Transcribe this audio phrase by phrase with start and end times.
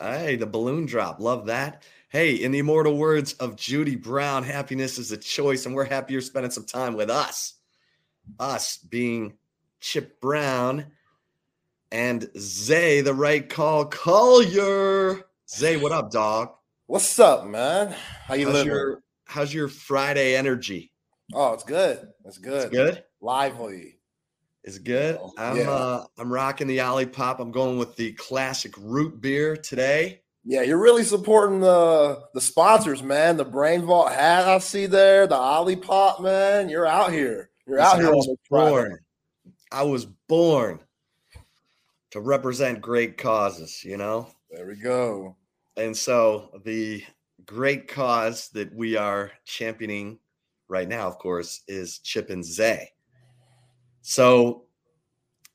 [0.00, 1.20] Hey, the balloon drop.
[1.20, 1.84] Love that.
[2.08, 6.12] Hey, in the immortal words of Judy Brown, happiness is a choice, and we're happy
[6.12, 7.54] you're spending some time with us.
[8.38, 9.34] Us being
[9.80, 10.86] Chip Brown
[11.92, 13.84] and Zay, the right call.
[13.86, 15.24] Collier.
[15.48, 16.50] Zay, what up, dog?
[16.86, 17.94] What's up, man?
[18.26, 18.72] How you how's living?
[18.72, 20.92] Your, how's your Friday energy?
[21.32, 22.08] Oh, it's good.
[22.24, 22.66] It's good.
[22.66, 23.04] It's good.
[23.20, 23.98] Lively.
[24.64, 25.18] Is good.
[25.20, 25.70] Oh, I'm yeah.
[25.70, 27.38] uh I'm rocking the Olipop.
[27.38, 30.22] I'm going with the classic root beer today.
[30.42, 33.36] Yeah, you're really supporting the the sponsors, man.
[33.36, 36.70] The Brain Vault hat I see there, the Olipop, man.
[36.70, 37.50] You're out here.
[37.66, 38.70] You're out here I was Friday.
[38.70, 38.98] born.
[39.70, 40.80] I was born
[42.12, 44.28] to represent great causes, you know?
[44.50, 45.36] There we go.
[45.76, 47.02] And so the
[47.44, 50.20] great cause that we are championing
[50.68, 52.93] right now, of course, is Chip and Zay.
[54.06, 54.64] So,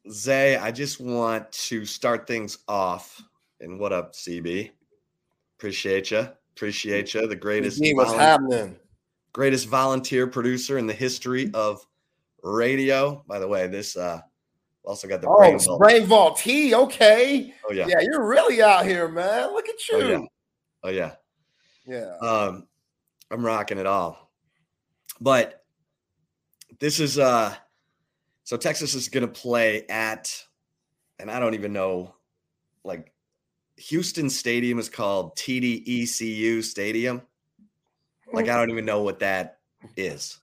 [0.09, 3.21] Zay, I just want to start things off.
[3.61, 4.71] And what up, CB?
[5.59, 6.27] Appreciate you.
[6.55, 7.27] Appreciate you.
[7.27, 8.75] The greatest, what's happening?
[9.33, 11.85] greatest volunteer producer in the history of
[12.41, 13.23] radio.
[13.27, 14.19] By the way, this uh
[14.83, 15.79] also got the Oh, brain vault.
[15.79, 16.73] Brain Vault T.
[16.73, 17.53] Okay.
[17.69, 17.85] Oh yeah.
[17.87, 19.53] Yeah, you're really out here, man.
[19.53, 19.95] Look at you.
[19.95, 20.21] Oh yeah.
[20.83, 21.11] Oh yeah.
[21.85, 22.27] yeah.
[22.27, 22.67] Um,
[23.29, 24.31] I'm rocking it all.
[25.21, 25.63] But
[26.79, 27.53] this is uh
[28.49, 30.43] so Texas is gonna play at
[31.19, 32.15] and I don't even know
[32.83, 33.13] like
[33.77, 37.21] Houston Stadium is called TDECU Stadium.
[38.33, 39.59] Like I don't even know what that
[39.95, 40.39] is.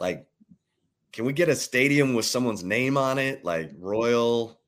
[0.00, 0.26] Like
[1.12, 4.58] can we get a stadium with someone's name on it like Royal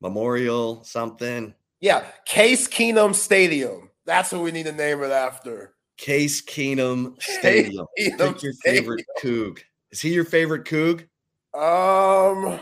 [0.00, 1.52] Memorial something?
[1.80, 3.90] Yeah, Case Keenum Stadium.
[4.06, 5.74] That's what we need to name it after.
[5.98, 7.86] Case Keenum Case Stadium.
[8.00, 9.58] Keenum Pick your favorite Coug.
[9.90, 11.08] Is he your favorite Coug?
[11.54, 12.60] Um,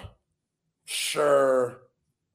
[0.85, 1.83] sure.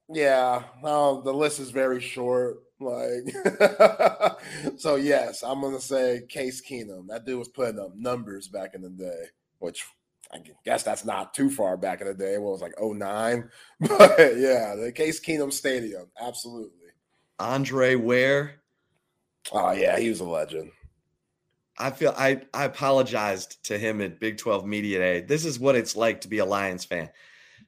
[0.10, 0.64] Yeah.
[0.84, 2.58] No, the list is very short.
[2.80, 3.34] Like,
[4.78, 7.08] so yes, I'm gonna say Case Keenum.
[7.08, 9.24] That dude was putting up numbers back in the day,
[9.60, 9.86] which
[10.34, 12.38] I guess that's not too far back in the day.
[12.38, 13.50] What was like 09?
[13.80, 16.90] But yeah, the Case Keenum Stadium, absolutely.
[17.40, 18.62] Andre Ware.
[19.52, 20.72] Oh yeah, he was a legend.
[21.78, 25.22] I feel I I apologized to him at Big 12 Media Day.
[25.22, 27.10] This is what it's like to be a Lions fan.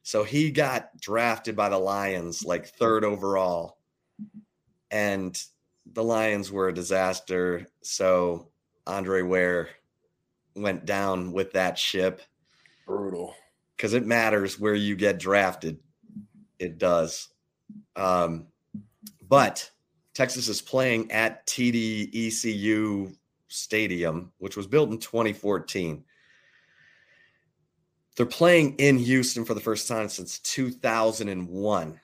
[0.03, 3.77] So he got drafted by the Lions like third overall.
[4.89, 5.37] And
[5.93, 7.67] the Lions were a disaster.
[7.81, 8.47] So
[8.85, 9.69] Andre Ware
[10.55, 12.21] went down with that ship
[12.85, 13.35] Brutal.
[13.75, 15.77] because it matters where you get drafted.
[16.57, 17.27] It does.
[17.97, 18.47] Um,
[19.27, 19.69] but
[20.13, 23.13] Texas is playing at TDECU
[23.47, 26.03] Stadium, which was built in 2014.
[28.15, 31.99] They're playing in Houston for the first time since 2001.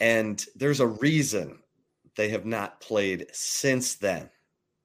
[0.00, 1.58] And there's a reason
[2.16, 4.28] they have not played since then.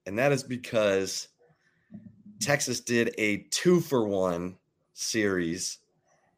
[0.05, 1.27] And that is because
[2.39, 4.57] Texas did a two for one
[4.93, 5.79] series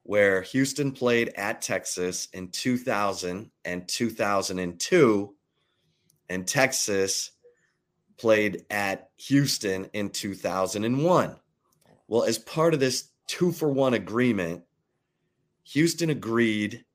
[0.03, 5.35] where Houston played at Texas in 2000 and 2002,
[6.29, 7.31] and Texas
[8.17, 11.35] played at Houston in 2001.
[12.07, 14.63] Well, as part of this two for one agreement,
[15.65, 16.85] Houston agreed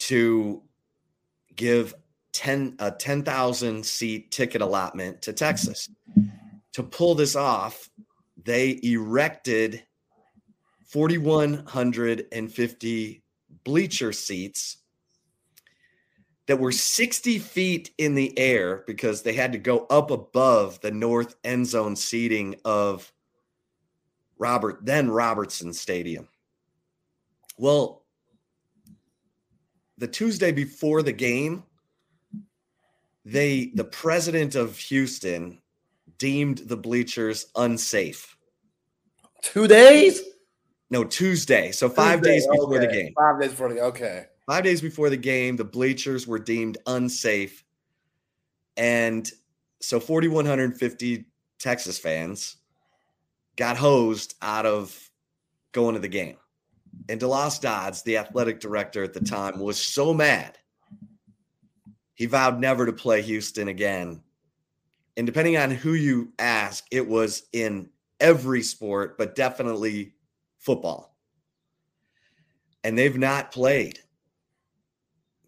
[0.00, 0.62] to
[1.56, 1.94] give
[2.32, 5.88] 10 a 10,000 seat ticket allotment to Texas.
[6.72, 7.88] To pull this off,
[8.42, 9.84] they erected
[10.86, 13.22] 4150
[13.64, 14.78] bleacher seats
[16.50, 20.90] that were 60 feet in the air because they had to go up above the
[20.90, 23.12] north end zone seating of
[24.36, 26.26] Robert then Robertson Stadium.
[27.56, 28.02] Well,
[29.96, 31.62] the Tuesday before the game,
[33.24, 35.62] they the president of Houston
[36.18, 38.36] deemed the bleachers unsafe.
[39.40, 40.20] Two days?
[40.90, 41.70] No, Tuesday.
[41.70, 43.12] So five Tuesday, days before the game.
[43.16, 43.84] Five days before the game.
[43.84, 44.26] Okay.
[44.50, 47.62] Five days before the game, the bleachers were deemed unsafe.
[48.76, 49.30] And
[49.78, 51.24] so 4,150
[51.60, 52.56] Texas fans
[53.54, 55.08] got hosed out of
[55.70, 56.36] going to the game.
[57.08, 60.58] And DeLoss Dodds, the athletic director at the time, was so mad.
[62.14, 64.20] He vowed never to play Houston again.
[65.16, 67.88] And depending on who you ask, it was in
[68.18, 70.14] every sport, but definitely
[70.58, 71.14] football.
[72.82, 74.00] And they've not played.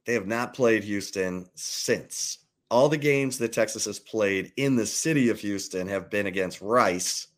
[0.04, 2.38] They have not played Houston since.
[2.70, 6.60] All the games that Texas has played in the city of Houston have been against
[6.60, 7.28] Rice,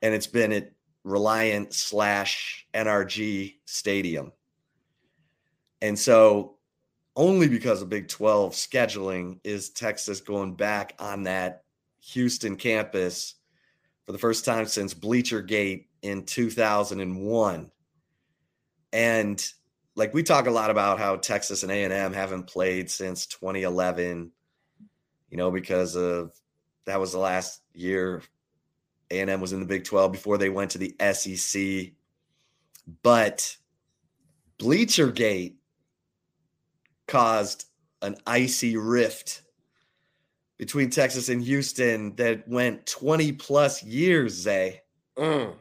[0.00, 0.72] and it's been at
[1.04, 4.32] Reliant slash NRG Stadium.
[5.80, 6.58] And so
[7.16, 11.64] only because of Big 12 scheduling is Texas going back on that
[12.12, 13.34] Houston campus
[14.06, 17.70] for the first time since Bleacher Gate in 2001.
[18.92, 19.52] And
[19.98, 24.30] like we talk a lot about how Texas and A&M haven't played since 2011,
[25.28, 26.32] you know, because of
[26.86, 28.22] that was the last year
[29.10, 31.94] A&M was in the Big 12 before they went to the SEC.
[33.02, 33.56] But
[34.56, 35.56] Bleacher Gate
[37.08, 37.64] caused
[38.00, 39.42] an icy rift
[40.58, 44.82] between Texas and Houston that went 20 plus years, Zay.
[45.16, 45.56] Mm.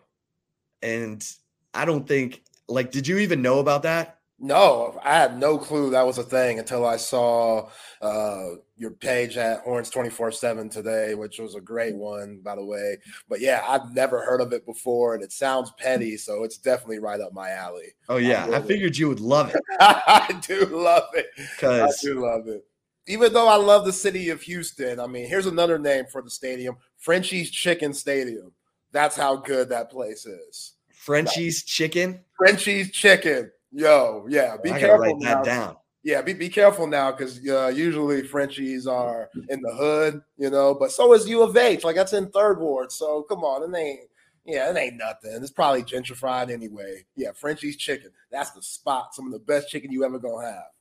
[0.83, 1.25] And
[1.73, 4.16] I don't think, like, did you even know about that?
[4.39, 7.69] No, I had no clue that was a thing until I saw
[8.01, 12.63] uh, your page at Horns 24 7 today, which was a great one, by the
[12.63, 12.97] way.
[13.27, 16.99] But yeah, I've never heard of it before, and it sounds petty, so it's definitely
[16.99, 17.95] right up my alley.
[18.09, 18.45] Oh, yeah.
[18.45, 19.61] I, I figured you would love it.
[19.79, 21.27] I do love it.
[21.63, 22.63] I do love it.
[23.07, 26.29] Even though I love the city of Houston, I mean, here's another name for the
[26.29, 28.51] stadium Frenchie's Chicken Stadium.
[28.91, 30.73] That's how good that place is.
[30.93, 32.19] Frenchie's Chicken?
[32.37, 33.51] Frenchie's Chicken.
[33.77, 34.97] Yo, yeah, be I careful.
[34.97, 35.35] Write now.
[35.35, 35.77] that down.
[36.01, 40.73] Yeah, be, be careful now because uh, usually Frenchies are in the hood, you know,
[40.73, 41.83] but so is U of H.
[41.83, 42.91] Like that's in third ward.
[42.91, 43.99] So come on, it ain't
[44.45, 45.31] yeah, it ain't nothing.
[45.43, 47.05] It's probably gentrified anyway.
[47.15, 48.09] Yeah, Frenchie's chicken.
[48.31, 49.13] That's the spot.
[49.13, 50.71] Some of the best chicken you ever gonna have.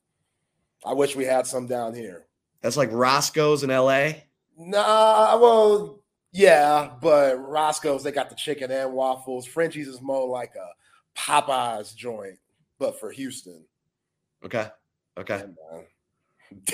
[0.83, 2.25] I wish we had some down here.
[2.61, 4.13] That's like Roscoe's in LA.
[4.57, 5.99] Nah, well,
[6.31, 9.45] yeah, but Roscoe's they got the chicken and waffles.
[9.45, 12.39] Frenchie's is more like a Popeyes joint
[12.79, 13.65] but for Houston.
[14.43, 14.67] Okay.
[15.17, 15.43] Okay.
[15.71, 15.83] All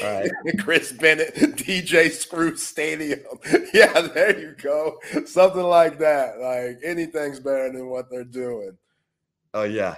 [0.04, 0.30] right.
[0.60, 3.22] Chris Bennett, DJ Screw Stadium.
[3.74, 5.00] yeah, there you go.
[5.26, 6.40] Something like that.
[6.40, 8.78] Like anything's better than what they're doing.
[9.54, 9.98] Oh yeah.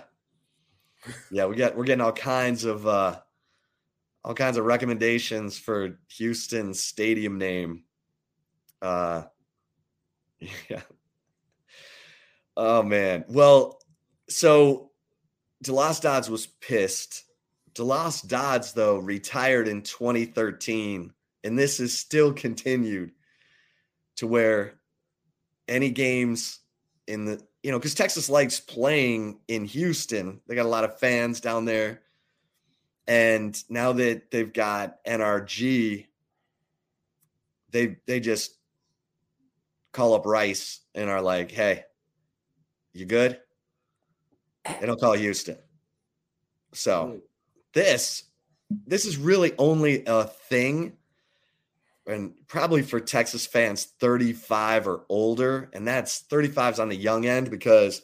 [1.32, 3.20] Yeah, we get we're getting all kinds of uh
[4.24, 7.84] all kinds of recommendations for Houston stadium name.
[8.82, 9.24] Uh
[10.70, 10.82] yeah.
[12.58, 13.26] Oh man.
[13.28, 13.80] Well,
[14.30, 14.92] so
[15.66, 17.24] DeLoss Dodds was pissed.
[17.74, 21.12] DeLoss Dodds, though, retired in 2013,
[21.44, 23.12] and this is still continued
[24.18, 24.76] to where
[25.68, 26.60] any games
[27.08, 30.40] in the you know because Texas likes playing in Houston.
[30.48, 32.02] They got a lot of fans down there,
[33.08, 36.06] and now that they've got NRG,
[37.72, 38.56] they they just
[39.92, 41.84] call up Rice and are like, "Hey,
[42.94, 43.40] you good?"
[44.66, 45.58] They don't call Houston.
[46.74, 47.18] So hmm.
[47.74, 48.24] this
[48.88, 50.98] this is really only a thing
[52.08, 57.50] and probably for Texas fans 35 or older and that's 35s on the young end
[57.52, 58.02] because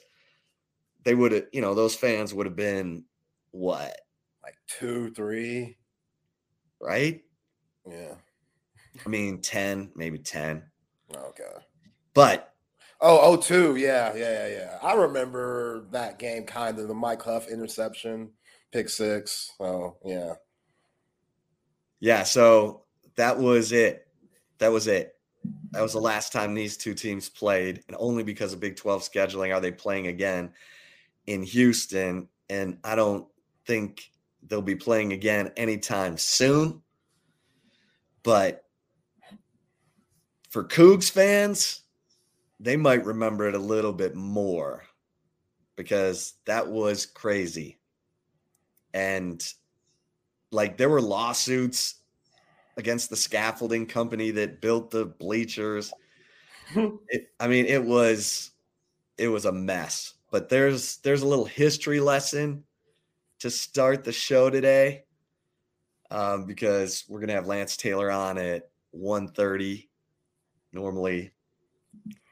[1.03, 3.05] they would have, you know, those fans would have been
[3.51, 3.95] what?
[4.43, 5.75] Like 2, 3,
[6.79, 7.21] right?
[7.89, 8.13] Yeah.
[9.03, 10.63] I mean 10, maybe 10.
[11.15, 11.43] Okay.
[12.13, 12.50] But
[13.03, 14.77] Oh, oh, two, yeah, yeah, yeah.
[14.83, 18.29] I remember that game kind of the Mike Huff interception,
[18.71, 19.51] pick six.
[19.59, 20.33] Oh, yeah,
[21.99, 22.21] yeah.
[22.23, 22.83] So
[23.15, 24.07] that was it.
[24.59, 25.15] That was it.
[25.71, 29.01] That was the last time these two teams played, and only because of Big Twelve
[29.01, 30.51] scheduling are they playing again
[31.25, 32.27] in Houston.
[32.49, 33.25] And I don't
[33.65, 34.11] think
[34.47, 36.81] they'll be playing again anytime soon.
[38.21, 38.65] But
[40.49, 41.81] for Cougs fans
[42.61, 44.83] they might remember it a little bit more
[45.75, 47.79] because that was crazy.
[48.93, 49.43] And
[50.51, 51.95] like there were lawsuits
[52.77, 55.91] against the scaffolding company that built the bleachers.
[56.75, 58.51] it, I mean, it was
[59.17, 60.13] it was a mess.
[60.29, 62.63] But there's there's a little history lesson
[63.39, 65.05] to start the show today.
[66.11, 69.87] Um, because we're gonna have Lance Taylor on at 1:30.
[70.73, 71.31] Normally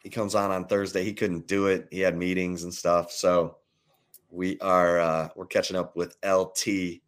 [0.03, 1.03] he comes on on Thursday.
[1.03, 1.87] He couldn't do it.
[1.91, 3.11] He had meetings and stuff.
[3.11, 3.57] So
[4.31, 7.01] we are uh, we're catching up with LT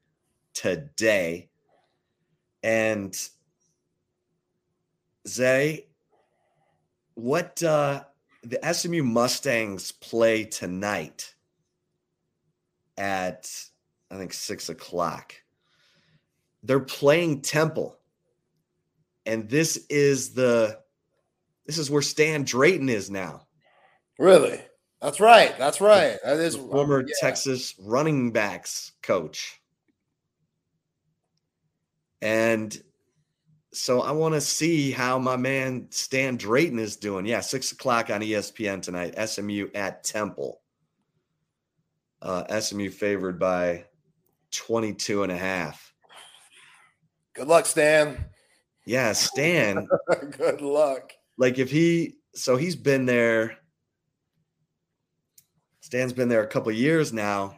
[0.53, 1.49] today.
[2.63, 3.15] And
[5.27, 5.87] Zay,
[7.15, 8.03] what uh,
[8.43, 11.33] the SMU Mustangs play tonight
[12.97, 13.49] at
[14.09, 15.33] I think six o'clock.
[16.63, 17.97] They're playing Temple,
[19.25, 20.80] and this is the
[21.65, 23.47] this is where Stan Drayton is now.
[24.17, 24.59] Really?
[25.01, 25.57] That's right.
[25.57, 26.17] That's right.
[26.23, 27.13] That is the former yeah.
[27.19, 29.59] Texas running backs coach.
[32.21, 32.79] And
[33.73, 37.25] so I want to see how my man Stan Drayton is doing.
[37.25, 39.15] Yeah, six o'clock on ESPN tonight.
[39.27, 40.61] SMU at Temple.
[42.21, 43.85] Uh, SMU favored by
[44.51, 45.93] 22 and a half.
[47.33, 48.25] Good luck, Stan.
[48.85, 49.87] Yeah, Stan.
[50.37, 51.13] Good luck.
[51.41, 53.57] Like if he so he's been there.
[55.79, 57.55] Stan's been there a couple years now.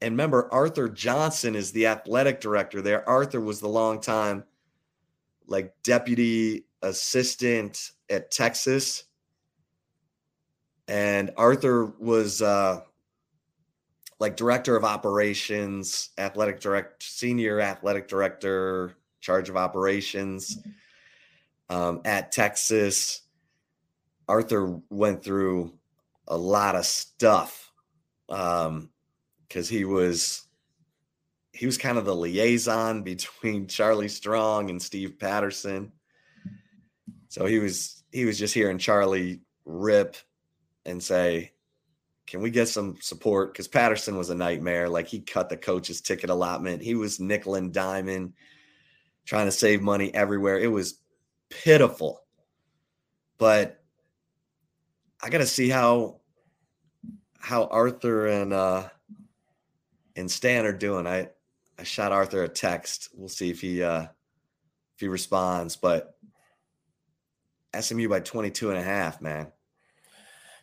[0.00, 3.08] And remember, Arthur Johnson is the athletic director there.
[3.08, 4.42] Arthur was the long time
[5.46, 9.04] like deputy assistant at Texas.
[10.88, 12.80] And Arthur was uh
[14.18, 20.58] like director of operations, athletic direct, senior athletic director, charge of operations
[21.68, 23.22] um, at Texas.
[24.28, 25.74] Arthur went through
[26.28, 27.72] a lot of stuff
[28.28, 28.88] because um,
[29.68, 30.46] he was
[31.52, 35.92] he was kind of the liaison between Charlie Strong and Steve Patterson.
[37.28, 40.16] So he was he was just hearing Charlie rip
[40.84, 41.52] and say,
[42.26, 43.52] can we get some support?
[43.52, 44.88] Because Patterson was a nightmare.
[44.88, 46.82] Like he cut the coach's ticket allotment.
[46.82, 48.34] He was nickel and diamond,
[49.26, 50.58] trying to save money everywhere.
[50.58, 50.98] It was
[51.62, 52.22] pitiful.
[53.38, 53.82] But
[55.22, 56.20] I got to see how
[57.38, 58.88] how Arthur and uh
[60.16, 61.06] and Stan are doing.
[61.06, 61.28] I
[61.78, 63.08] I shot Arthur a text.
[63.14, 65.76] We'll see if he uh if he responds.
[65.76, 66.16] But
[67.78, 69.50] SMU by 22 and a half, man.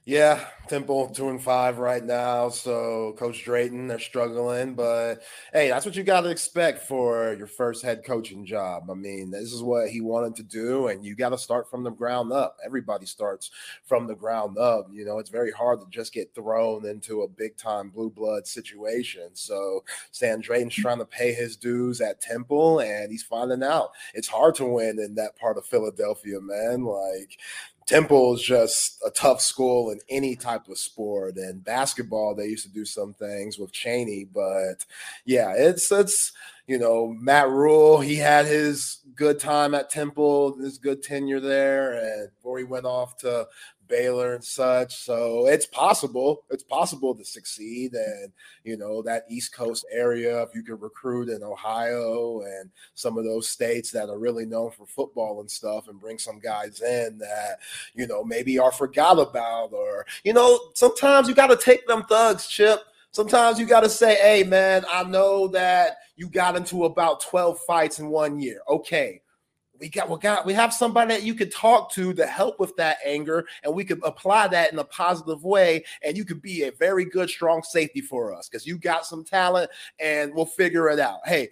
[0.10, 2.50] Yeah, Temple two and five right now.
[2.50, 5.22] So Coach Drayton, they're struggling, but
[5.54, 8.90] hey, that's what you got to expect for your first head coaching job.
[8.90, 11.84] I mean, this is what he wanted to do, and you got to start from
[11.84, 12.58] the ground up.
[12.66, 13.52] Everybody starts
[13.84, 14.88] from the ground up.
[14.92, 18.48] You know, it's very hard to just get thrown into a big time blue blood
[18.48, 19.30] situation.
[19.34, 20.82] So Stan Drayton's mm.
[20.82, 24.98] trying to pay his dues at Temple, and he's finding out it's hard to win
[24.98, 26.84] in that part of Philadelphia, man.
[26.84, 27.38] Like
[27.90, 31.38] Temple is just a tough school in any type of sport.
[31.38, 34.86] And basketball, they used to do some things with Chaney, but
[35.26, 36.32] yeah, it's it's
[36.68, 38.00] you know Matt Rhule.
[38.00, 42.86] He had his good time at Temple, his good tenure there, and before he went
[42.86, 43.48] off to
[43.90, 44.96] Baylor and such.
[44.96, 46.44] So it's possible.
[46.50, 47.94] It's possible to succeed.
[47.94, 48.32] And,
[48.64, 53.26] you know, that East Coast area, if you could recruit in Ohio and some of
[53.26, 57.18] those states that are really known for football and stuff and bring some guys in
[57.18, 57.60] that,
[57.94, 62.04] you know, maybe are forgot about or, you know, sometimes you got to take them
[62.04, 62.80] thugs, Chip.
[63.12, 67.60] Sometimes you got to say, hey, man, I know that you got into about 12
[67.62, 68.60] fights in one year.
[68.70, 69.22] Okay
[69.80, 72.76] we got we got we have somebody that you could talk to to help with
[72.76, 76.64] that anger and we could apply that in a positive way and you could be
[76.64, 79.70] a very good strong safety for us because you got some talent
[80.00, 81.50] and we'll figure it out hey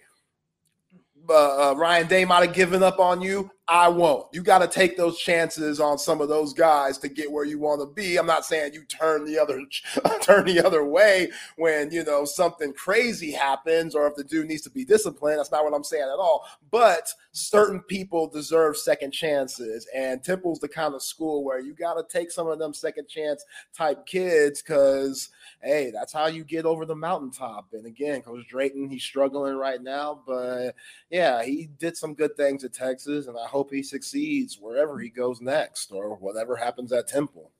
[1.28, 3.50] uh, uh, Ryan Day might have given up on you.
[3.70, 4.26] I won't.
[4.32, 7.58] You got to take those chances on some of those guys to get where you
[7.58, 8.16] want to be.
[8.16, 9.60] I'm not saying you turn the other
[10.22, 14.62] turn the other way when you know something crazy happens or if the dude needs
[14.62, 15.38] to be disciplined.
[15.38, 16.46] That's not what I'm saying at all.
[16.70, 21.94] But certain people deserve second chances, and Temple's the kind of school where you got
[21.94, 23.44] to take some of them second chance
[23.76, 25.28] type kids because
[25.62, 27.66] hey, that's how you get over the mountaintop.
[27.72, 30.74] And again, Coach Drayton, he's struggling right now, but
[31.10, 35.08] yeah, he did some good things at Texas, and I hope he succeeds wherever he
[35.08, 37.50] goes next or whatever happens at Temple.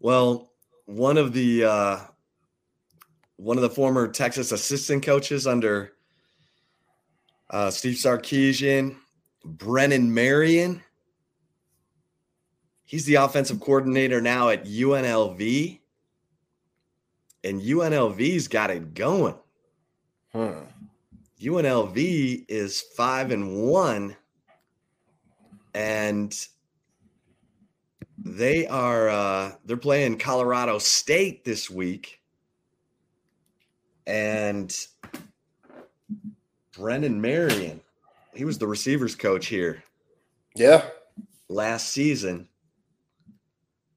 [0.00, 0.50] Well,
[0.86, 1.98] one of the uh,
[3.36, 5.92] one of the former Texas assistant coaches under
[7.50, 8.96] uh, Steve Sarkisian,
[9.44, 10.82] Brennan Marion
[12.88, 15.78] He's the offensive coordinator now at UNLV.
[17.44, 19.34] And UNLV's got it going.
[20.32, 20.60] Huh.
[21.40, 24.16] UNLV is five and one.
[25.74, 26.34] And
[28.18, 32.20] they are uh they're playing Colorado State this week.
[34.06, 34.74] And
[36.72, 37.80] Brendan Marion,
[38.34, 39.82] he was the receivers coach here.
[40.54, 40.84] Yeah.
[41.48, 42.48] Last season.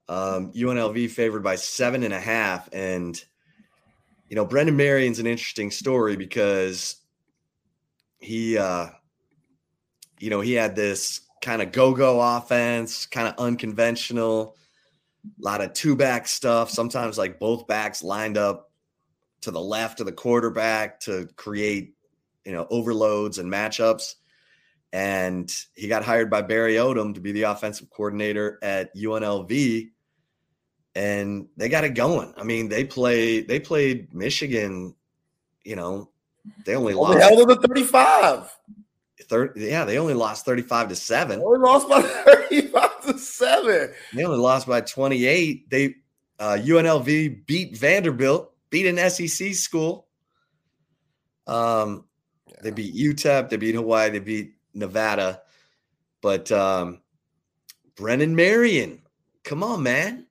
[0.10, 2.68] Um, UNLV favored by seven and a half.
[2.74, 3.24] And,
[4.28, 7.01] you know, Brendan Marion's an interesting story because
[8.22, 8.88] he, uh,
[10.20, 14.56] you know, he had this kind of go go offense, kind of unconventional,
[15.26, 16.70] a lot of two back stuff.
[16.70, 18.72] Sometimes like both backs lined up
[19.42, 21.96] to the left of the quarterback to create,
[22.46, 24.16] you know, overloads and matchups.
[24.94, 29.90] And he got hired by Barry Odom to be the offensive coordinator at UNLV
[30.96, 32.34] and they got it going.
[32.38, 34.96] I mean, they play they played Michigan,
[35.64, 36.11] you know,
[36.66, 38.52] they only lost held the 35.
[39.24, 41.40] 30, yeah, they only lost 35 to 7.
[41.40, 42.02] They only lost by
[42.50, 43.94] 35 to 7.
[44.14, 45.70] They only lost by 28.
[45.70, 45.96] They
[46.40, 50.08] uh, UNLV beat Vanderbilt, beat an SEC school.
[51.48, 52.06] Um
[52.48, 55.42] yeah, They beat UTEP, they beat Hawaii, they beat Nevada.
[56.22, 57.02] But um
[57.96, 59.02] Brennan Marion,
[59.44, 60.28] come on, man.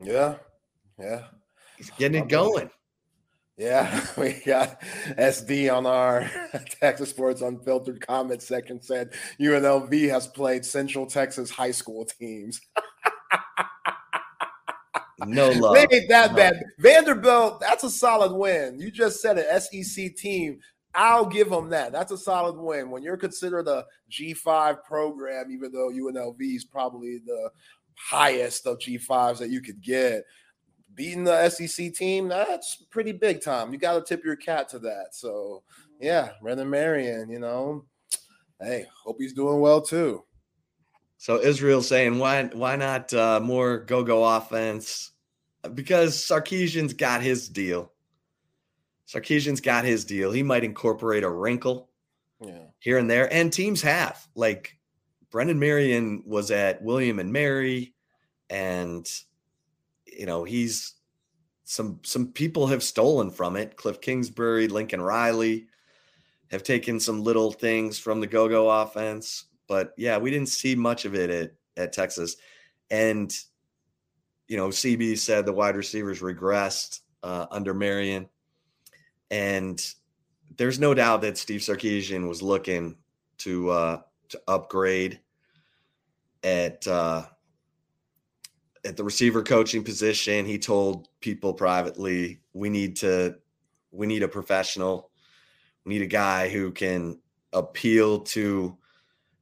[0.00, 0.36] Yeah.
[0.98, 1.24] Yeah.
[1.76, 2.70] He's getting it going.
[3.58, 4.80] Yeah, we got
[5.18, 6.30] SD on our
[6.80, 12.60] Texas Sports Unfiltered comment section said UNLV has played Central Texas high school teams.
[15.26, 15.74] no love.
[15.74, 16.36] They ain't that no.
[16.36, 16.62] bad.
[16.78, 18.78] Vanderbilt, that's a solid win.
[18.78, 20.60] You just said an SEC team.
[20.94, 21.92] I'll give them that.
[21.92, 22.90] That's a solid win.
[22.90, 27.50] When you're considered a G5 program, even though UNLV is probably the
[27.96, 30.24] highest of G5s that you could get,
[30.98, 33.72] beating the SEC team, that's pretty big time.
[33.72, 35.10] You got to tip your cat to that.
[35.12, 35.62] So,
[36.00, 37.84] yeah, Brendan Marion, you know,
[38.60, 40.24] hey, hope he's doing well too.
[41.16, 45.12] So Israel saying why why not uh, more go go offense?
[45.74, 47.92] Because Sarkisian's got his deal.
[49.06, 50.30] Sarkisian's got his deal.
[50.30, 51.90] He might incorporate a wrinkle
[52.40, 52.66] yeah.
[52.78, 54.76] here and there, and teams have like
[55.30, 57.94] Brendan Marion was at William and Mary,
[58.50, 59.08] and
[60.18, 60.94] you know, he's
[61.64, 63.76] some some people have stolen from it.
[63.76, 65.68] Cliff Kingsbury, Lincoln Riley
[66.50, 71.04] have taken some little things from the go-go offense, but yeah, we didn't see much
[71.04, 72.36] of it at at Texas.
[72.90, 73.32] And
[74.48, 78.28] you know, CB said the wide receivers regressed uh, under Marion,
[79.30, 79.80] and
[80.56, 82.96] there's no doubt that Steve Sarkisian was looking
[83.38, 85.20] to uh, to upgrade
[86.42, 87.24] at uh,
[88.84, 93.36] at the receiver coaching position, he told people privately, we need to
[93.90, 95.10] we need a professional.
[95.84, 97.20] We need a guy who can
[97.52, 98.76] appeal to,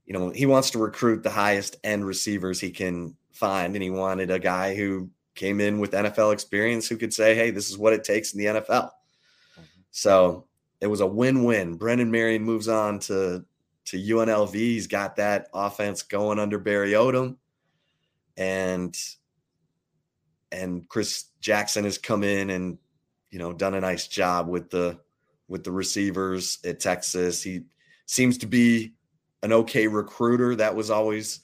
[0.04, 3.74] you know, he wants to recruit the highest end receivers he can find.
[3.74, 7.50] And he wanted a guy who came in with NFL experience who could say, hey,
[7.50, 8.90] this is what it takes in the NFL.
[8.90, 9.62] Mm-hmm.
[9.90, 10.46] So
[10.80, 11.74] it was a win-win.
[11.74, 13.44] Brendan Marion moves on to
[13.86, 14.52] to UNLV.
[14.52, 17.36] He's got that offense going under Barry Odom.
[18.36, 18.96] And
[20.52, 22.78] and Chris Jackson has come in and
[23.30, 24.98] you know done a nice job with the
[25.48, 27.42] with the receivers at Texas.
[27.42, 27.62] He
[28.06, 28.94] seems to be
[29.42, 30.56] an okay recruiter.
[30.56, 31.40] That was always,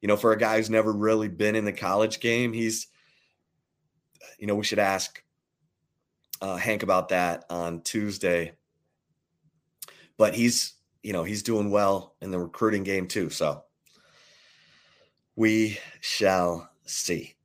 [0.00, 2.88] you know, for a guy who's never really been in the college game, he's
[4.38, 5.22] you know, we should ask
[6.40, 8.52] uh, Hank about that on Tuesday.
[10.18, 13.30] But he's, you know, he's doing well in the recruiting game too.
[13.30, 13.64] So
[15.34, 17.35] we shall see.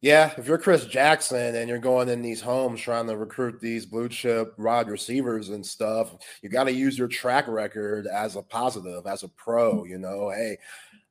[0.00, 3.84] Yeah, if you're Chris Jackson and you're going in these homes trying to recruit these
[3.84, 8.42] blue chip rod receivers and stuff, you got to use your track record as a
[8.42, 9.84] positive, as a pro.
[9.84, 10.58] You know, hey,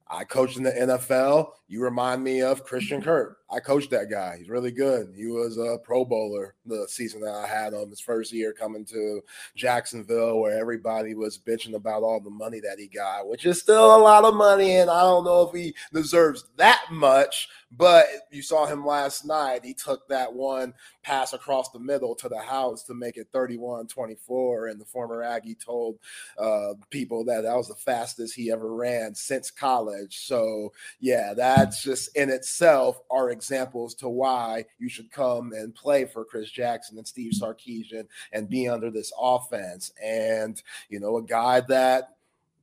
[0.09, 1.49] I coached in the NFL.
[1.67, 3.39] You remind me of Christian Kirk.
[3.49, 4.35] I coached that guy.
[4.37, 5.13] He's really good.
[5.15, 8.83] He was a Pro Bowler the season that I had him his first year coming
[8.85, 9.21] to
[9.55, 13.95] Jacksonville, where everybody was bitching about all the money that he got, which is still
[13.95, 14.75] a lot of money.
[14.75, 19.63] And I don't know if he deserves that much, but you saw him last night.
[19.63, 23.87] He took that one pass across the middle to the house to make it 31
[23.87, 24.67] 24.
[24.67, 25.99] And the former Aggie told
[26.37, 30.25] uh, people that that was the fastest he ever ran since college.
[30.25, 36.05] So, yeah, that's just in itself are examples to why you should come and play
[36.05, 39.91] for Chris Jackson and Steve Sarkisian and be under this offense.
[40.03, 42.16] And, you know, a guy that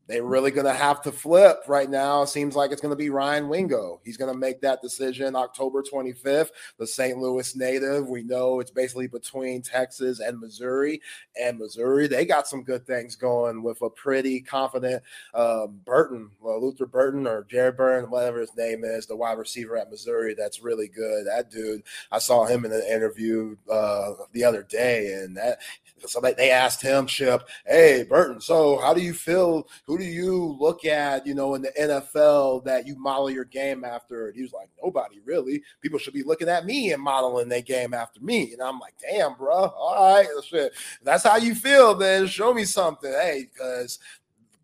[0.06, 2.24] they're really going to have to flip right now.
[2.24, 4.00] Seems like it's going to be Ryan Wingo.
[4.04, 6.50] He's going to make that decision October 25th.
[6.78, 7.18] The St.
[7.18, 11.00] Louis native, we know it's basically between Texas and Missouri.
[11.40, 16.62] And Missouri, they got some good things going with a pretty confident um, Burton, well,
[16.62, 20.34] Luther Burton or Jared Burton, whatever his name is, the wide receiver at Missouri.
[20.34, 21.26] That's really good.
[21.26, 25.58] That dude, I saw him in an interview uh, the other day, and that
[26.06, 29.68] so they asked him, Chip, hey, Burton, so how do you feel?
[29.86, 33.85] Who do you look at, you know, in the NFL that you model your game
[33.85, 34.28] after?
[34.28, 35.62] And he was like, nobody really.
[35.80, 38.52] People should be looking at me and modeling their game after me.
[38.52, 39.54] And I'm like, damn, bro.
[39.54, 40.72] All right, shit.
[41.02, 43.11] That's how you feel, then show me something.
[43.11, 43.98] Hey, because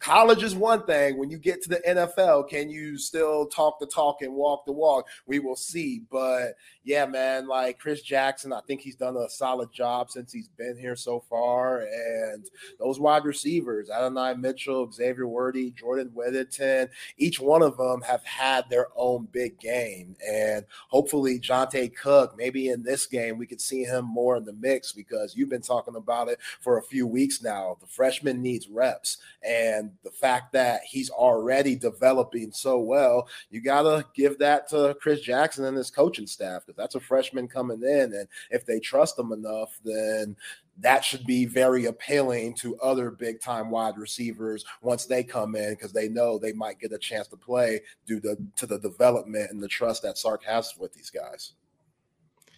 [0.00, 1.18] College is one thing.
[1.18, 4.72] When you get to the NFL, can you still talk the talk and walk the
[4.72, 5.06] walk?
[5.26, 6.02] We will see.
[6.10, 10.48] But yeah, man, like Chris Jackson, I think he's done a solid job since he's
[10.48, 11.80] been here so far.
[11.80, 18.24] And those wide receivers, Adonai Mitchell, Xavier Worthy, Jordan Whittington, each one of them have
[18.24, 20.16] had their own big game.
[20.26, 24.54] And hopefully, Johntay Cook, maybe in this game, we could see him more in the
[24.54, 27.76] mix because you've been talking about it for a few weeks now.
[27.80, 29.18] The freshman needs reps.
[29.42, 34.96] And The fact that he's already developing so well, you got to give that to
[35.00, 38.14] Chris Jackson and his coaching staff because that's a freshman coming in.
[38.14, 40.36] And if they trust him enough, then
[40.80, 45.70] that should be very appealing to other big time wide receivers once they come in
[45.70, 49.50] because they know they might get a chance to play due to, to the development
[49.50, 51.52] and the trust that Sark has with these guys.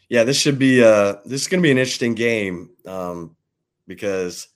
[0.08, 3.34] Yeah, this should be uh this is to be an interesting game um,
[3.86, 4.48] because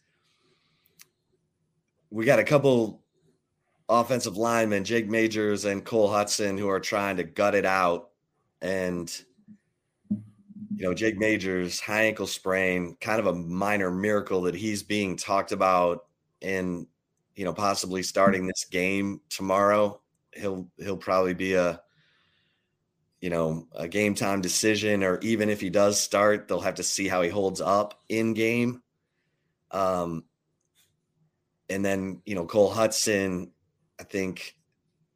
[2.10, 3.02] we got a couple
[3.88, 8.10] offensive linemen, Jake Majors and Cole Hudson, who are trying to gut it out.
[8.60, 9.12] And,
[10.10, 15.16] you know, Jake Majors, high ankle sprain, kind of a minor miracle that he's being
[15.16, 16.06] talked about
[16.40, 16.86] in,
[17.34, 20.00] you know, possibly starting this game tomorrow.
[20.32, 21.80] He'll he'll probably be a
[23.20, 26.82] you know, a game time decision, or even if he does start, they'll have to
[26.82, 28.82] see how he holds up in game.
[29.70, 30.24] Um,
[31.68, 33.50] and then you know Cole Hudson,
[34.00, 34.56] I think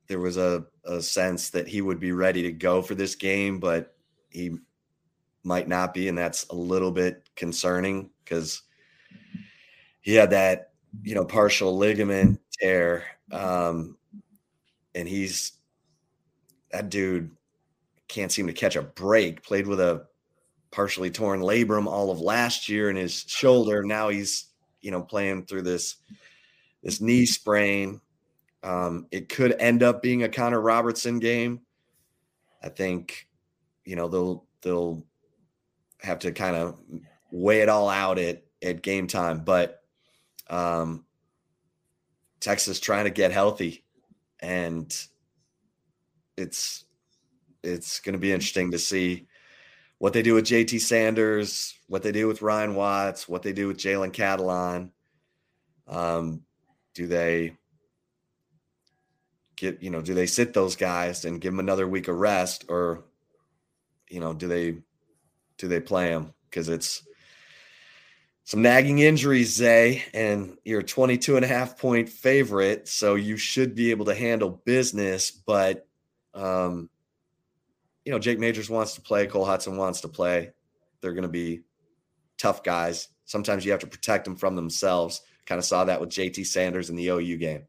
[0.06, 3.60] there was a, a sense that he would be ready to go for this game,
[3.60, 3.94] but
[4.30, 4.56] he
[5.44, 8.62] might not be, and that's a little bit concerning because
[10.00, 13.96] he had that you know partial ligament tear, um,
[14.94, 15.52] and he's
[16.72, 17.30] that dude
[18.08, 19.42] can't seem to catch a break.
[19.42, 20.06] Played with a
[20.70, 23.82] partially torn labrum all of last year in his shoulder.
[23.84, 24.46] Now he's
[24.80, 25.96] you know playing through this
[26.82, 28.00] this knee sprain.
[28.62, 31.60] Um, it could end up being a Connor Robertson game.
[32.62, 33.26] I think,
[33.84, 35.06] you know, they'll they'll
[36.02, 36.78] have to kind of
[37.30, 39.40] weigh it all out at at game time.
[39.44, 39.82] But
[40.48, 41.04] um,
[42.40, 43.84] Texas trying to get healthy,
[44.40, 44.94] and
[46.36, 46.84] it's
[47.62, 49.26] it's going to be interesting to see
[49.98, 53.68] what they do with JT Sanders, what they do with Ryan Watts, what they do
[53.68, 54.90] with Jalen Catalon.
[55.86, 56.42] Um,
[57.00, 57.56] do they
[59.56, 62.66] get, you know, do they sit those guys and give them another week of rest
[62.68, 63.04] or,
[64.10, 64.76] you know, do they,
[65.56, 66.34] do they play them?
[66.50, 67.02] Because it's
[68.44, 72.86] some nagging injuries, Zay, and you're a 22 and a half point favorite.
[72.86, 75.30] So you should be able to handle business.
[75.30, 75.88] But,
[76.34, 76.90] um,
[78.04, 80.50] you know, Jake Majors wants to play, Cole Hudson wants to play.
[81.00, 81.62] They're going to be
[82.36, 83.08] tough guys.
[83.24, 85.22] Sometimes you have to protect them from themselves.
[85.50, 87.62] Kind of saw that with JT Sanders in the OU game.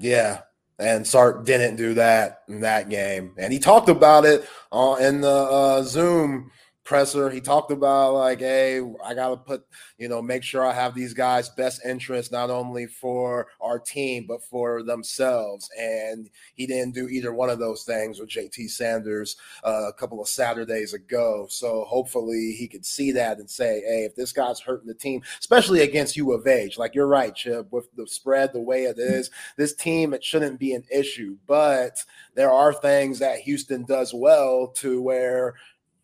[0.00, 0.40] Yeah.
[0.80, 3.34] And Sark didn't do that in that game.
[3.38, 6.50] And he talked about it uh, in the uh, Zoom
[6.84, 7.30] presser.
[7.30, 9.66] He talked about like, hey, I gotta put,
[9.98, 14.26] you know, make sure I have these guys' best interest not only for our team
[14.28, 15.70] but for themselves.
[15.78, 20.20] And he didn't do either one of those things with JT Sanders uh, a couple
[20.20, 21.46] of Saturdays ago.
[21.48, 25.22] So hopefully he could see that and say, hey, if this guy's hurting the team,
[25.40, 28.98] especially against U of H, like you're right, Chip, with the spread the way it
[28.98, 31.36] is, this team it shouldn't be an issue.
[31.46, 35.54] But there are things that Houston does well to where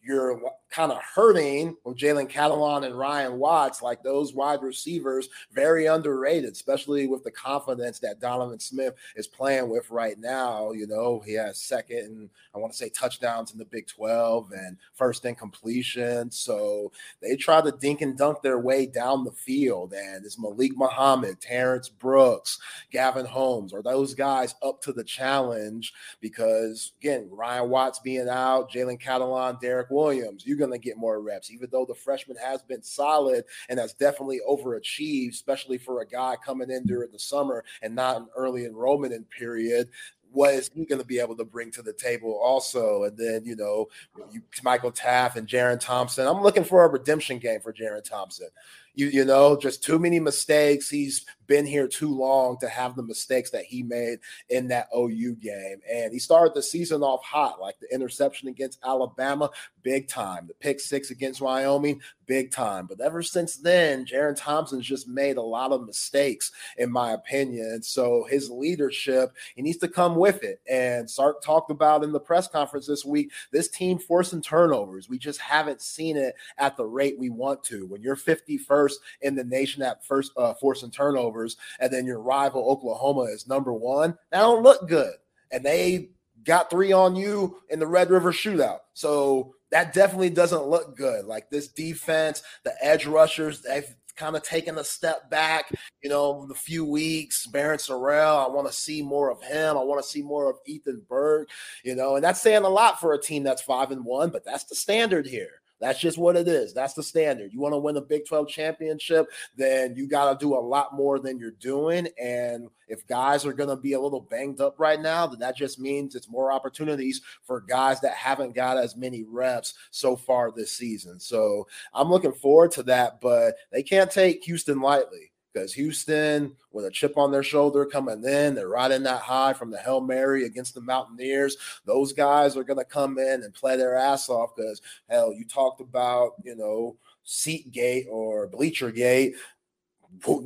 [0.02, 5.86] you're kind of hurting with Jalen Catalon and Ryan Watts, like those wide receivers, very
[5.86, 10.72] underrated, especially with the confidence that Donovan Smith is playing with right now.
[10.72, 14.52] You know, he has second and I want to say touchdowns in the Big 12
[14.52, 16.30] and first in completion.
[16.30, 19.92] So they try to dink and dunk their way down the field.
[19.92, 22.58] And it's Malik Muhammad, Terrence Brooks,
[22.90, 25.92] Gavin Holmes, are those guys up to the challenge?
[26.20, 31.20] Because again, Ryan Watts being out, Jalen Catalon, Derek Williams, you going to get more
[31.20, 36.06] reps, even though the freshman has been solid and has definitely overachieved, especially for a
[36.06, 39.88] guy coming in during the summer and not an early enrollment in period
[40.32, 43.04] what is he going to be able to bring to the table also?
[43.04, 43.88] And then, you know,
[44.30, 46.26] you, Michael Taaffe and Jerrin Thompson.
[46.26, 48.48] I'm looking for a redemption game for Jerrin Thompson.
[48.94, 50.88] You, you know, just too many mistakes.
[50.88, 55.34] He's been here too long to have the mistakes that he made in that OU
[55.40, 55.80] game.
[55.92, 59.50] And he started the season off hot, like the interception against Alabama,
[59.82, 60.46] big time.
[60.46, 62.86] The pick six against Wyoming, big time.
[62.86, 67.82] But ever since then, Jerrin Thompson's just made a lot of mistakes, in my opinion.
[67.82, 70.60] So his leadership, he needs to come with it.
[70.70, 75.08] And Sark talked about in the press conference this week, this team forcing turnovers.
[75.08, 77.86] We just haven't seen it at the rate we want to.
[77.86, 78.79] When you're 51st
[79.22, 83.72] in the nation at first uh, forcing turnovers, and then your rival Oklahoma is number
[83.72, 84.16] one.
[84.30, 85.14] That don't look good.
[85.50, 86.10] And they
[86.44, 88.80] got three on you in the Red River shootout.
[88.94, 91.24] So that definitely doesn't look good.
[91.24, 96.46] Like this defense, the edge rushers, they've kind of taken a step back, you know,
[96.46, 97.46] the few weeks.
[97.46, 99.76] Barryn Sorrell, I want to see more of him.
[99.76, 101.48] I want to see more of Ethan Burke,
[101.84, 104.44] you know, and that's saying a lot for a team that's five and one, but
[104.44, 105.59] that's the standard here.
[105.80, 106.74] That's just what it is.
[106.74, 107.52] That's the standard.
[107.52, 110.94] You want to win a Big 12 championship, then you got to do a lot
[110.94, 112.08] more than you're doing.
[112.20, 115.56] And if guys are going to be a little banged up right now, then that
[115.56, 120.52] just means it's more opportunities for guys that haven't got as many reps so far
[120.52, 121.18] this season.
[121.18, 126.86] So I'm looking forward to that, but they can't take Houston lightly because Houston, with
[126.86, 130.44] a chip on their shoulder coming in, they're riding that high from the Hail Mary
[130.44, 131.56] against the Mountaineers.
[131.84, 135.44] Those guys are going to come in and play their ass off because, hell, you
[135.44, 139.34] talked about, you know, seat gate or bleacher gate.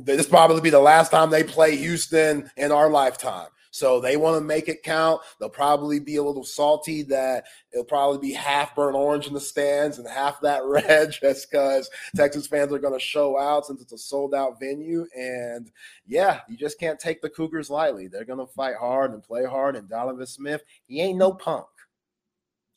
[0.03, 3.47] This probably be the last time they play Houston in our lifetime.
[3.75, 5.19] So they want to make it count.
[5.37, 9.41] They'll probably be a little salty that it'll probably be half burnt orange in the
[9.41, 13.81] stands and half that red just because Texas fans are going to show out since
[13.81, 15.05] it's a sold out venue.
[15.13, 15.69] And
[16.07, 18.07] yeah, you just can't take the Cougars lightly.
[18.07, 19.75] They're going to fight hard and play hard.
[19.75, 21.65] And Donovan Smith, he ain't no punk.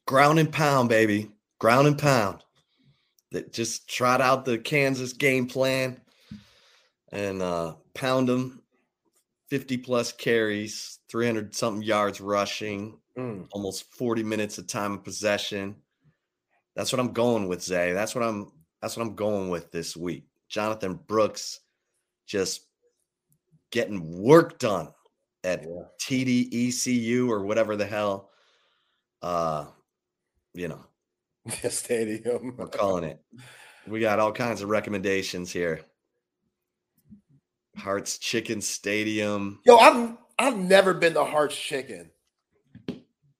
[0.09, 1.31] Ground and pound, baby.
[1.61, 2.43] Ground and pound.
[3.31, 6.01] That just trot out the Kansas game plan
[7.13, 8.63] and uh, pound them
[9.49, 13.47] 50 plus carries, 300 something yards rushing, mm.
[13.53, 15.77] almost 40 minutes of time of possession.
[16.77, 17.93] That's what I'm going with, Zay.
[17.93, 20.27] That's what I'm that's what I'm going with this week.
[20.49, 21.61] Jonathan Brooks
[22.27, 22.67] just
[23.71, 24.89] getting work done
[25.45, 25.83] at yeah.
[26.01, 28.31] TDECU or whatever the hell
[29.23, 29.67] uh
[30.55, 30.85] you know
[31.71, 33.21] stadium we're calling it.
[33.87, 35.81] We got all kinds of recommendations here.
[37.79, 39.61] Hartz Chicken Stadium.
[39.65, 42.11] Yo, I've I've never been to Hartz Chicken.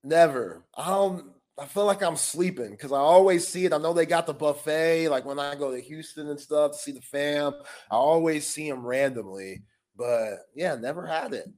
[0.03, 0.63] Never.
[0.75, 1.25] I don't.
[1.57, 3.73] I feel like I'm sleeping because I always see it.
[3.73, 5.09] I know they got the buffet.
[5.09, 7.53] Like when I go to Houston and stuff to see the fam,
[7.91, 9.63] I always see them randomly.
[9.95, 11.49] But yeah, never had it.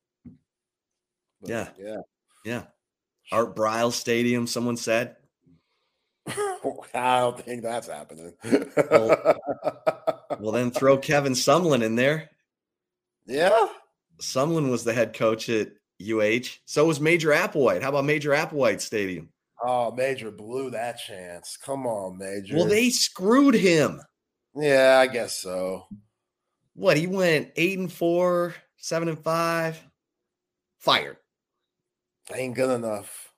[1.39, 1.97] But, yeah, yeah,
[2.43, 2.63] yeah.
[3.31, 4.47] Art Briles Stadium.
[4.47, 5.17] Someone said.
[6.93, 8.33] I don't think that's happening.
[8.43, 9.35] well,
[10.39, 12.29] well, then throw Kevin Sumlin in there.
[13.25, 13.67] Yeah.
[14.21, 15.69] Sumlin was the head coach at
[16.01, 16.57] UH.
[16.65, 17.81] So was Major Applewhite.
[17.81, 19.29] How about Major Applewhite Stadium?
[19.63, 21.57] Oh, Major blew that chance.
[21.57, 22.55] Come on, Major.
[22.55, 24.01] Well, they screwed him.
[24.55, 25.88] Yeah, I guess so.
[26.73, 29.79] What he went eight and four, seven and five,
[30.79, 31.17] fired.
[32.34, 33.31] Ain't good enough.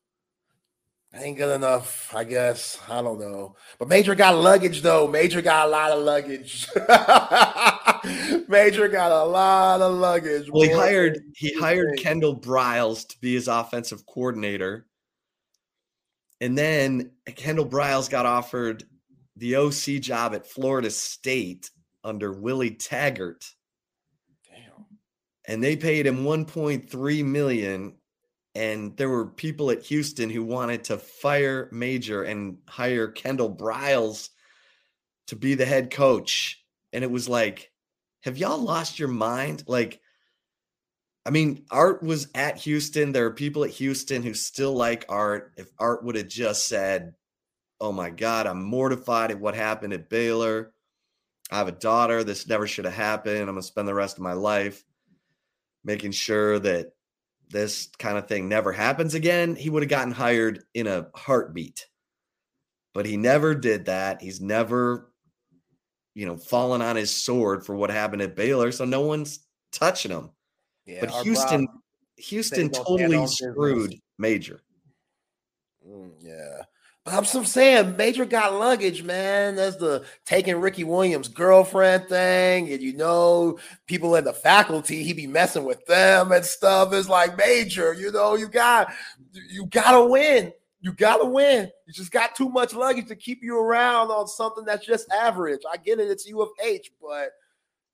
[1.16, 2.80] Ain't good enough, I guess.
[2.90, 3.56] I don't know.
[3.78, 5.08] But Major got luggage though.
[5.08, 6.68] Major got a lot of luggage.
[8.48, 10.50] Major got a lot of luggage.
[10.52, 14.88] Well, he hired he hired Kendall Briles to be his offensive coordinator.
[16.42, 18.84] And then Kendall Briles got offered
[19.38, 21.72] the OC job at Florida State
[22.04, 23.46] under Willie Taggart.
[24.50, 24.86] Damn.
[25.46, 27.94] And they paid him 1.3 million
[28.56, 34.30] and there were people at Houston who wanted to fire Major and hire Kendall Briles
[35.28, 36.64] to be the head coach.
[36.92, 37.72] And it was like,
[38.24, 39.64] have y'all lost your mind?
[39.68, 40.00] Like,
[41.26, 43.12] I mean, Art was at Houston.
[43.12, 45.54] There are people at Houston who still like Art.
[45.58, 47.14] If Art would have just said,
[47.80, 50.74] Oh my God, I'm mortified at what happened at Baylor.
[51.52, 52.24] I have a daughter.
[52.24, 53.42] This never should have happened.
[53.42, 54.84] I'm going to spend the rest of my life
[55.84, 56.94] making sure that
[57.50, 61.88] this kind of thing never happens again, he would have gotten hired in a heartbeat.
[62.94, 64.22] But he never did that.
[64.22, 65.12] He's never,
[66.14, 68.72] you know, fallen on his sword for what happened at Baylor.
[68.72, 69.40] So no one's
[69.72, 70.30] touching him.
[70.86, 71.68] Yeah, but Houston,
[72.18, 74.62] Houston totally screwed Major.
[75.88, 76.64] Mm, yeah.
[77.06, 79.58] I'm saying Major got luggage, man.
[79.58, 82.72] That's the taking Ricky Williams' girlfriend thing.
[82.72, 86.94] And you know, people in the faculty, he be messing with them and stuff.
[86.94, 88.94] It's like Major, you know, you got
[89.34, 90.54] you gotta win.
[90.84, 91.72] You gotta win.
[91.88, 95.62] You just got too much luggage to keep you around on something that's just average.
[95.72, 97.30] I get it, it's U of H, but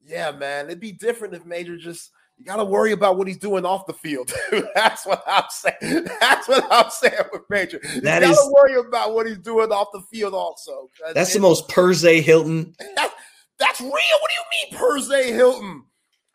[0.04, 3.38] yeah, man, it'd be different if Major just you got to worry about what he's
[3.38, 4.34] doing off the field.
[4.74, 6.08] That's what I'm saying.
[6.22, 7.82] That's what I'm saying with Major.
[7.94, 10.90] You got to worry about what he's doing off the field also.
[11.14, 12.74] That's the most Perez Hilton.
[12.96, 13.14] That,
[13.60, 13.92] that's real.
[13.92, 15.84] What do you mean Perez Hilton?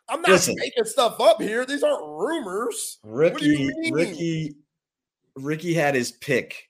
[0.07, 1.65] I'm not Listen, making stuff up here.
[1.65, 2.99] These aren't rumors.
[3.03, 4.55] Ricky, Ricky,
[5.35, 6.69] Ricky had his pick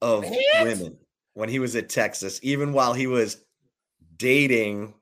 [0.00, 0.38] of Man.
[0.62, 0.96] women
[1.34, 3.44] when he was at Texas, even while he was
[4.16, 4.94] dating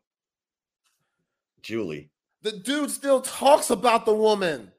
[1.63, 2.11] Julie
[2.45, 4.71] the dude still talks about the woman.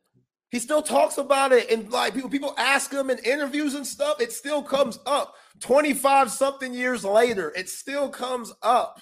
[0.52, 4.22] He still talks about it, and like people, people ask him in interviews and stuff.
[4.22, 5.34] It still comes up.
[5.60, 9.02] Twenty five something years later, it still comes up.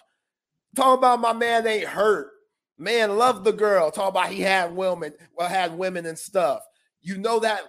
[0.75, 2.31] Talk about my man ain't hurt.
[2.79, 3.91] Man loved the girl.
[3.91, 6.63] Talk about he had women, well, had women and stuff.
[7.01, 7.61] You know that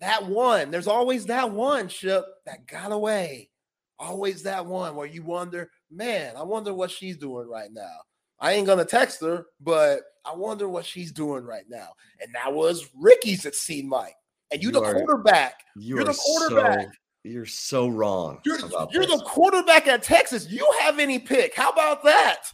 [0.00, 0.70] that one.
[0.70, 3.50] There's always that one ship that got away.
[3.98, 7.96] always that one where you wonder, man, I wonder what she's doing right now.
[8.38, 11.88] I ain't gonna text her, but I wonder what she's doing right now.
[12.20, 14.14] And that was Ricky's at Scene Mike.
[14.52, 15.54] And you, you the are, quarterback.
[15.76, 16.84] You are the quarterback.
[16.84, 16.90] So,
[17.24, 18.38] you're so wrong.
[18.44, 18.58] You're,
[18.90, 20.48] you're the quarterback at Texas.
[20.48, 21.54] You have any pick.
[21.54, 22.44] How about that?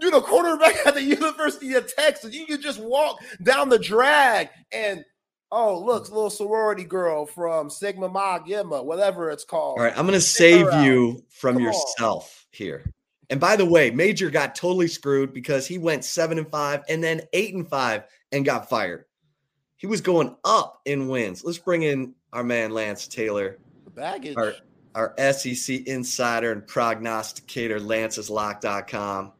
[0.00, 2.34] You're the quarterback at the University of Texas.
[2.34, 5.04] You can just walk down the drag and
[5.52, 9.78] oh, look, little sorority girl from Sigma Ma Gamma, whatever it's called.
[9.78, 12.56] All right, I'm gonna save you from Come yourself on.
[12.56, 12.92] here.
[13.30, 17.02] And by the way, Major got totally screwed because he went seven and five and
[17.02, 19.04] then eight and five and got fired.
[19.76, 21.44] He was going up in wins.
[21.44, 23.58] Let's bring in our man Lance Taylor.
[23.84, 24.36] The baggage.
[24.36, 24.54] Our,
[24.94, 29.32] our SEC insider and prognosticator, lanceslock.com.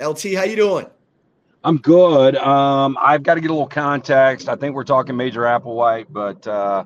[0.00, 0.86] LT, how you doing?
[1.66, 2.36] I'm good.
[2.36, 4.48] Um, I've got to get a little context.
[4.48, 6.84] I think we're talking Major Applewhite, but uh,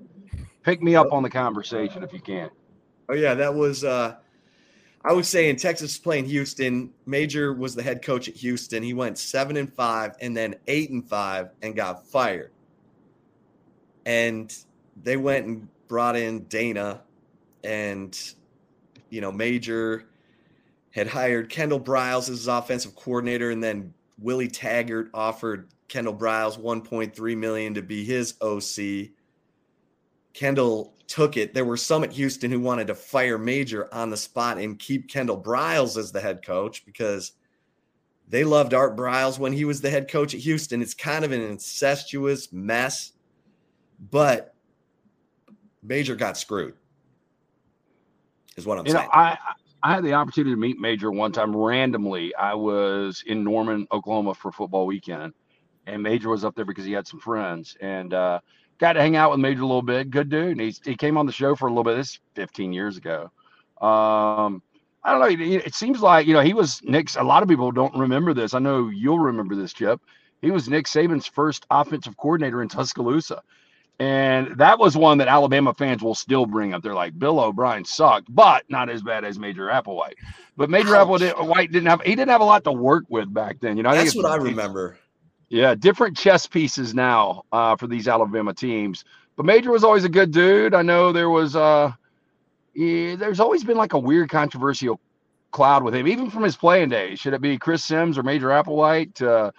[0.62, 2.48] pick me up on the conversation if you can.
[3.10, 4.16] Oh yeah, that was uh,
[5.04, 6.94] I was saying Texas playing Houston.
[7.04, 8.82] Major was the head coach at Houston.
[8.82, 12.50] He went seven and five and then eight and five and got fired.
[14.06, 14.56] And
[15.02, 17.02] they went and brought in Dana
[17.64, 18.18] and
[19.10, 20.06] you know, Major
[20.92, 26.58] had hired Kendall Briles as his offensive coordinator, and then Willie Taggart offered Kendall Briles
[26.58, 29.10] 1.3 million to be his OC.
[30.34, 31.54] Kendall took it.
[31.54, 35.08] There were some at Houston who wanted to fire Major on the spot and keep
[35.08, 37.32] Kendall Briles as the head coach because
[38.28, 40.82] they loved Art Briles when he was the head coach at Houston.
[40.82, 43.12] It's kind of an incestuous mess,
[44.10, 44.54] but
[45.82, 46.74] Major got screwed.
[48.56, 49.06] Is what I'm you saying.
[49.06, 49.36] Know, I
[49.82, 52.34] I had the opportunity to meet Major one time randomly.
[52.34, 55.32] I was in Norman, Oklahoma for football weekend,
[55.86, 57.76] and Major was up there because he had some friends.
[57.80, 58.40] And uh,
[58.78, 60.10] got to hang out with Major a little bit.
[60.10, 60.58] Good dude.
[60.58, 61.96] And he came on the show for a little bit.
[61.96, 63.30] This 15 years ago.
[63.80, 64.62] Um,
[65.02, 65.44] I don't know.
[65.46, 67.16] It seems like you know he was Nick's.
[67.16, 68.52] A lot of people don't remember this.
[68.52, 70.00] I know you'll remember this, Chip.
[70.42, 73.42] He was Nick Saban's first offensive coordinator in Tuscaloosa,
[74.00, 76.82] and that was one that Alabama fans will still bring up.
[76.82, 80.14] They're like, Bill O'Brien sucked, but not as bad as Major Applewhite.
[80.56, 81.20] But Major Ouch.
[81.20, 83.76] Applewhite didn't have he didn't have a lot to work with back then.
[83.76, 84.96] You know, that's what I remember.
[85.50, 89.04] Yeah, different chess pieces now uh, for these Alabama teams.
[89.36, 90.74] But Major was always a good dude.
[90.74, 91.92] I know there was uh
[92.74, 94.98] yeah, there's always been like a weird controversial
[95.50, 97.18] cloud with him, even from his playing days.
[97.18, 99.20] Should it be Chris Sims or Major Applewhite?
[99.20, 99.50] Uh,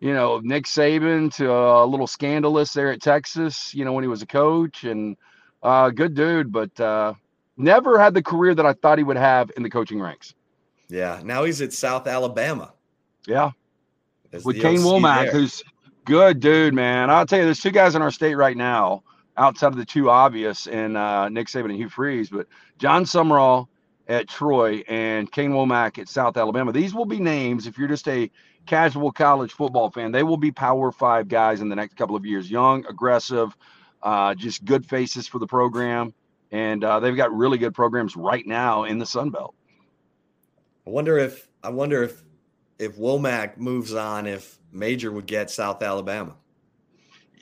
[0.00, 4.08] you know, Nick Saban to a little scandalous there at Texas, you know, when he
[4.08, 5.16] was a coach and
[5.62, 7.14] uh good dude, but uh
[7.56, 10.34] never had the career that I thought he would have in the coaching ranks.
[10.88, 11.20] Yeah.
[11.24, 12.72] Now he's at South Alabama.
[13.26, 13.50] Yeah
[14.44, 15.62] with Kane Wommack, who's
[16.04, 17.10] good dude, man.
[17.10, 19.02] I'll tell you, there's two guys in our state right now,
[19.36, 22.46] outside of the two obvious, and uh, Nick Saban and Hugh Freeze, but
[22.78, 23.68] Jon Sumrall
[24.08, 26.72] at Troy and Kane Wommack at South Alabama.
[26.72, 28.30] These will be names if you're just a
[28.66, 30.12] casual college football fan.
[30.12, 32.50] They will be Power Five guys in the next couple of years.
[32.50, 33.56] Young, aggressive,
[34.02, 36.12] uh, just good faces for the program,
[36.50, 39.54] and uh, they've got really good programs right now in the Sun Belt.
[40.86, 42.22] I wonder if I wonder if
[42.78, 46.34] if Wommack moves on, if Major would get South Alabama.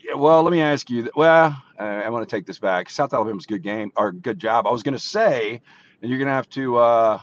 [0.04, 1.10] Yeah, well, let me ask you.
[1.16, 2.90] Well, I want to take this back.
[2.90, 4.66] South Alabama's good game or good job.
[4.66, 5.60] I was going to say,
[6.00, 6.76] and you're going to have to.
[6.76, 7.20] uh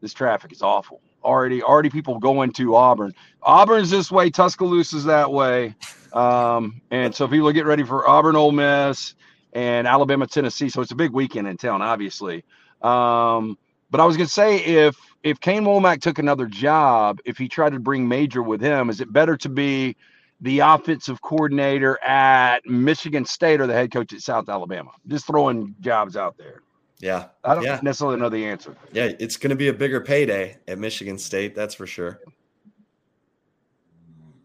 [0.00, 1.00] This traffic is awful.
[1.24, 3.14] Already, already people going to Auburn.
[3.42, 4.30] Auburn's this way.
[4.30, 5.74] Tuscaloosa's that way.
[6.12, 9.14] Um, and so people get ready for Auburn, Ole Miss,
[9.52, 10.68] and Alabama, Tennessee.
[10.68, 12.44] So it's a big weekend in town, obviously.
[12.82, 13.58] Um,
[13.90, 17.48] but I was going to say if if Kane Wommack took another job, if he
[17.48, 19.96] tried to bring Major with him, is it better to be
[20.40, 24.90] the offensive coordinator at Michigan State or the head coach at South Alabama?
[25.06, 26.62] Just throwing jobs out there.
[27.00, 27.26] Yeah.
[27.44, 27.80] I don't yeah.
[27.82, 28.76] necessarily know the answer.
[28.92, 32.20] Yeah, it's going to be a bigger payday at Michigan State, that's for sure.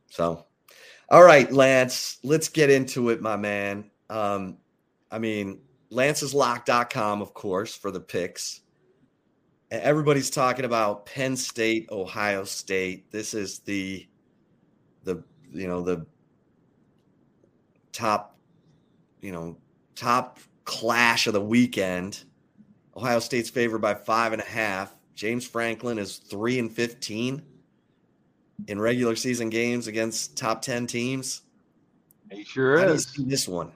[0.08, 0.46] So,
[1.10, 3.90] all right, Lance, let's get into it, my man.
[4.10, 4.58] Um,
[5.10, 5.62] I mean,
[5.92, 8.62] lanceslock.com, of course, for the picks
[9.82, 13.12] everybody's talking about Penn State, Ohio State.
[13.12, 14.08] This is the
[15.04, 16.06] the you know the
[17.92, 18.38] top
[19.22, 19.58] you know
[19.96, 22.24] top clash of the weekend.
[22.96, 24.94] Ohio State's favored by five and a half.
[25.16, 27.42] James Franklin is three and fifteen
[28.68, 31.42] in regular season games against top ten teams.
[32.32, 33.14] He sure How is.
[33.18, 33.72] this one.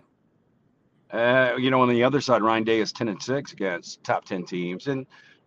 [1.11, 4.25] Uh, you know, on the other side, Ryan Day is ten and six against top
[4.25, 5.05] ten teams, and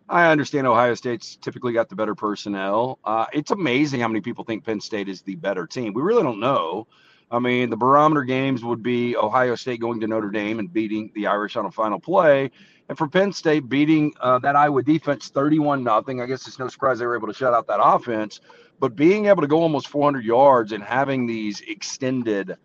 [0.09, 2.99] I understand Ohio State's typically got the better personnel.
[3.05, 5.93] Uh, it's amazing how many people think Penn State is the better team.
[5.93, 6.87] We really don't know.
[7.29, 11.11] I mean, the barometer games would be Ohio State going to Notre Dame and beating
[11.15, 12.51] the Irish on a final play.
[12.91, 16.67] And for Penn State beating uh, that Iowa defense 31 nothing, I guess it's no
[16.67, 18.41] surprise they were able to shut out that offense.
[18.81, 22.57] But being able to go almost 400 yards and having these extended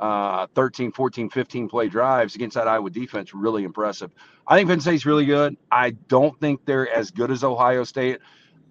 [0.00, 4.10] uh, 13, 14, 15 play drives against that Iowa defense, really impressive.
[4.46, 5.54] I think Penn State's really good.
[5.70, 8.20] I don't think they're as good as Ohio State.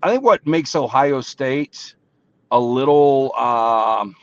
[0.01, 1.93] I think what makes Ohio State
[2.49, 4.15] a little um,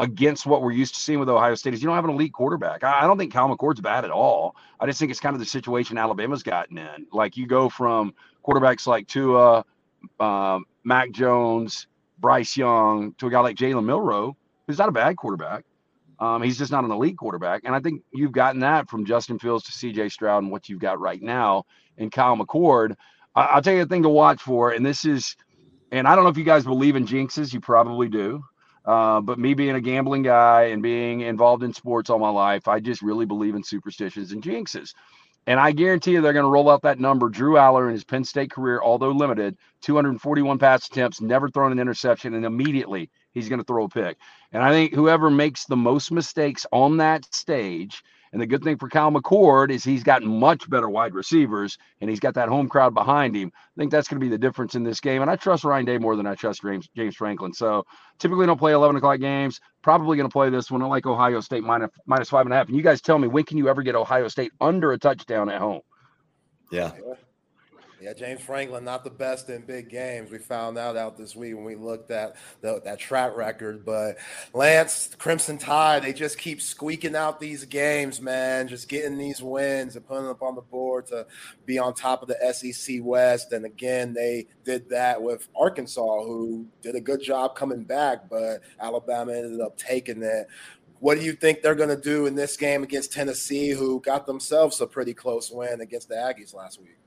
[0.00, 2.32] against what we're used to seeing with Ohio State is you don't have an elite
[2.32, 2.82] quarterback.
[2.82, 4.56] I, I don't think Kyle McCord's bad at all.
[4.80, 7.06] I just think it's kind of the situation Alabama's gotten in.
[7.12, 9.64] Like you go from quarterbacks like Tua,
[10.18, 11.86] um, Mac Jones,
[12.18, 14.36] Bryce Young to a guy like Jalen Milroe,
[14.66, 15.64] who's not a bad quarterback.
[16.18, 17.62] Um, he's just not an elite quarterback.
[17.64, 20.80] And I think you've gotten that from Justin Fields to CJ Stroud and what you've
[20.80, 21.64] got right now
[21.98, 22.94] in Kyle McCord.
[23.34, 25.36] I- will tell you a thing to watch for, and this is,
[25.92, 28.42] and I don't know if you guys believe in jinxes, you probably do.
[28.90, 32.66] Uh, but me being a gambling guy and being involved in sports all my life,
[32.66, 34.94] I just really believe in superstitions and jinxes.
[35.46, 37.28] And I guarantee you they're going to roll out that number.
[37.28, 41.78] Drew Allar in his Penn State career, although limited, 241 pass attempts, never thrown an
[41.78, 44.16] interception, and immediately he's going to throw a pick.
[44.50, 48.02] And I think whoever makes the most mistakes on that stage–
[48.32, 52.08] and the good thing for Kyle McCord is he's got much better wide receivers and
[52.08, 53.50] he's got that home crowd behind him.
[53.54, 55.22] I think that's going to be the difference in this game.
[55.22, 57.52] And I trust Ryan Day more than I trust James, James Franklin.
[57.52, 57.84] So
[58.18, 59.60] typically don't play 11 o'clock games.
[59.82, 60.82] Probably going to play this one.
[60.82, 62.68] I like Ohio State minus, minus five and a half.
[62.68, 65.48] And you guys tell me, when can you ever get Ohio State under a touchdown
[65.50, 65.80] at home?
[66.70, 66.92] Yeah.
[68.00, 70.30] Yeah, James Franklin not the best in big games.
[70.30, 73.84] We found that out this week when we looked at the, that track record.
[73.84, 74.16] But
[74.54, 78.68] Lance, Crimson Tide, they just keep squeaking out these games, man.
[78.68, 81.26] Just getting these wins and putting them up on the board to
[81.66, 83.52] be on top of the SEC West.
[83.52, 88.62] And again, they did that with Arkansas, who did a good job coming back, but
[88.80, 90.46] Alabama ended up taking it.
[91.00, 94.26] What do you think they're going to do in this game against Tennessee, who got
[94.26, 96.99] themselves a pretty close win against the Aggies last week?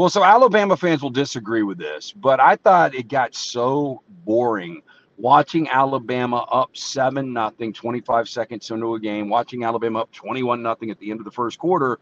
[0.00, 4.80] Well, so Alabama fans will disagree with this, but I thought it got so boring
[5.18, 10.90] watching Alabama up 7 nothing 25 seconds into a game, watching Alabama up 21 nothing
[10.90, 11.98] at the end of the first quarter.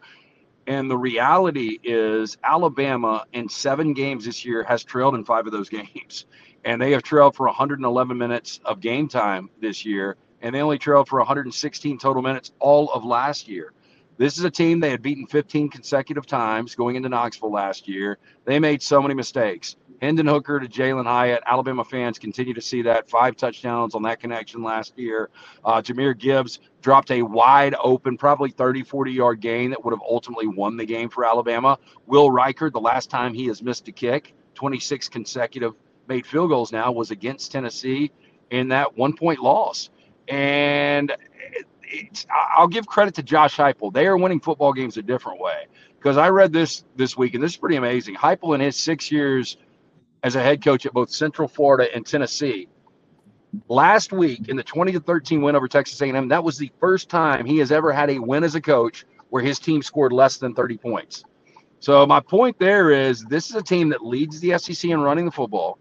[0.65, 5.51] And the reality is Alabama in 7 games this year has trailed in 5 of
[5.51, 6.25] those games.
[6.63, 10.79] And they have trailed for 111 minutes of game time this year, and they only
[10.79, 13.73] trailed for 116 total minutes all of last year.
[14.19, 18.17] This is a team they had beaten 15 consecutive times going into Knoxville last year.
[18.43, 19.77] They made so many mistakes.
[20.01, 21.41] Hendon Hooker to Jalin Hyatt.
[21.45, 23.09] Alabama fans continue to see that.
[23.09, 25.29] Five touchdowns on that connection last year.
[25.63, 30.03] Uh, Jahmyr Gibbs dropped a wide open, probably 30, 40 yard gain that would have
[30.05, 31.79] ultimately won the game for Alabama.
[32.05, 35.75] Will Reichard, the last time he has missed a kick, 26 consecutive
[36.09, 38.11] made field goals now, was against Tennessee
[38.51, 39.89] in that one point loss.
[40.27, 41.15] And
[42.57, 43.93] I'll give credit to Josh Heupel.
[43.93, 45.67] They are winning football games a different way.
[45.97, 48.15] Because I read this this week, and this is pretty amazing.
[48.15, 49.57] Heupel in his six years
[50.23, 52.67] as a head coach at both Central Florida and Tennessee,
[53.67, 57.09] last week in the 20 to 13 win over Texas A&M, that was the first
[57.09, 60.37] time he has ever had a win as a coach where his team scored less
[60.37, 61.23] than 30 points.
[61.79, 65.25] So my point there is this is a team that leads the SEC in running
[65.25, 65.79] the football.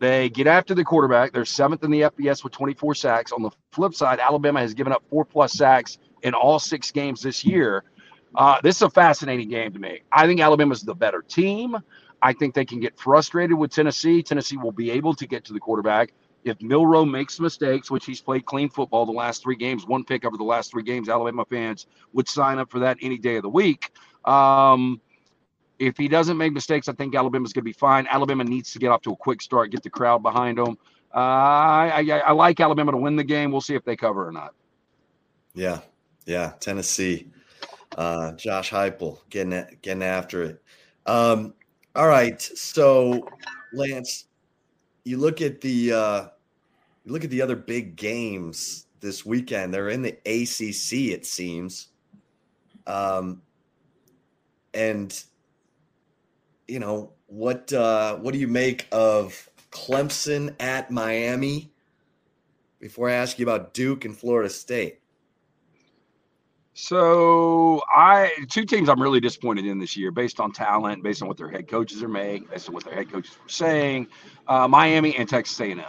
[0.00, 1.32] They get after the quarterback.
[1.32, 3.32] They're seventh in the FBS with 24 sacks.
[3.32, 7.22] On the flip side, Alabama has given up four plus sacks in all six games
[7.22, 7.84] this year.
[8.34, 10.00] Uh, this is a fascinating game to me.
[10.10, 11.76] I think Alabama's the better team.
[12.22, 14.22] I think they can get frustrated with Tennessee.
[14.22, 16.14] Tennessee will be able to get to the quarterback.
[16.44, 20.24] If Milroe makes mistakes, which he's played clean football the last three games, one pick
[20.24, 23.42] over the last three games, Alabama fans would sign up for that any day of
[23.42, 23.90] the week.
[24.24, 25.02] Um,
[25.80, 28.06] if he doesn't make mistakes, I think Alabama's going to be fine.
[28.08, 30.76] Alabama needs to get off to a quick start, get the crowd behind them.
[31.12, 33.50] Uh, I, I, I like Alabama to win the game.
[33.50, 34.54] We'll see if they cover or not.
[35.54, 35.80] Yeah,
[36.26, 37.28] yeah, Tennessee.
[37.96, 40.62] Uh, Josh Heupel getting getting after it.
[41.06, 41.54] Um,
[41.96, 43.26] all right, so
[43.72, 44.26] Lance,
[45.04, 46.26] you look at the uh,
[47.04, 49.74] you look at the other big games this weekend.
[49.74, 51.88] They're in the ACC, it seems.
[52.86, 53.42] Um,
[54.74, 55.24] and
[56.70, 61.72] you know what uh, what do you make of Clemson at Miami?
[62.78, 65.00] Before I ask you about Duke and Florida State.
[66.72, 71.28] So I two teams I'm really disappointed in this year, based on talent, based on
[71.28, 74.06] what their head coaches are making, based on what their head coaches were saying.
[74.46, 75.82] Uh, Miami and Texas A&M,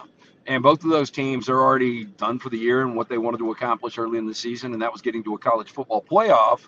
[0.48, 3.38] and both of those teams are already done for the year and what they wanted
[3.38, 6.62] to accomplish early in the season, and that was getting to a college football playoff.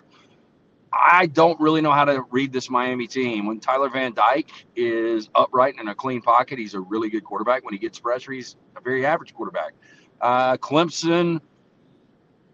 [0.94, 3.46] I don't really know how to read this Miami team.
[3.46, 7.24] When Tyler Van Dyke is upright and in a clean pocket, he's a really good
[7.24, 7.64] quarterback.
[7.64, 9.72] When he gets pressure, he's a very average quarterback.
[10.20, 11.40] Uh, Clemson,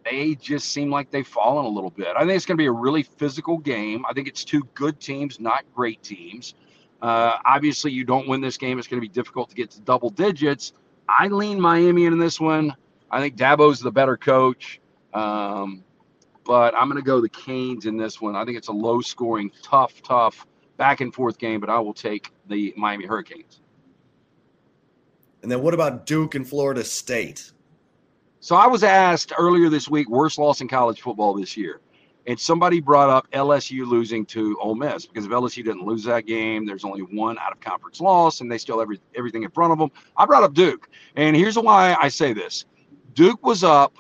[0.05, 2.09] they just seem like they've fallen a little bit.
[2.17, 4.05] I think it's going to be a really physical game.
[4.09, 6.55] I think it's two good teams, not great teams.
[7.03, 9.81] Uh, obviously, you don't win this game, it's going to be difficult to get to
[9.81, 10.73] double digits.
[11.09, 12.75] I lean Miami in this one.
[13.11, 14.81] I think Dabo's the better coach.
[15.13, 15.83] Um,
[16.51, 18.35] but I'm going to go the Canes in this one.
[18.35, 20.49] I think it's a low scoring, tough, tough
[20.79, 23.61] back and forth game, but I will take the Miami Hurricanes.
[25.45, 27.53] And then what about Duke and Florida State?
[28.41, 31.83] So I was asked earlier this week, worst loss in college football this year.
[32.27, 36.27] And somebody brought up LSU losing to Ole Miss because if LSU didn't lose that
[36.27, 39.51] game, there's only one out of conference loss, and they still have every, everything in
[39.53, 39.93] front of them.
[40.17, 42.65] I brought up Duke, and here's why I say this:
[43.15, 43.95] Duke was up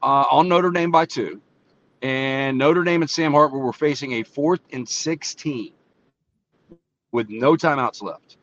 [0.00, 1.42] uh, on Notre Dame by two,
[2.02, 5.72] and Notre Dame and Sam Hartman were facing a fourth and 16
[7.12, 8.38] with no timeouts left.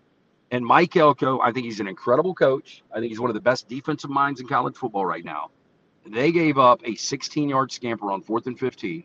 [0.52, 2.84] And Mike Elko, I think he's an incredible coach.
[2.92, 5.52] I think he's one of the best defensive minds in college football right now.
[6.08, 9.04] They gave up a 16 yard scamper on fourth and 15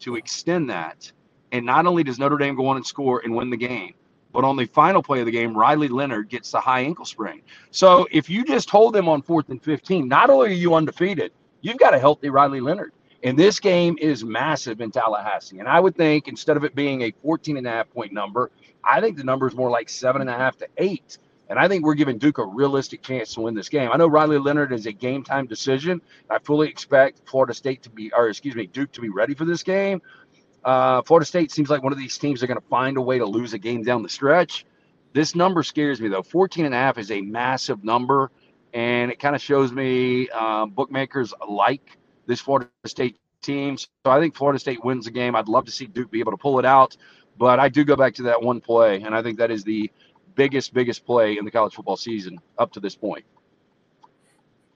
[0.00, 1.10] to extend that.
[1.52, 3.94] And not only does Notre Dame go on and score and win the game,
[4.32, 7.42] but on the final play of the game, Riley Leonard gets the high ankle sprain.
[7.70, 11.32] So if you just hold them on fourth and 15, not only are you undefeated,
[11.60, 12.92] you've got a healthy Riley Leonard.
[13.22, 15.60] And this game is massive in Tallahassee.
[15.60, 18.50] And I would think instead of it being a 14 and a half point number,
[18.84, 21.18] I think the number is more like seven and a half to eight.
[21.48, 23.90] And I think we're giving Duke a realistic chance to win this game.
[23.92, 26.00] I know Riley Leonard is a game time decision.
[26.30, 29.44] I fully expect Florida State to be, or excuse me, Duke to be ready for
[29.44, 30.02] this game.
[30.64, 33.18] Uh, Florida State seems like one of these teams are going to find a way
[33.18, 34.64] to lose a game down the stretch.
[35.12, 36.22] This number scares me though.
[36.22, 38.30] 14 and a half is a massive number.
[38.72, 43.76] And it kind of shows me um, bookmakers like this Florida State team.
[43.76, 45.34] So I think Florida State wins the game.
[45.36, 46.96] I'd love to see Duke be able to pull it out.
[47.38, 49.90] But I do go back to that one play, and I think that is the
[50.34, 53.24] biggest, biggest play in the college football season up to this point.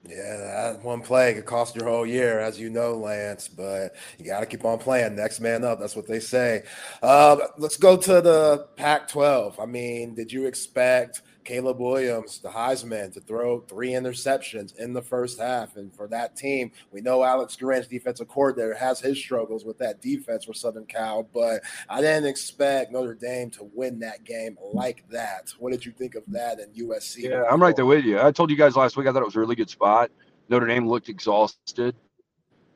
[0.08, 3.48] Yeah, that one play could cost your whole year, as you know, Lance.
[3.48, 5.16] But you got to keep on playing.
[5.16, 5.80] Next man up.
[5.80, 6.62] That's what they say.
[7.02, 9.60] Uh, let's go to the Pac-12.
[9.60, 15.00] I mean, did you expect Caleb Williams, the Heisman, to throw three interceptions in the
[15.00, 15.76] first half.
[15.76, 20.02] And for that team, we know Alex Grinch, defensive coordinator, has his struggles with that
[20.02, 25.08] defense for Southern Cal, but I didn't expect Notre Dame to win that game like
[25.10, 25.52] that.
[25.60, 27.22] What did you think of that in USC?
[27.22, 28.20] Yeah, I'm right there with you.
[28.20, 30.10] I told you guys last week I thought it was a really good spot.
[30.48, 31.94] Notre Dame looked exhausted.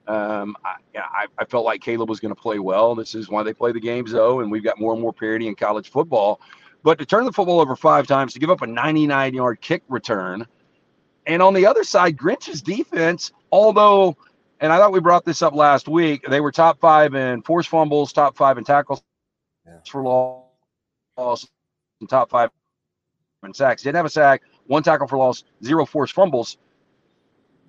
[0.06, 2.96] Um, I, I, felt like Caleb was going to play well.
[2.96, 5.46] This is why they play the games, though, and we've got more and more parity
[5.46, 6.40] in college football.
[6.82, 9.82] But to turn the football over five times, to give up a 99 yard kick
[9.88, 10.46] return.
[11.26, 14.16] And on the other side, Grinch's defense, although,
[14.60, 17.68] and I thought we brought this up last week, they were top five in forced
[17.68, 19.02] fumbles, top five in tackles
[19.66, 19.74] yeah.
[19.86, 20.02] for
[21.16, 21.46] loss,
[22.00, 22.50] and top five
[23.44, 23.82] in sacks.
[23.82, 26.56] Didn't have a sack, one tackle for loss, zero forced fumbles.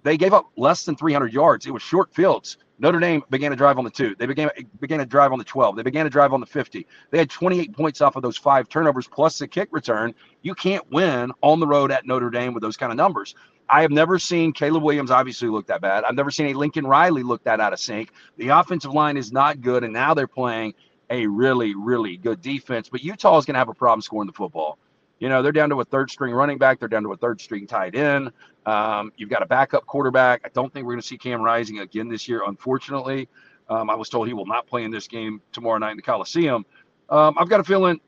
[0.03, 1.66] They gave up less than 300 yards.
[1.66, 2.57] It was short fields.
[2.82, 4.15] Notre Dame began to drive on the two.
[4.17, 5.75] They began began to drive on the 12.
[5.75, 6.88] They began to drive on the 50.
[7.11, 10.15] They had 28 points off of those five turnovers plus the kick return.
[10.41, 13.36] You can't win on the road at Notre Dame with those kind of numbers.
[13.69, 16.03] I have never seen Caleb Williams obviously look that bad.
[16.05, 18.09] I've never seen a Lincoln Riley look that out of sync.
[18.38, 20.73] The offensive line is not good, and now they're playing
[21.11, 22.89] a really, really good defense.
[22.89, 24.79] But Utah is going to have a problem scoring the football.
[25.22, 26.80] You know, they're down to a third string running back.
[26.80, 28.32] They're down to a third string tight end.
[28.65, 30.41] Um, you've got a backup quarterback.
[30.43, 33.30] I don't think we're going to see Cam Rising again this year, unfortunately.
[33.69, 36.03] Um, I was told he will not play in this game tomorrow night in the
[36.03, 36.65] Coliseum.
[37.09, 38.01] Um, I've got a feeling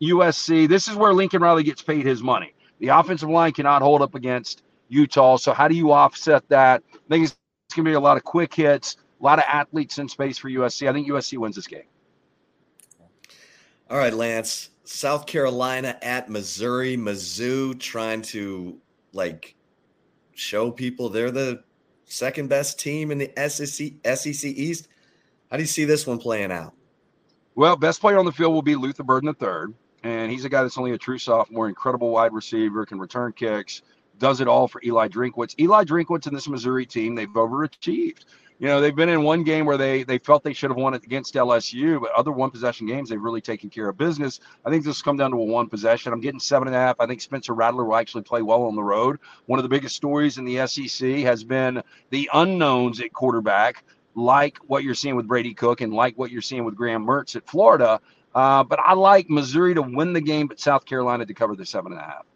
[0.00, 2.54] USC, this is where Lincoln Riley gets paid his money.
[2.78, 5.36] The offensive line cannot hold up against Utah.
[5.36, 6.82] So, how do you offset that?
[6.94, 9.44] I think it's, it's going to be a lot of quick hits, a lot of
[9.46, 10.88] athletes in space for USC.
[10.88, 11.82] I think USC wins this game.
[13.90, 14.70] All right, Lance.
[14.92, 18.76] South Carolina at Missouri, Mizzou trying to
[19.12, 19.54] like
[20.34, 21.62] show people they're the
[22.06, 24.88] second best team in the SEC SEC East.
[25.48, 26.74] How do you see this one playing out?
[27.54, 30.62] Well, best player on the field will be Luther Burden III, and he's a guy
[30.62, 33.82] that's only a true sophomore, incredible wide receiver, can return kicks,
[34.18, 35.54] does it all for Eli Drinkwitz.
[35.60, 38.24] Eli Drinkwitz and this Missouri team, they've overachieved
[38.60, 40.92] you know they've been in one game where they they felt they should have won
[40.92, 44.38] it against LSU, but other one possession games they've really taken care of business.
[44.66, 46.12] I think this will come down to a one possession.
[46.12, 46.96] I'm getting seven and a half.
[47.00, 49.18] I think Spencer Rattler will actually play well on the road.
[49.46, 53.82] One of the biggest stories in the SEC has been the unknowns at quarterback,
[54.14, 57.36] like what you're seeing with Brady Cook and like what you're seeing with Graham Mertz
[57.36, 57.98] at Florida.
[58.34, 61.64] Uh, but I like Missouri to win the game, but South Carolina to cover the
[61.64, 62.26] seven and a half.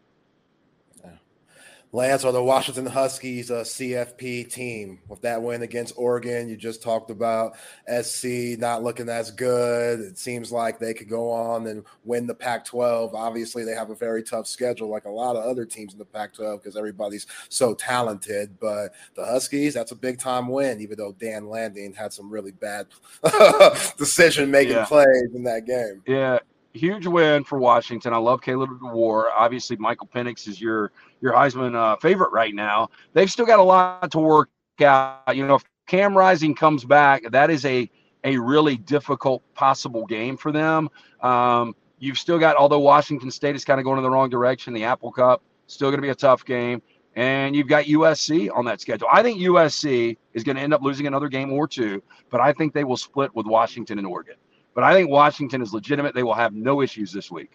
[1.94, 6.48] Lance, are the Washington Huskies uh, a CFP team with that win against Oregon?
[6.48, 7.54] You just talked about
[8.02, 10.00] SC not looking as good.
[10.00, 13.14] It seems like they could go on and win the Pac 12.
[13.14, 16.04] Obviously, they have a very tough schedule, like a lot of other teams in the
[16.04, 18.58] Pac 12, because everybody's so talented.
[18.58, 22.50] But the Huskies, that's a big time win, even though Dan Lanning had some really
[22.50, 22.88] bad
[23.98, 24.84] decision making yeah.
[24.86, 26.02] plays in that game.
[26.08, 26.40] Yeah,
[26.74, 28.12] huge win for Washington.
[28.12, 29.26] I love Kalen DeBoer.
[29.36, 32.90] Obviously, Michael Penix is your your Heisman uh, favorite right now.
[33.12, 34.50] They've still got a lot to work
[34.82, 35.34] out.
[35.34, 37.90] You know, if Cam Rising comes back, that is a
[38.24, 40.88] a really difficult possible game for them.
[41.20, 44.72] Um, you've still got, although Washington State is kind of going in the wrong direction,
[44.72, 46.82] the Apple Cup still going to be a tough game.
[47.16, 49.06] And you've got USC on that schedule.
[49.12, 52.52] I think USC is going to end up losing another game or two, but I
[52.52, 54.34] think they will split with Washington and Oregon.
[54.74, 56.14] But I think Washington is legitimate.
[56.14, 57.52] They will have no issues this week.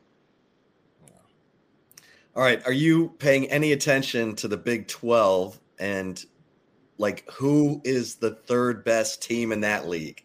[2.36, 2.65] All right.
[2.65, 6.24] Are you paying any attention to the Big 12 and
[6.97, 10.24] like who is the third best team in that league?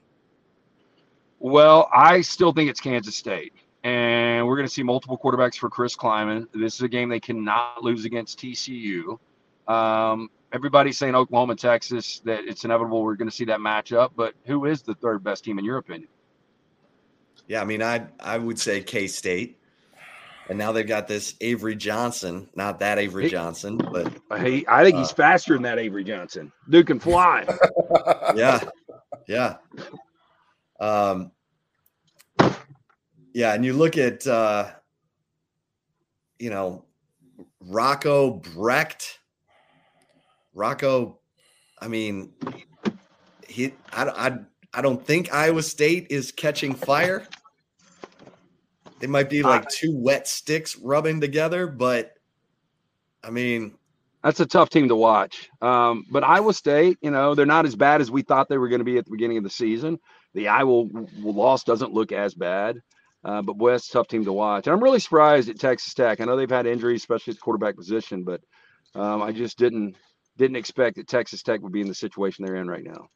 [1.41, 3.53] Well, I still think it's Kansas State.
[3.83, 6.47] And we're going to see multiple quarterbacks for Chris Klieman.
[6.55, 9.19] This is a game they cannot lose against TCU.
[9.69, 14.13] Um, everybody's saying Oklahoma, Texas, that it's inevitable we're going to see that matchup.
[14.17, 16.09] But who is the third best team in your opinion?
[17.47, 19.59] Yeah, I mean, I I would say K State,
[20.49, 22.49] and now they've got this Avery Johnson.
[22.55, 26.51] Not that Avery Johnson, but hey, I think uh, he's faster than that Avery Johnson.
[26.71, 27.47] Dude can fly.
[28.35, 28.61] yeah,
[29.29, 29.57] yeah.
[30.81, 31.33] Um,
[33.35, 34.71] yeah, and you look at uh,
[36.39, 36.85] you know
[37.61, 39.19] Rocco Becht.
[40.55, 41.19] Rocco,
[41.81, 42.33] I mean,
[43.49, 44.39] he I I
[44.75, 47.27] I don't think Iowa State is catching fire.
[49.01, 52.15] They might be like two wet sticks rubbing together, but
[53.23, 53.75] I mean,
[54.23, 55.51] that's a tough team to watch.
[55.61, 58.69] Um, but Iowa State, you know, they're not as bad as we thought they were
[58.69, 59.99] going to be at the beginning of the season.
[60.33, 60.89] The Iowa
[61.21, 62.81] loss doesn't look as bad,
[63.25, 64.67] uh, but boy, that's a tough team to watch.
[64.67, 66.21] And I'm really surprised at Texas Tech.
[66.21, 68.41] I know they've had injuries, especially at the quarterback position, but
[68.95, 69.97] um, I just didn't
[70.37, 73.09] didn't expect that Texas Tech would be in the situation they're in right now.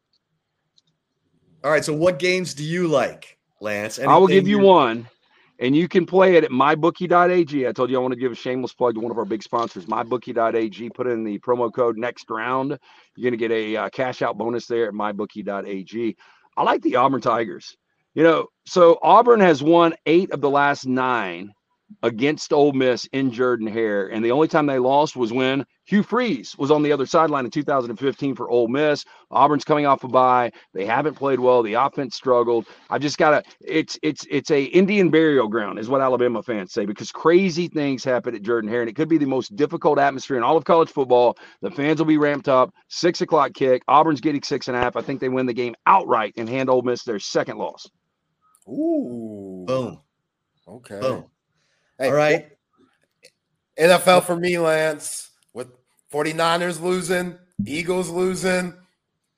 [1.65, 1.85] All right.
[1.85, 3.99] So, what games do you like, Lance?
[3.99, 5.09] Anything I will give you one,
[5.59, 7.67] and you can play it at mybookie.ag.
[7.67, 9.43] I told you I want to give a shameless plug to one of our big
[9.43, 10.91] sponsors, mybookie.ag.
[10.91, 12.79] Put in the promo code next round.
[13.17, 16.17] You're going to get a uh, cash out bonus there at mybookie.ag.
[16.57, 17.77] I like the Auburn Tigers.
[18.15, 21.53] You know, so Auburn has won eight of the last nine
[22.03, 24.09] against Ole Miss in Jordan Hare.
[24.09, 27.45] And the only time they lost was when Hugh Freeze was on the other sideline
[27.45, 29.05] in 2015 for Ole Miss.
[29.31, 30.53] Auburn's coming off a bye.
[30.75, 31.63] They haven't played well.
[31.63, 32.67] The offense struggled.
[32.91, 36.85] I just gotta it's it's it's a Indian burial ground, is what Alabama fans say,
[36.85, 38.83] because crazy things happen at Jordan Hare.
[38.83, 41.37] And it could be the most difficult atmosphere in all of college football.
[41.63, 42.73] The fans will be ramped up.
[42.89, 43.83] Six o'clock kick.
[43.89, 44.97] Auburn's getting six and a half.
[44.97, 47.89] I think they win the game outright and hand Ole Miss their second loss.
[48.69, 49.65] Ooh.
[49.67, 50.01] Boom.
[50.69, 51.01] Okay.
[51.01, 51.25] Boom.
[51.99, 52.49] Hey, All right.
[53.79, 55.69] NFL for me, Lance, with
[56.13, 58.75] 49ers losing, Eagles losing.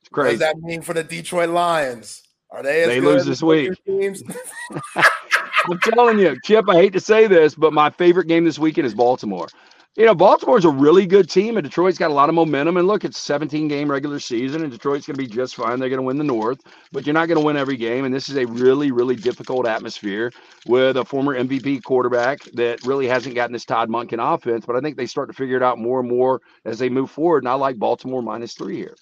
[0.01, 0.27] It's crazy.
[0.27, 2.23] What does that mean for the Detroit Lions?
[2.51, 3.71] Are they they lose this week?
[3.87, 8.87] I'm telling you, Chip, I hate to say this, but my favorite game this weekend
[8.87, 9.49] is Baltimore
[9.97, 12.77] you know, Baltimore's a really good team, and Detroit's got a lot of momentum.
[12.77, 15.81] And look, it's 17 game regular season, and Detroit's going to be just fine.
[15.81, 16.61] They're going to win the North,
[16.93, 18.05] but you're not going to win every game.
[18.05, 20.31] And this is a really, really difficult atmosphere
[20.67, 24.65] with a former MVP quarterback that really hasn't gotten this Todd Monken offense.
[24.65, 27.11] But I think they start to figure it out more and more as they move
[27.11, 27.43] forward.
[27.43, 28.95] And I like Baltimore minus three here.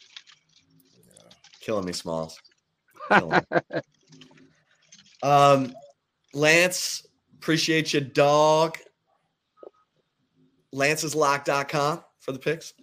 [1.61, 2.41] Killing me, Smalls.
[3.11, 3.81] Killing me.
[5.23, 5.75] um,
[6.33, 8.79] Lance, appreciate you, dog
[10.75, 12.75] lanceslock.com for the picks.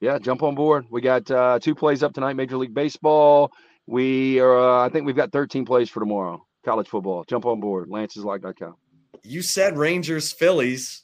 [0.00, 0.86] Yeah, jump on board.
[0.90, 3.50] We got uh, two plays up tonight, Major League Baseball.
[3.86, 7.24] We are, uh, I think we've got 13 plays for tomorrow, college football.
[7.24, 8.74] Jump on board, lanceslock.com.
[9.22, 11.02] You said Rangers, Phillies.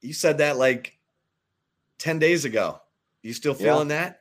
[0.00, 0.98] You said that like
[1.98, 2.80] 10 days ago.
[3.22, 4.12] You still feeling yeah.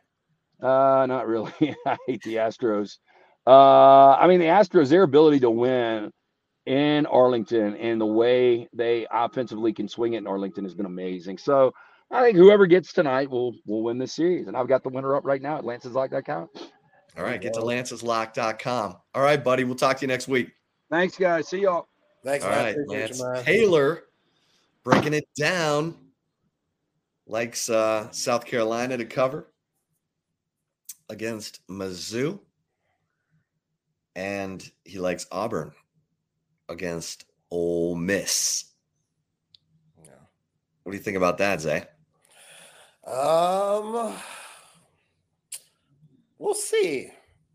[0.60, 0.66] that?
[0.66, 1.52] Uh, not really.
[1.86, 2.98] I hate the Astros.
[3.46, 6.12] Uh, I mean, the Astros, their ability to win
[6.68, 11.38] in Arlington and the way they offensively can swing it in Arlington has been amazing.
[11.38, 11.74] So
[12.12, 14.48] I think whoever gets tonight will will win this series.
[14.48, 16.50] And I've got the winner up right now at lanceslock.com.
[17.18, 18.98] All right, get to lanceslock.com.
[19.16, 19.64] All right, buddy.
[19.64, 20.52] We'll talk to you next week.
[20.92, 21.48] Thanks, guys.
[21.48, 21.88] See y'all.
[22.24, 24.04] Thanks, All right, Lance Taylor
[24.84, 25.96] breaking it down.
[27.26, 29.48] Likes uh, South Carolina to cover
[31.10, 32.40] against Mizzou.
[34.16, 35.72] And he likes Auburn
[36.70, 38.66] against Ole Miss.
[40.04, 40.12] Yeah.
[40.84, 41.84] What do you think about that, Zay?
[43.06, 44.14] Um,
[46.38, 47.10] we'll see.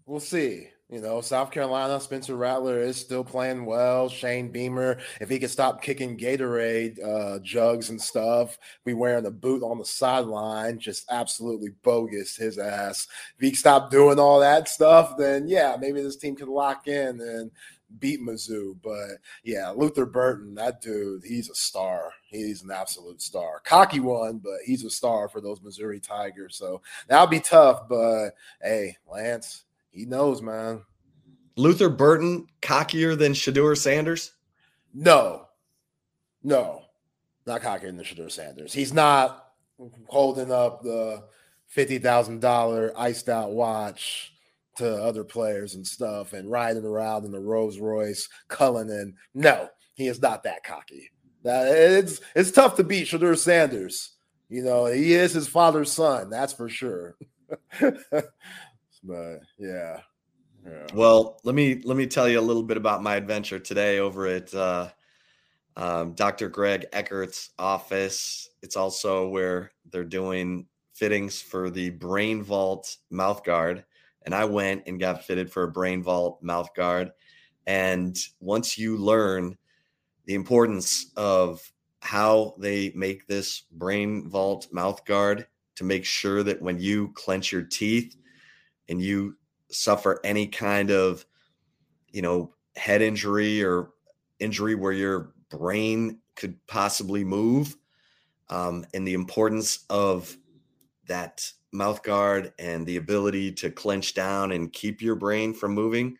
[0.07, 0.69] We'll see.
[0.93, 4.11] You know, South Carolina, Spencer Rattler is still playing well.
[4.11, 9.31] Shane Beamer, if he could stop kicking Gatorade uh, jugs and stuff, be wearing a
[9.31, 13.09] boot on the sideline, just absolutely bogus his ass.
[13.37, 16.87] If he could stop doing all that stuff, then yeah, maybe this team could lock
[16.87, 17.51] in and
[17.99, 18.76] beat Mizzou.
[18.82, 22.12] But yeah, Luther Burden, that dude, he's a star.
[22.26, 23.61] He's an absolute star.
[23.64, 26.57] Cocky one, but he's a star for those Missouri Tigers.
[26.57, 27.88] So that'll be tough.
[27.88, 28.30] But
[28.62, 30.82] hey, Lance he knows, man.
[31.57, 34.32] Luther Burden cockier than Shedeur Sanders?
[34.95, 35.49] No,
[36.43, 36.84] no,
[37.47, 38.72] not cockier than Shedeur Sanders.
[38.72, 39.53] He's not
[40.07, 41.24] holding up the
[41.66, 44.32] fifty thousand dollar iced out watch
[44.77, 49.14] to other players and stuff and riding around in the Rolls Royce Cullinan.
[49.35, 51.11] No, he is not that cocky.
[51.43, 54.12] That it's it's tough to beat Shedeur Sanders.
[54.49, 57.16] You know, he is his father's son, that's for sure.
[59.03, 60.01] But yeah.
[60.64, 60.87] yeah.
[60.95, 64.27] Well, let me let me tell you a little bit about my adventure today over
[64.27, 64.91] at uh,
[65.77, 66.49] um, Dr.
[66.49, 68.49] Greg Eckert's office.
[68.62, 73.85] It's also where they're doing fittings for the Brain Vault mouth guard,
[74.25, 77.11] and I went and got fitted for a Brain Vault mouth guard.
[77.66, 79.57] And once you learn
[80.27, 85.47] the importance of how they make this Brain Vault mouth guard
[85.77, 88.16] to make sure that when you clench your teeth
[88.89, 89.37] and you
[89.70, 91.25] suffer any kind of,
[92.11, 93.91] you know, head injury or
[94.39, 97.77] injury where your brain could possibly move,
[98.49, 100.37] um, and the importance of
[101.07, 106.16] that mouth guard and the ability to clench down and keep your brain from moving,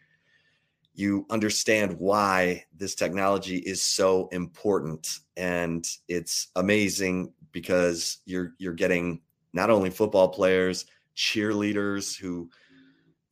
[0.95, 5.19] you understand why this technology is so important.
[5.37, 9.21] And it's amazing because you're you're getting
[9.53, 10.87] not only football players,
[11.17, 12.49] cheerleaders who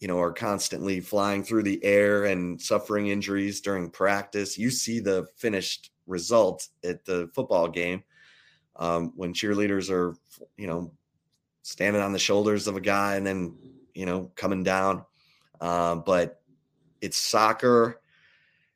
[0.00, 5.00] you know are constantly flying through the air and suffering injuries during practice you see
[5.00, 8.02] the finished result at the football game
[8.76, 10.14] um, when cheerleaders are
[10.56, 10.92] you know
[11.62, 13.56] standing on the shoulders of a guy and then
[13.94, 15.04] you know coming down.
[15.60, 16.40] Uh, but
[17.00, 18.00] it's soccer.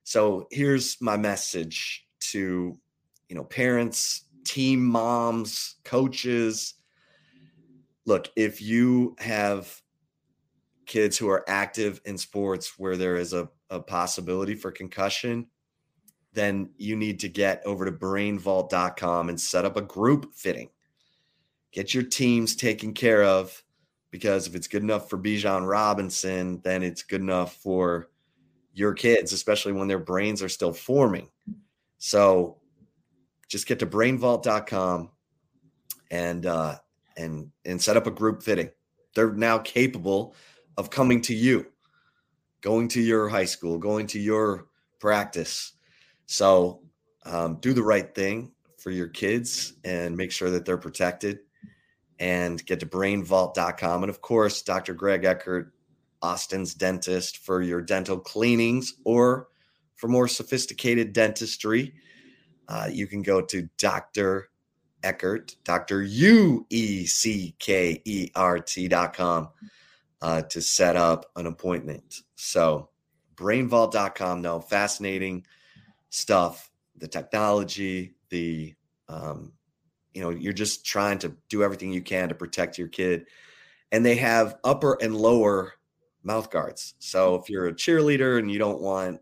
[0.03, 2.78] So here's my message to
[3.28, 6.74] you know parents team moms coaches.
[8.07, 9.80] Look, if you have
[10.87, 15.47] kids who are active in sports where there is a, a possibility for concussion,
[16.35, 20.68] then you need to get over to brainvault.com and set up a group fitting.
[21.74, 23.60] Get your teams taken care of
[24.12, 28.10] because if it's good enough for Bijan Robinson, then it's good enough for
[28.72, 31.28] your kids, especially when their brains are still forming.
[31.98, 32.58] So
[33.48, 35.10] just get to brainvault.com
[36.12, 36.76] and uh,
[37.16, 38.70] and and set up a group fitting.
[39.16, 40.36] They're now capable
[40.76, 41.66] of coming to you,
[42.60, 44.68] going to your high school, going to your
[45.00, 45.72] practice.
[46.26, 46.82] So
[47.24, 51.40] um, do the right thing for your kids and make sure that they're protected
[52.24, 54.02] and get to brainvault.com.
[54.02, 54.94] And of course, Dr.
[54.94, 55.74] Greg Eckert,
[56.22, 59.48] Austin's dentist for your dental cleanings or
[59.96, 61.92] for more sophisticated dentistry.
[62.66, 64.48] Uh, you can go to Dr.
[65.02, 66.02] Eckert, Dr.
[66.02, 69.50] U E C K E R T dot com
[70.22, 72.22] uh, to set up an appointment.
[72.36, 72.88] So,
[73.36, 75.44] brainvault.com, no, fascinating
[76.08, 76.70] stuff.
[76.96, 78.72] The technology, the,
[79.10, 79.52] um,
[80.14, 83.26] you know, you're just trying to do everything you can to protect your kid.
[83.92, 85.74] And they have upper and lower
[86.22, 86.94] mouth guards.
[86.98, 89.20] So, if you're a cheerleader and you don't want,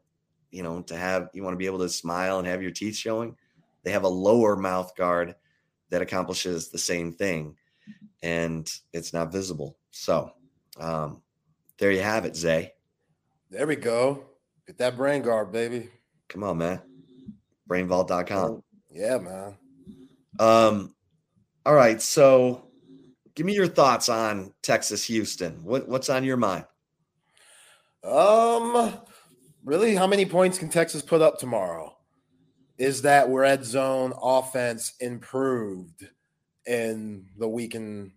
[0.50, 2.96] you know, to have, you want to be able to smile and have your teeth
[2.96, 3.36] showing,
[3.82, 5.34] they have a lower mouth guard
[5.90, 7.56] that accomplishes the same thing
[8.22, 9.76] and it's not visible.
[9.90, 10.32] So
[10.78, 11.22] um,
[11.78, 12.72] there you have it, Zay.
[13.50, 14.24] There we go.
[14.66, 15.90] Get that brain guard, baby.
[16.28, 16.80] Come on, man.
[17.68, 18.62] Brainvault.com.
[18.90, 19.56] Yeah, man.
[20.38, 20.94] Um,
[21.64, 22.00] all right.
[22.00, 22.68] So
[23.34, 25.62] give me your thoughts on Texas Houston.
[25.64, 26.64] What what's on your mind?
[28.04, 28.94] Um
[29.64, 31.96] really, how many points can Texas put up tomorrow?
[32.82, 36.08] is that red zone offense improved
[36.66, 38.10] in the week and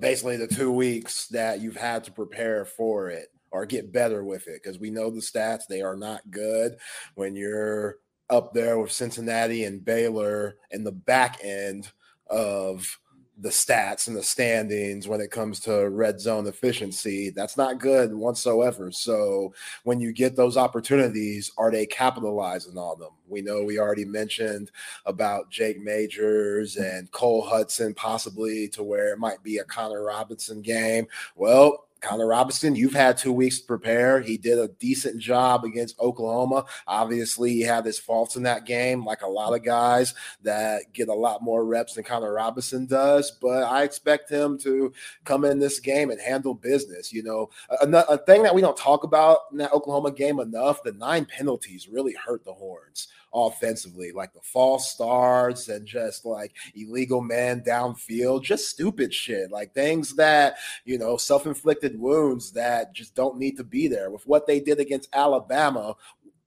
[0.00, 4.48] basically the two weeks that you've had to prepare for it or get better with
[4.48, 6.76] it because we know the stats they are not good
[7.14, 7.98] when you're
[8.30, 11.90] up there with Cincinnati and Baylor in the back end
[12.28, 12.98] of
[13.38, 17.30] the stats and the standings when it comes to red zone efficiency.
[17.30, 18.92] That's not good whatsoever.
[18.92, 19.52] So
[19.84, 23.10] when you get those opportunities, are they capitalizing on them?
[23.26, 24.70] We know we already mentioned
[25.06, 30.60] about Jake Majors and Cole Hutson possibly to where it might be a Connor Robinson
[30.62, 31.06] game.
[31.34, 34.20] Well, Connor Robinson, you've had two weeks to prepare.
[34.20, 36.64] He did a decent job against Oklahoma.
[36.86, 41.08] Obviously, he had his faults in that game, like a lot of guys that get
[41.08, 43.30] a lot more reps than Connor Robinson does.
[43.40, 44.92] But I expect him to
[45.24, 47.12] come in this game and handle business.
[47.12, 47.50] You know,
[47.80, 51.24] a, a thing that we don't talk about in that Oklahoma game enough the nine
[51.24, 57.60] penalties really hurt the horns offensively, like the false starts and just like illegal man
[57.62, 63.38] downfield, just stupid shit, like things that, you know, self inflicted wounds that just don't
[63.38, 64.10] need to be there.
[64.10, 65.96] With what they did against Alabama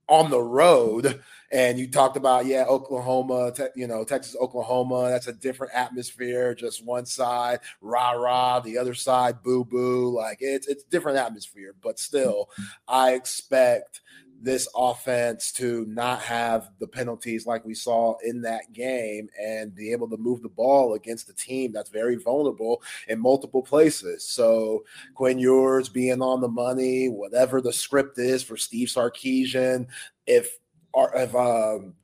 [0.08, 1.20] on the road,
[1.50, 6.54] and you talked about, yeah, Oklahoma, te- you know, Texas, Oklahoma, that's a different atmosphere,
[6.54, 10.14] just one side, rah, rah, the other side, boo, boo.
[10.14, 12.50] Like it's, it's different atmosphere, but still,
[12.86, 14.00] I expect
[14.46, 19.90] this offense to not have the penalties like we saw in that game and be
[19.90, 24.22] able to move the ball against a team that's very vulnerable in multiple places.
[24.22, 24.84] So
[25.16, 29.88] Quinn Ewers being on the money, whatever the script is for Steve Sarkisian,
[30.28, 30.56] if
[30.94, 31.94] if um,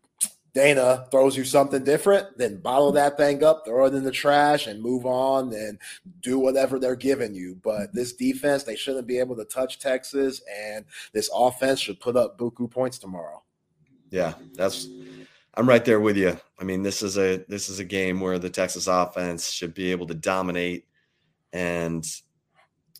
[0.55, 4.67] Dana throws you something different, then bottle that thing up, throw it in the trash,
[4.67, 5.79] and move on and
[6.21, 7.59] do whatever they're giving you.
[7.63, 12.17] But this defense, they shouldn't be able to touch Texas, and this offense should put
[12.17, 13.43] up buku points tomorrow.
[14.11, 14.89] Yeah, that's
[15.55, 16.39] I'm right there with you.
[16.59, 19.91] I mean, this is a this is a game where the Texas offense should be
[19.91, 20.87] able to dominate,
[21.55, 22.07] and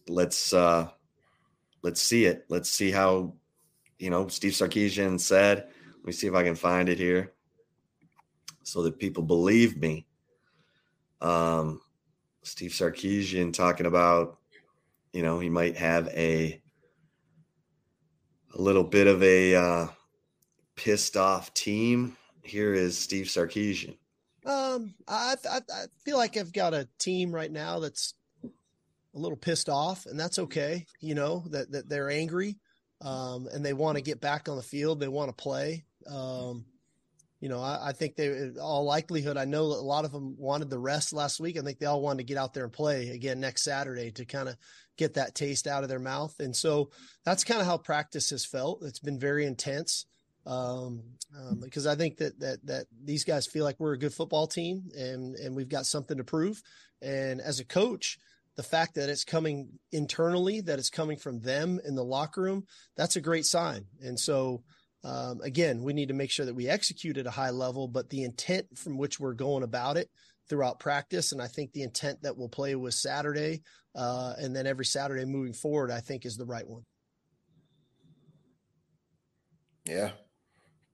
[0.09, 0.89] let's uh
[1.83, 2.47] let's see it.
[2.49, 3.35] Let's see how
[3.99, 5.67] you know Steve Sarkisian said.
[5.99, 7.32] Let me see if I can find it here
[8.63, 10.07] so that people believe me.
[11.21, 11.81] Um,
[12.43, 14.39] Steve Sarkisian talking about,
[15.13, 16.61] you know, he might have a
[18.55, 19.87] a little bit of a uh,
[20.77, 22.17] pissed off team.
[22.43, 23.97] Here is Steve Sarkisian.
[24.45, 29.37] Um, I, I, I feel like I've got a team right now that's a little
[29.37, 30.87] pissed off, and that's okay.
[31.01, 32.59] You know that that they're angry,
[33.01, 34.99] um, and they want to get back on the field.
[34.99, 35.85] They want to play.
[36.11, 36.65] Um,
[37.43, 40.71] you know, I, I, think they, all likelihood, I know a lot of them wanted
[40.71, 41.59] the rest last week.
[41.59, 44.25] I think they all wanted to get out there and play again next Saturday to
[44.25, 44.57] kind of
[44.97, 46.37] get that taste out of their mouth.
[46.39, 46.91] And so
[47.25, 48.85] that's kind of how practice has felt.
[48.85, 50.07] It's been very intense.
[50.47, 51.03] Um,
[51.37, 54.47] um, because I think that, that, that these guys feel like we're a good football
[54.47, 56.63] team and, and we've got something to prove.
[57.01, 58.19] And as a coach,
[58.55, 62.67] the fact that it's coming internally, that it's coming from them in the locker room,
[62.97, 63.87] that's a great sign.
[64.01, 64.63] And so,
[65.05, 68.09] um, again, we need to make sure that we execute at a high level, but
[68.09, 70.09] the intent from which we're going about it
[70.49, 73.63] throughout practice, and I think the intent that we'll play with Saturday,
[73.97, 76.85] uh, and then every Saturday moving forward, I think is the right one.
[79.85, 80.11] Yeah,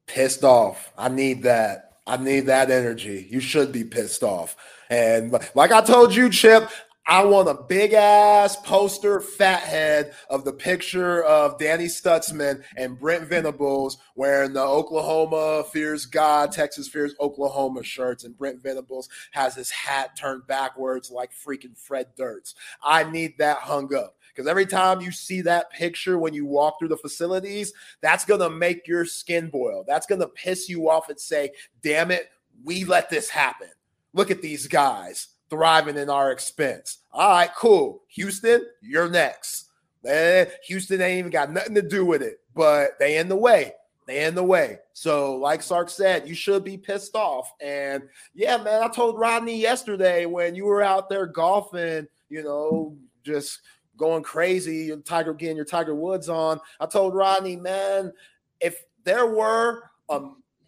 [0.07, 0.93] pissed off.
[0.97, 1.85] I need that.
[2.07, 3.27] I need that energy.
[3.31, 4.57] You should be pissed off.
[4.89, 6.71] And like I told you, Chip,
[7.11, 12.99] I want a big ass poster, fat head of the picture of Danny Stutsman and
[12.99, 19.55] Brent Venables wearing the Oklahoma fears God, Texas fears Oklahoma shirts, and Brent Venables has
[19.55, 22.59] his hat turned backwards like freaking Fred Durst.
[22.83, 26.79] I need that hung up because every time you see that picture when you walk
[26.79, 29.83] through the facilities, that's gonna make your skin boil.
[29.89, 31.53] That's gonna piss you off and say,
[31.83, 32.29] "Damn it,
[32.63, 33.71] we let this happen."
[34.13, 36.99] Look at these guys thriving in our expense.
[37.13, 38.03] All right, cool.
[38.09, 39.67] Houston, you're next.
[40.05, 43.73] Eh, Houston ain't even got nothing to do with it, but they in the way.
[44.07, 44.79] They in the way.
[44.95, 47.53] So, like Sark said, you should be pissed off.
[47.61, 52.97] And yeah, man, I told Rodney yesterday when you were out there golfing, you know,
[53.23, 53.61] just
[53.99, 56.59] going crazy, Tiger getting your Tiger Woods on.
[56.81, 58.13] I told Rodney, man,
[58.61, 60.21] if there were a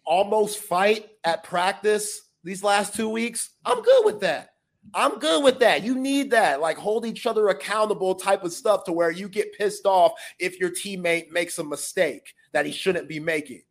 [0.05, 4.50] almost fight at practice these last two weeks, I'm good with that.
[4.93, 5.83] I'm good with that.
[5.83, 9.53] You need that, like hold each other accountable type of stuff to where you get
[9.53, 13.61] pissed off if your teammate makes a mistake that he shouldn't be making.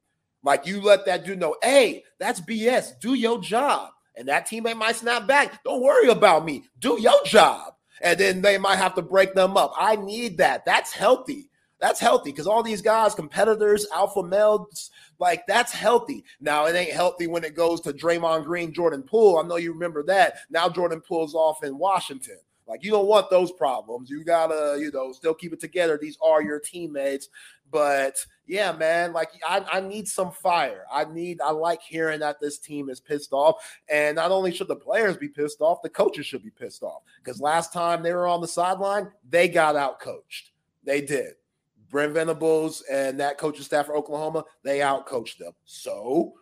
[0.42, 2.98] Like you let that dude know, hey, that's BS.
[3.00, 3.90] Do your job.
[4.16, 5.62] And that teammate might snap back.
[5.64, 6.64] Don't worry about me.
[6.78, 7.74] Do your job.
[8.02, 9.72] And then they might have to break them up.
[9.78, 10.64] I need that.
[10.64, 11.50] That's healthy.
[11.80, 14.90] That's healthy because all these guys, competitors, alpha males,
[15.20, 16.24] like that's healthy.
[16.40, 19.38] Now it ain't healthy when it goes to Draymond Green, Jordan Poole.
[19.38, 20.38] I know you remember that.
[20.50, 22.38] Now Jordan Poole's off in Washington.
[22.66, 24.10] Like you don't want those problems.
[24.10, 25.98] You gotta, you know, still keep it together.
[26.00, 27.28] These are your teammates.
[27.70, 28.16] But
[28.46, 30.84] yeah, man, like I, I need some fire.
[30.92, 33.56] I need, I like hearing that this team is pissed off.
[33.88, 37.02] And not only should the players be pissed off, the coaches should be pissed off.
[37.22, 40.50] Because last time they were on the sideline, they got out coached.
[40.84, 41.34] They did.
[41.90, 45.52] Brent Venables and that coaching staff for Oklahoma, they out coached them.
[45.64, 46.34] So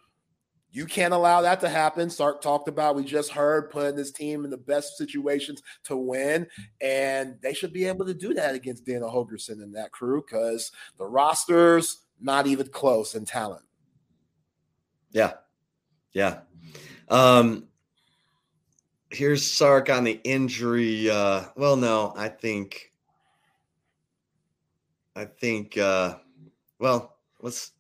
[0.71, 2.11] you can't allow that to happen.
[2.11, 6.47] Sark talked about, we just heard, putting this team in the best situations to win.
[6.83, 10.71] And they should be able to do that against Dana Holgorsen and that crew because
[10.99, 13.65] the roster's not even close in talent.
[15.11, 15.33] Yeah.
[16.13, 16.41] Yeah.
[17.09, 17.69] Um,
[19.09, 21.09] here's Sark on the injury.
[21.09, 22.93] Uh, well, no, I think,
[25.19, 26.15] I think, uh,
[26.79, 27.73] well, let's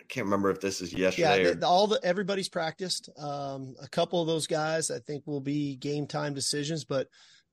[0.00, 1.44] I can't remember if this is yesterday.
[1.44, 1.54] Yeah, or...
[1.54, 3.08] the, all the everybody's practiced.
[3.16, 7.06] Um, a couple of those guys I think will be game time decisions, but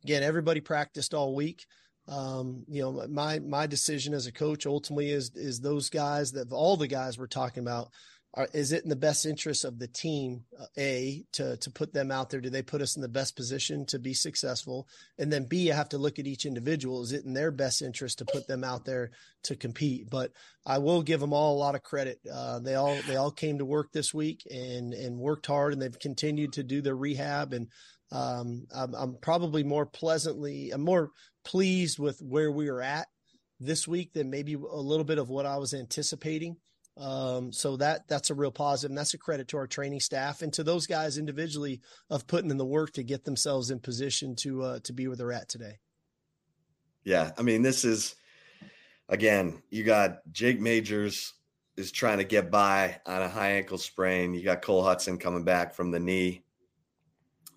[0.04, 1.66] again, everybody practiced all week.
[2.08, 6.52] Um, you know, my my decision as a coach ultimately is is those guys that
[6.52, 7.90] all the guys we're talking about
[8.36, 11.94] are, is it in the best interest of the team uh, a to to put
[11.94, 12.42] them out there?
[12.42, 14.88] Do they put us in the best position to be successful?
[15.20, 17.04] And then b i have to look at each individual.
[17.04, 19.12] Is it in their best interest to put them out there
[19.44, 20.10] to compete?
[20.10, 20.32] But
[20.66, 22.20] i will give them all a lot of credit.
[22.32, 25.82] Uh, they all they all came to work this week and and worked hard and
[25.82, 27.54] they've continued to do their rehab.
[27.54, 27.68] And
[28.12, 31.10] um, I'm, I'm probably more pleasantly i'm more
[31.44, 33.08] pleased with where we are at
[33.60, 36.58] this week than maybe a little bit of what i was anticipating
[36.98, 40.42] um, so that that's a real positive, and that's a credit to our training staff
[40.42, 44.36] and to those guys individually of putting in the work to get themselves in position
[44.38, 45.80] to uh, to be where they're at today.
[47.04, 48.16] Yeah, I mean, this is
[49.10, 51.34] again, you got Jake Majors
[51.76, 54.34] is trying to get by on a high ankle sprain.
[54.34, 56.44] You got Cole Hutson coming back from the knee.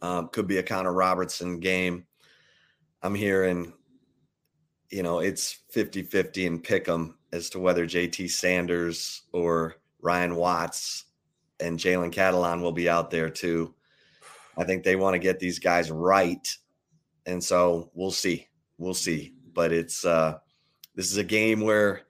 [0.00, 2.06] Um, could be a Connor Robertson game.
[3.02, 3.72] I'm hearing,
[4.90, 10.36] you know, it's 50 50 and pick them as to whether JT Sanders or Ryan
[10.36, 11.04] Watts
[11.60, 13.74] and Jalen Catalon will be out there too.
[14.56, 16.48] I think they want to get these guys right.
[17.26, 18.48] And so we'll see.
[18.78, 19.34] We'll see.
[19.52, 20.38] But it's uh
[20.94, 22.02] this is a game where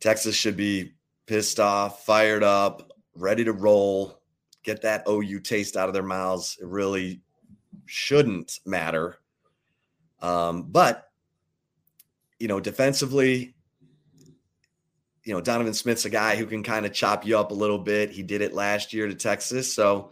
[0.00, 0.94] Texas should be
[1.26, 4.20] pissed off, fired up, ready to roll,
[4.62, 6.58] get that OU taste out of their mouths.
[6.60, 7.20] It really
[7.86, 9.18] shouldn't matter.
[10.20, 11.11] Um, but
[12.42, 13.54] you know, defensively,
[15.22, 17.78] you know, Donovan Smith's a guy who can kind of chop you up a little
[17.78, 18.10] bit.
[18.10, 19.72] He did it last year to Texas.
[19.72, 20.10] So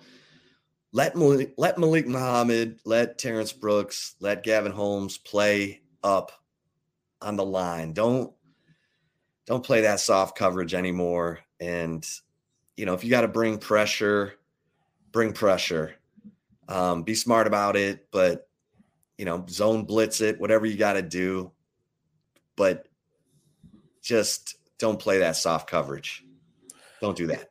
[0.93, 6.31] let Malik, let Malik Muhammad, let Terrence Brooks, let Gavin Holmes play up
[7.21, 7.95] on the line.
[7.95, 8.33] Don't
[9.49, 11.41] don't play that soft coverage anymore.
[11.59, 12.09] And
[12.77, 14.35] you know, if you got to bring pressure,
[15.11, 15.97] bring pressure.
[16.69, 18.49] Um, be smart about it, but
[19.19, 21.51] you know, zone blitz it, whatever you got to do.
[22.57, 22.87] But
[24.03, 26.25] just don't play that soft coverage.
[27.01, 27.51] Don't do that.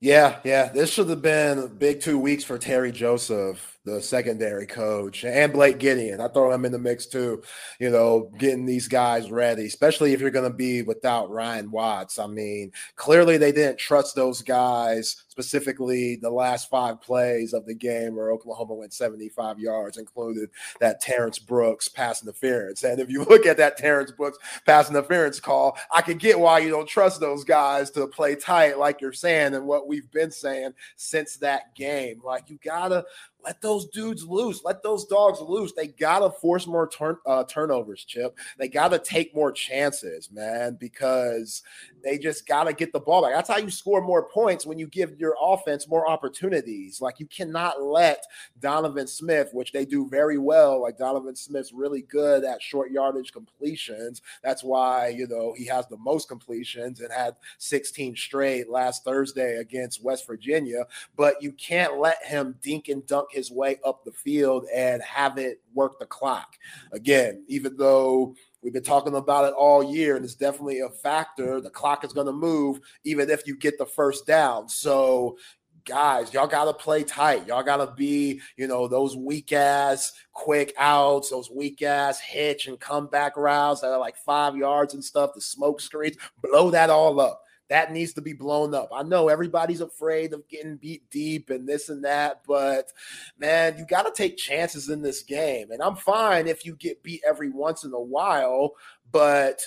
[0.00, 0.68] Yeah, yeah.
[0.68, 5.78] This should have been big two weeks for Terry Joseph, the secondary coach, and Blake
[5.78, 6.20] Gideon.
[6.20, 7.42] I throw him in the mix too.
[7.78, 12.18] You know, getting these guys ready, especially if you're going to be without Ryan Watts.
[12.18, 17.74] I mean, clearly they didn't trust those guys specifically the last five plays of the
[17.74, 22.82] game where Oklahoma went 75 yards, included that Terrence Brooks pass interference.
[22.82, 26.58] And if you look at that Terrence Brooks pass interference call, I can get why
[26.58, 30.32] you don't trust those guys to play tight, like you're saying, and what we've been
[30.32, 32.20] saying since that game.
[32.24, 33.04] Like you gotta
[33.48, 34.62] let those dudes loose.
[34.62, 35.72] Let those dogs loose.
[35.72, 38.36] They gotta force more turn, uh, turnovers, Chip.
[38.58, 41.62] They gotta take more chances, man, because
[42.04, 43.32] they just gotta get the ball back.
[43.32, 47.00] That's how you score more points when you give your offense more opportunities.
[47.00, 48.22] Like you cannot let
[48.60, 50.82] Donovan Smith, which they do very well.
[50.82, 54.20] Like Donovan Smith's really good at short yardage completions.
[54.42, 59.56] That's why you know he has the most completions and had 16 straight last Thursday
[59.56, 60.84] against West Virginia.
[61.16, 65.38] But you can't let him dink and dunk his way up the field and have
[65.38, 66.56] it work the clock.
[66.92, 71.60] Again, even though we've been talking about it all year, and it's definitely a factor,
[71.60, 74.68] the clock is going to move even if you get the first down.
[74.68, 75.38] So
[75.84, 77.46] guys, y'all got to play tight.
[77.46, 82.66] Y'all got to be, you know, those weak ass quick outs, those weak ass hitch
[82.66, 86.90] and comeback routes that are like five yards and stuff, the smoke screens, blow that
[86.90, 88.90] all up that needs to be blown up.
[88.94, 92.92] I know everybody's afraid of getting beat deep and this and that, but
[93.38, 95.70] man, you got to take chances in this game.
[95.70, 98.72] And I'm fine if you get beat every once in a while,
[99.12, 99.60] but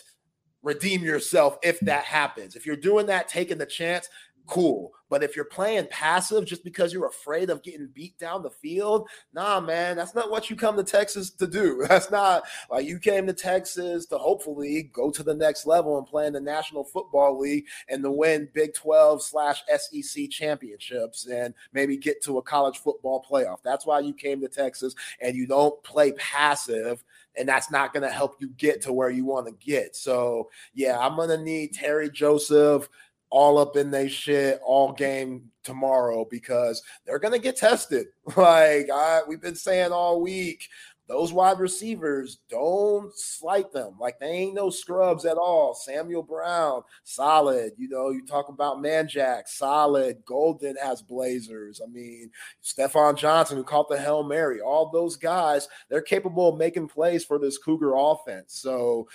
[0.63, 2.55] redeem yourself if that happens.
[2.55, 4.09] If you're doing that, taking the chance,
[4.47, 4.91] cool.
[5.09, 9.09] But if you're playing passive just because you're afraid of getting beat down the field,
[9.33, 11.83] nah, man, that's not what you come to Texas to do.
[11.89, 16.07] That's not like you came to Texas to hopefully go to the next level and
[16.07, 21.53] play in the National Football League and to win Big 12 slash SEC championships and
[21.73, 23.57] maybe get to a college football playoff.
[23.63, 27.03] That's why you came to Texas and you don't play passive
[27.37, 29.95] and that's not going to help you get to where you want to get.
[29.95, 32.89] So, yeah, I'm going to need Terry Joseph
[33.31, 34.97] all up in their shit all mm-hmm.
[34.97, 38.07] game tomorrow because they're gonna get tested.
[38.37, 40.67] Like I, we've been saying all week,
[41.11, 43.95] those wide receivers don't slight them.
[43.99, 45.73] Like they ain't no scrubs at all.
[45.73, 47.73] Samuel Brown, solid.
[47.77, 50.23] You know, you talk about Manjack, solid.
[50.25, 51.81] Golden has blazers.
[51.85, 52.31] I mean,
[52.63, 57.25] Stephon Johnson, who caught the Hail Mary, all those guys, they're capable of making plays
[57.25, 58.53] for this Cougar offense.
[58.53, 59.09] So,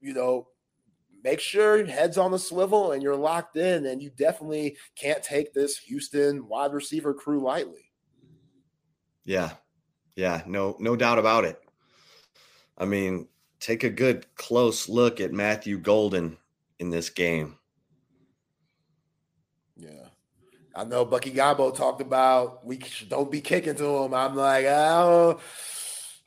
[0.00, 0.46] you know,
[1.22, 3.86] make sure your head's on the swivel and you're locked in.
[3.86, 7.90] And you definitely can't take this Houston wide receiver crew lightly.
[9.24, 9.50] Yeah.
[10.16, 10.42] Yeah.
[10.46, 11.60] No, no doubt about it.
[12.78, 13.28] I mean,
[13.60, 16.38] take a good close look at Matthew Golden
[16.78, 17.58] in this game.
[19.76, 20.06] Yeah.
[20.74, 24.14] I know Bucky Gabo talked about we don't be kicking to him.
[24.14, 25.40] I'm like, oh,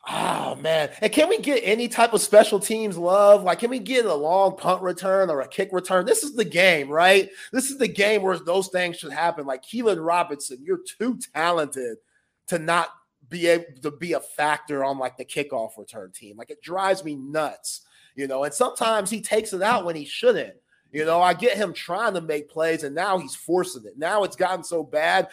[0.10, 0.90] Oh man.
[1.02, 3.44] And can we get any type of special teams love?
[3.44, 6.06] Like, can we get a long punt return or a kick return?
[6.06, 7.30] This is the game, right?
[7.54, 9.46] This is the game where those things should happen.
[9.46, 12.00] Like Keilan Robinson, you're too talented
[12.48, 12.90] to not
[13.30, 16.36] be able to be a factor on like the kickoff return team.
[16.36, 17.82] Like it drives me nuts,
[18.16, 18.44] you know.
[18.44, 20.56] And sometimes he takes it out when he shouldn't.
[20.92, 23.98] You know, I get him trying to make plays and now he's forcing it.
[23.98, 25.30] Now it's gotten so bad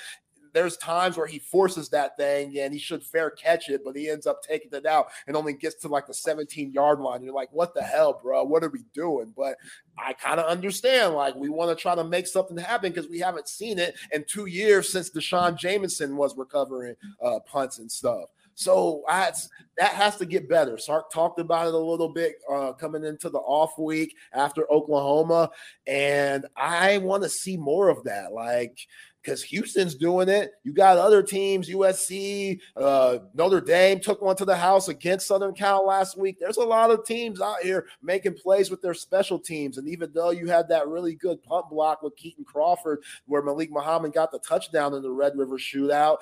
[0.52, 4.08] there's times where he forces that thing and he should fair catch it, but he
[4.08, 7.22] ends up taking it out and only gets to like the 17 yard line.
[7.22, 8.44] You're like, what the hell, bro?
[8.44, 9.32] What are we doing?
[9.36, 9.56] But
[9.98, 11.14] I kind of understand.
[11.14, 14.24] Like, we want to try to make something happen because we haven't seen it in
[14.24, 18.30] two years since D'Shawn Jamison was recovering uh, punts and stuff.
[18.60, 19.48] So that's
[19.78, 20.76] that has to get better.
[20.76, 25.50] Sark talked about it a little bit uh, coming into the off week after Oklahoma,
[25.86, 28.34] and I want to see more of that.
[28.34, 28.78] Like
[29.22, 30.52] because Houston's doing it.
[30.64, 35.54] You got other teams, USC, uh, Notre Dame took one to the house against Southern
[35.54, 36.38] Cal last week.
[36.40, 39.78] There's a lot of teams out here making plays with their special teams.
[39.78, 43.70] And even though you had that really good punt block with Kitan Crawford, where Malik
[43.70, 46.18] Muhammad got the touchdown in the Red River shootout,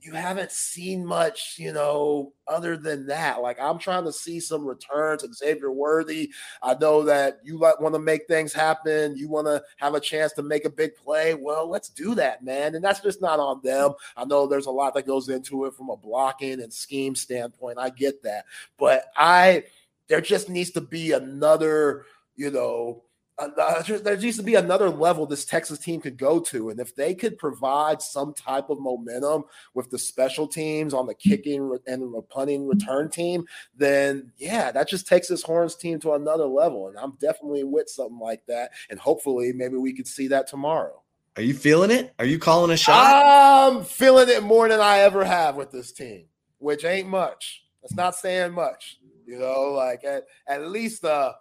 [0.00, 3.42] you haven't seen much, you know, other than that.
[3.42, 5.24] Like I'm trying to see some returns.
[5.34, 6.32] Xavier Worthy,
[6.62, 9.16] I know that you want to make things happen.
[9.16, 11.34] You want to have a chance to make a big play.
[11.34, 12.74] Well, let's do that, man.
[12.74, 13.92] And that's just not on them.
[14.16, 17.78] I know there's a lot that goes into it from a blocking and scheme standpoint.
[17.78, 18.44] I get that,
[18.78, 19.64] but I
[20.08, 22.04] there just needs to be another,
[22.36, 23.02] you know,
[23.38, 26.70] uh, there needs to be another level this Texas team could go to.
[26.70, 31.14] And if they could provide some type of momentum with the special teams on the
[31.14, 36.46] kicking and punting return team, then yeah, that just takes this Horns team to another
[36.46, 36.88] level.
[36.88, 38.70] And I'm definitely with something like that.
[38.88, 41.02] And hopefully, maybe we could see that tomorrow.
[41.36, 42.14] Are you feeling it?
[42.18, 42.96] Are you calling a shot?
[43.14, 46.24] I'm feeling it more than I ever have with this team,
[46.58, 47.64] which ain't much.
[47.82, 48.98] That's not saying much.
[49.26, 51.32] You know, like at, at least uh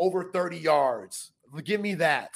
[0.00, 1.32] over 30 yards.
[1.62, 2.32] Give me that.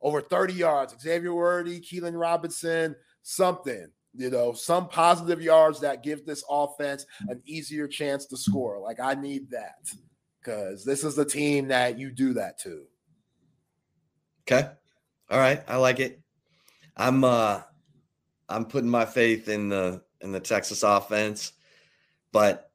[0.00, 0.94] Over 30 yards.
[1.00, 7.42] Xavier Worthy, Keilan Robinson, something, you know, some positive yards that give this offense an
[7.44, 8.80] easier chance to score.
[8.80, 9.90] Like, I need that
[10.40, 12.84] because this is the team that you do that to.
[14.42, 14.68] Okay.
[15.30, 15.62] All right.
[15.68, 16.20] I like it.
[16.96, 17.62] I'm uh
[18.48, 21.52] I'm putting my faith in the in the Texas offense,
[22.30, 22.70] but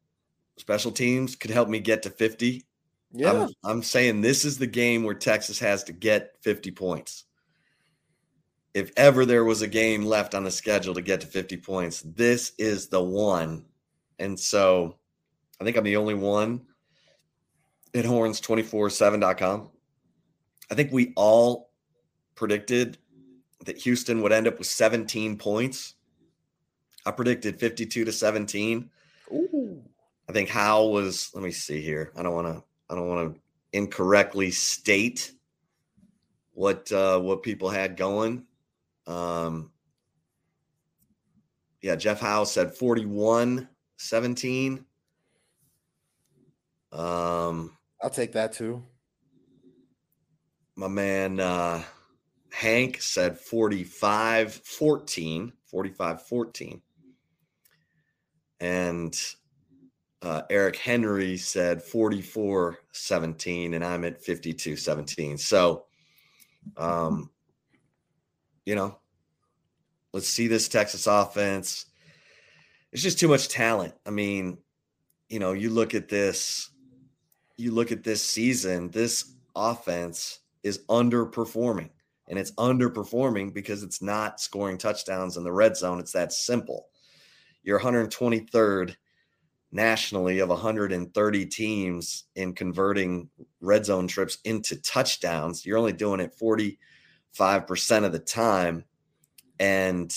[0.58, 2.66] special teams could help me get to 50
[3.12, 3.44] yeah.
[3.44, 7.26] I'm, I'm saying this is the game where Texas has to get 50 points.
[8.74, 12.02] If ever there was a game left on the schedule to get to 50 points,
[12.02, 13.66] this is the one.
[14.20, 14.98] And so
[15.60, 16.62] I think I'm the only one
[17.96, 19.70] at horns247.com.
[20.72, 21.72] I think we all
[22.36, 23.00] predicted
[23.66, 25.96] that Houston would end up with 17 points.
[27.06, 28.90] I predicted 52 to 17.
[29.32, 29.82] Ooh.
[30.28, 32.12] I think Hal was, let me see here.
[32.16, 35.32] I don't want to I don't want to incorrectly state
[36.54, 38.46] what uh, what people had going.
[39.08, 39.72] Um,
[41.82, 44.86] yeah, Jeff Howe said 41 17.
[46.92, 48.84] Um, I'll take that too.
[50.76, 51.84] My man uh,
[52.52, 56.82] Hank said 45 14, 45 14.
[58.62, 59.22] And
[60.22, 65.38] uh, Eric Henry said 44 17, and I'm at 52 17.
[65.38, 65.86] So,
[66.78, 67.30] um,
[68.66, 69.00] you know,
[70.14, 71.86] let's see this Texas offense.
[72.92, 73.94] It's just too much talent.
[74.06, 74.58] I mean,
[75.30, 76.72] you know, you look at this,
[77.56, 81.92] you look at this season, this offense is underperforming.
[82.28, 86.00] And it's underperforming because it's not scoring touchdowns in the red zone.
[86.00, 86.88] It's that simple.
[87.64, 88.96] You're 123rd
[89.72, 93.30] nationally of 130 teams in converting
[93.62, 95.66] red zone trips into touchdowns.
[95.66, 96.78] You're only doing it 45%
[98.04, 98.86] of the time.
[99.60, 100.16] And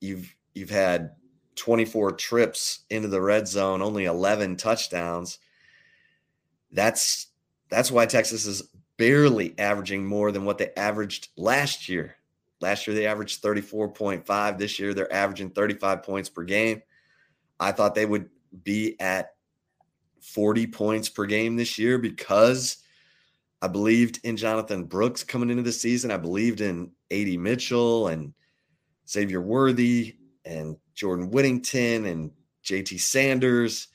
[0.00, 1.10] you've you've had
[1.56, 5.38] 24 trips into the red zone, only 11 touchdowns.
[6.72, 7.28] That's
[7.68, 8.62] that's why Texas is
[8.96, 12.16] barely averaging more than what they averaged last year.
[12.60, 14.58] Last year they averaged 34.5.
[14.58, 16.82] This year they're averaging 35 points per game.
[17.60, 18.30] I thought they would
[18.64, 19.30] be at
[20.20, 22.78] 40 points per game this year because
[23.60, 26.10] I believed in Jonathan Brooks coming into the season.
[26.10, 28.32] I believed in AD Mitchell and
[29.08, 32.30] Xavier Worthy and Jordan Whittington and
[32.64, 33.88] JT Sanders.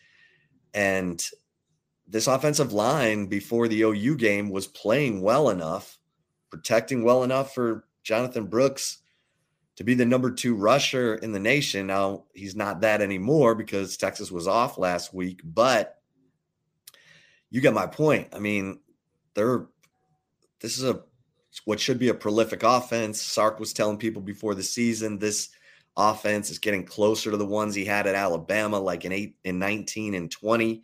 [0.74, 1.24] And
[2.08, 5.98] this offensive line before the OU game was playing well enough,
[6.50, 9.03] protecting well enough for Jonathan Brooks
[9.76, 11.88] to be the number two rusher in the nation.
[11.88, 16.00] Now, he's not that anymore because Texas was off last week, but
[17.50, 18.30] you get my point.
[18.34, 18.80] I mean,
[19.34, 19.68] they're
[20.60, 21.02] this is a
[21.66, 23.22] what should be a prolific offense.
[23.22, 25.50] Sark was telling people before the season this
[25.96, 29.60] offense is getting closer to the ones he had at Alabama, like in eight in
[29.60, 30.82] 19 and 20,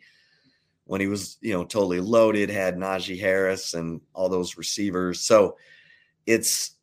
[0.84, 5.20] when he was, you know, totally loaded, had Najee Harris and all those receivers.
[5.20, 5.56] So
[6.26, 6.76] it's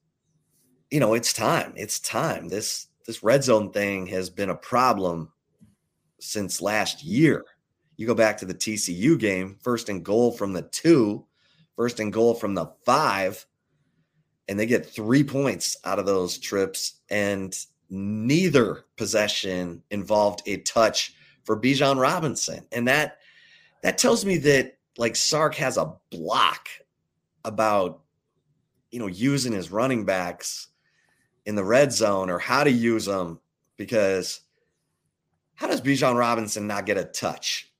[0.91, 1.73] you know, it's time.
[1.75, 2.47] It's time.
[2.47, 5.31] This this red zone thing has been a problem
[6.19, 7.45] since last year.
[7.95, 11.25] You go back to the TCU game, first and goal from the two,
[11.75, 13.45] first and goal from the five,
[14.47, 17.01] and they get three points out of those trips.
[17.09, 17.57] And
[17.89, 22.65] neither possession involved a touch for Bijan Robinson.
[22.71, 23.17] And that
[23.83, 26.67] that tells me that like Sark has a block
[27.45, 28.01] about
[28.91, 30.67] you know using his running backs
[31.47, 33.39] in the red zone or how to use them
[33.77, 34.41] because
[35.55, 37.71] how does Bijan Robinson not get a touch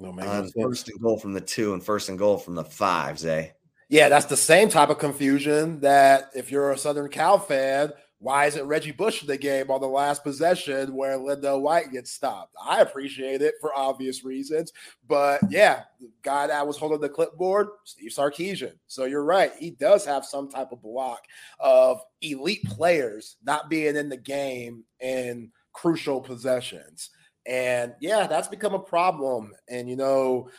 [0.00, 3.18] no, man, first and goal from the two and first and goal from the five,
[3.18, 3.38] Zay?
[3.38, 3.48] Eh?
[3.90, 8.46] Yeah, that's the same type of confusion that if you're a Southern Cal fan– why
[8.46, 12.54] isn't Reggie Bush in the game on the last possession where LenDale White gets stopped?
[12.62, 14.72] I appreciate it for obvious reasons.
[15.06, 18.74] But yeah, the guy that was holding the clipboard, Steve Sarkisian.
[18.88, 19.52] So you're right.
[19.58, 21.22] He does have some type of block
[21.60, 27.10] of elite players not being in the game in crucial possessions.
[27.46, 29.52] And yeah, that's become a problem.
[29.68, 30.50] And you know,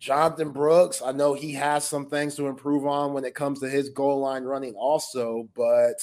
[0.00, 3.68] Jonathan Brooks, I know he has some things to improve on when it comes to
[3.68, 5.94] his goal line running, also, but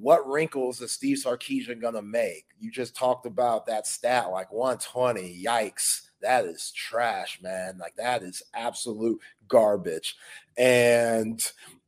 [0.00, 2.46] what wrinkles is Steve Sarkisian gonna make?
[2.58, 5.42] You just talked about that stat, like 120.
[5.44, 7.78] Yikes, that is trash, man.
[7.78, 10.16] Like that is absolute garbage.
[10.56, 11.40] And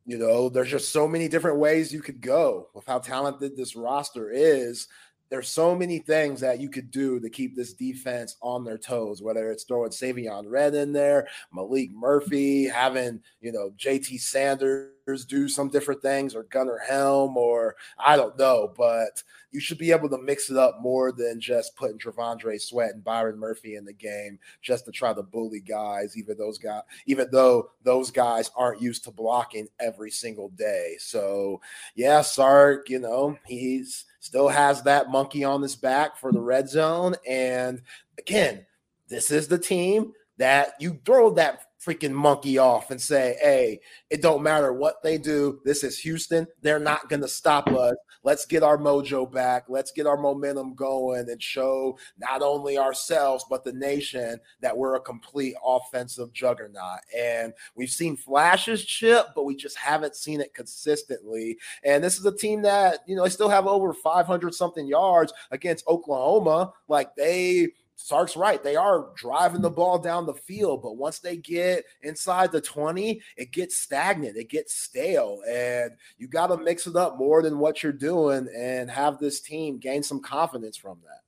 [0.06, 3.76] you know, there's just so many different ways you could go with how talented this
[3.76, 4.88] roster is
[5.30, 9.22] there's so many things that you could do to keep this defense on their toes,
[9.22, 15.48] whether it's throwing Savion Red in there, Malik Murphy, having, you know, JT Sanders do
[15.48, 20.08] some different things, or Gunnar Helm, or I don't know, but you should be able
[20.08, 23.92] to mix it up more than just putting T'Vondre Sweat and Byron Murphy in the
[23.92, 28.82] game just to try to bully guys, even those guys, even though those guys aren't
[28.82, 30.96] used to blocking every single day.
[30.98, 31.60] So
[31.94, 36.68] yeah, Sark, you know, he's still has that monkey on his back for the red
[36.68, 37.16] zone.
[37.28, 37.82] And
[38.18, 38.64] again,
[39.08, 43.80] this is the team that you throw that freaking monkey off and say, hey,
[44.10, 45.60] it don't matter what they do.
[45.64, 46.46] This is Houston.
[46.60, 47.94] They're not going to stop us.
[48.22, 49.64] Let's get our mojo back.
[49.68, 54.96] Let's get our momentum going and show not only ourselves, but the nation that we're
[54.96, 57.00] a complete offensive juggernaut.
[57.16, 61.56] And we've seen flashes, Chip, but we just haven't seen it consistently.
[61.82, 65.32] And this is a team that, you know, they still have over 500 something yards
[65.50, 66.74] against Oklahoma.
[66.88, 67.68] Like they,
[68.02, 68.62] Sark's right.
[68.62, 73.20] They are driving the ball down the field, but once they get inside the 20,
[73.36, 75.42] it gets stagnant, it gets stale.
[75.46, 79.40] And you got to mix it up more than what you're doing and have this
[79.40, 81.20] team gain some confidence from that.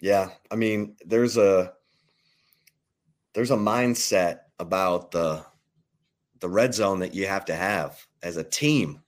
[0.00, 0.30] Yeah.
[0.50, 1.72] I mean, there's a
[3.32, 5.44] there's a mindset about the
[6.40, 9.00] the red zone that you have to have as a team.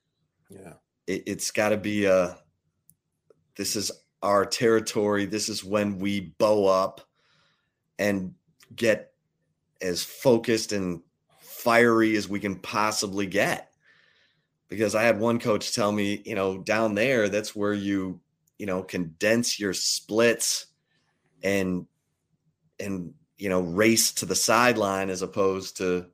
[0.48, 0.74] Yeah.
[1.08, 2.38] It, it's got to be a
[3.56, 3.90] this is
[4.24, 5.26] our territory.
[5.26, 7.02] This is when we bow up
[7.98, 8.34] and
[8.74, 9.12] get
[9.80, 11.02] as focused and
[11.40, 13.70] fiery as we can possibly get.
[14.68, 18.20] because I had one coach tell me, you know, down there, that's where you,
[18.58, 20.66] you know, condense your splits
[21.42, 21.86] and,
[22.80, 26.06] and, you know, race to the sideline as opposed to,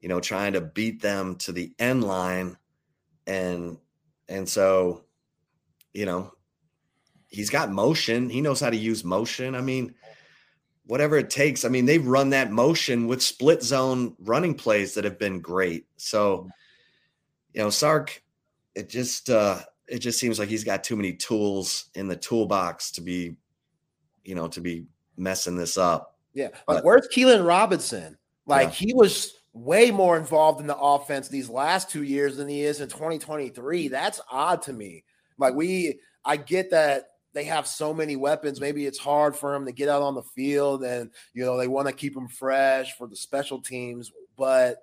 [0.00, 2.56] you know, trying to beat them to the end line.
[3.26, 3.78] And,
[4.28, 5.04] and so,
[5.92, 6.32] you know,
[7.30, 8.28] he's got motion.
[8.28, 9.54] He knows how to use motion.
[9.54, 9.94] I mean,
[10.86, 11.64] whatever it takes.
[11.64, 15.86] I mean, they've run that motion with split zone running plays that have been great.
[15.96, 16.48] So,
[17.54, 18.22] you know, Sark,
[18.74, 22.92] it just uh it just seems like he's got too many tools in the toolbox
[22.92, 23.36] to be,
[24.24, 24.86] you know, to be
[25.16, 26.18] messing this up.
[26.34, 26.48] Yeah.
[26.66, 28.16] Like but, where's Keilan Robinson?
[28.46, 28.86] Like yeah.
[28.86, 32.80] he was way more involved in the offense these last two years than he is
[32.80, 33.88] in 2023.
[33.88, 35.04] That's odd to me.
[35.38, 38.60] Like we I get that they have so many weapons.
[38.60, 41.68] Maybe it's hard for them to get out on the field, and you know they
[41.68, 44.12] want to keep them fresh for the special teams.
[44.36, 44.82] But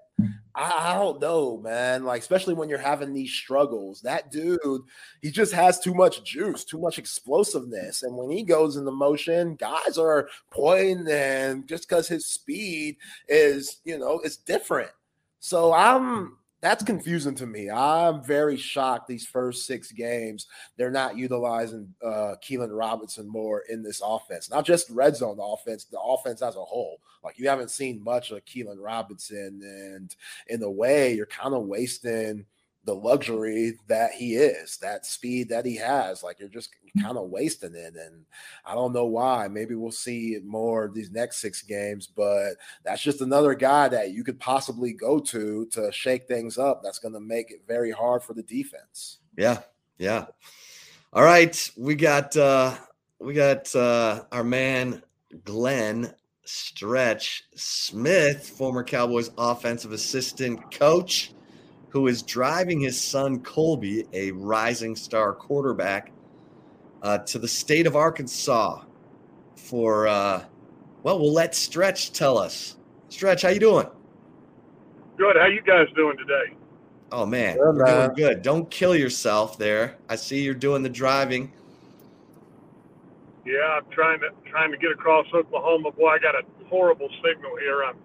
[0.56, 2.04] I, I, don't know, man.
[2.04, 4.82] Like especially when you're having these struggles, that dude,
[5.22, 9.56] he just has too much juice, too much explosiveness, and when he goes into motion,
[9.56, 12.98] guys are pointing, and just because his speed
[13.28, 14.92] is, you know, it's different.
[15.40, 17.70] So I'm that's confusing to me.
[17.70, 20.48] I'm very shocked these first six games
[20.78, 24.50] they're not utilizing uh Keilan Robinson more in this offense.
[24.50, 27.00] Not just red zone offense, the offense as a whole.
[27.24, 30.16] Like you haven't seen much of Keilan Robinson, and
[30.48, 32.46] in a way, you're kind of wasting
[32.88, 36.24] the luxury that he is, that speed that he has.
[36.24, 36.70] Like you're just
[37.02, 37.96] kind of wasting it.
[37.98, 38.24] And
[38.66, 39.50] I don't know why.
[39.50, 42.54] Maybe we'll see more these next six games, but
[42.86, 46.82] that's just another guy that you could possibly go to to shake things up.
[46.82, 49.18] That's going to make it very hard for the defense.
[49.38, 49.60] Yeah.
[49.98, 50.28] Yeah.
[51.12, 51.70] All right.
[51.78, 52.74] We got, uh,
[53.20, 55.04] we got uh, our man
[55.44, 56.14] Glenn
[56.46, 61.34] Stretch Smith, former Cowboys offensive assistant coach
[61.90, 66.12] who is driving his son Colby, a rising star quarterback,
[67.02, 68.84] uh, to the state of Arkansas
[69.56, 70.08] for.
[70.08, 70.44] Uh,
[71.04, 72.76] well, we'll let Stretch tell us.
[73.10, 73.88] Stretch, how you doing?
[75.18, 75.36] Good.
[75.38, 76.56] How you guys doing today?
[77.12, 78.42] Oh man, good, we're doing good.
[78.42, 79.98] Don't kill yourself there.
[80.10, 81.54] I see you're doing the driving.
[83.46, 85.92] Yeah, I'm trying to trying to get across Oklahoma.
[85.92, 87.84] Boy, I got a horrible signal here.
[87.84, 87.96] I'm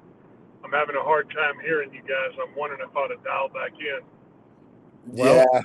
[0.64, 2.36] I'm having a hard time hearing you guys.
[2.40, 4.00] I'm wondering if I ought to dial back in.
[5.06, 5.60] Well, yeah.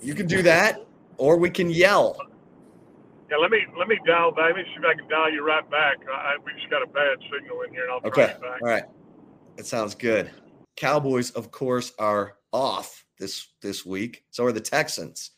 [0.00, 0.84] you can do that,
[1.16, 2.16] or we can yell.
[3.30, 4.54] Yeah, let me let me dial back.
[4.54, 5.96] Let me see if I can dial you right back.
[6.12, 8.36] I, we just got a bad signal in here, and I'll okay.
[8.38, 8.62] try back.
[8.62, 8.84] All right,
[9.56, 10.30] that sounds good.
[10.76, 14.24] Cowboys, of course, are off this this week.
[14.30, 15.32] So are the Texans,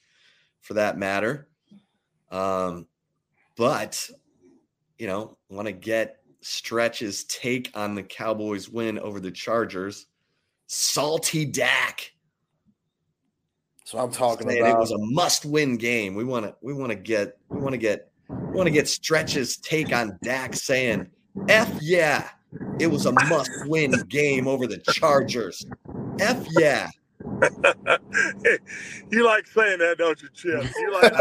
[0.61, 1.49] for that matter.
[2.31, 2.87] Um,
[3.57, 4.11] but
[4.99, 10.07] you know, want to get Stretch's take on the Cowboys win over the Chargers.
[10.67, 12.13] Salty Dak.
[13.85, 14.71] So I'm talking about.
[14.71, 16.15] It was a must-win game.
[16.15, 16.55] We want to.
[16.61, 17.39] We want to get.
[17.49, 18.11] We want to get.
[18.29, 21.09] We want to get Stretch's take on Dak saying,
[21.49, 22.29] "F yeah,
[22.79, 25.65] it was a must-win game over the Chargers."
[26.21, 26.91] F yeah.
[29.11, 30.71] you like saying that, don't you, Chip?
[30.77, 31.13] You like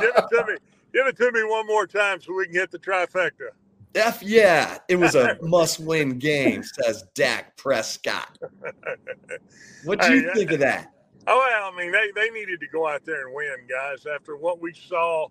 [0.00, 0.56] give it to me.
[0.94, 3.50] Give it to me one more time so we can hit the trifecta.
[3.94, 8.38] F yeah, it was a must-win game, says Dak Prescott.
[9.84, 10.92] What do you hey, think of that?
[11.26, 14.06] Oh well, I mean, they, they needed to go out there and win, guys.
[14.06, 15.28] After what we saw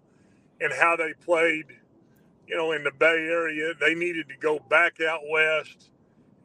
[0.60, 1.66] and how they played,
[2.48, 5.90] you know, in the Bay Area, they needed to go back out west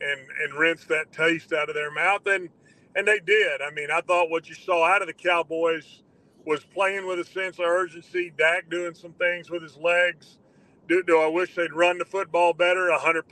[0.01, 2.49] and and rinse that taste out of their mouth, and
[2.95, 3.63] and they did.
[3.63, 6.03] I mean, I thought what you saw out of the Cowboys
[6.45, 8.33] was playing with a sense of urgency.
[8.37, 10.39] Dak doing some things with his legs
[10.89, 12.91] do, do I wish they'd run the football better?
[12.93, 13.23] 100%.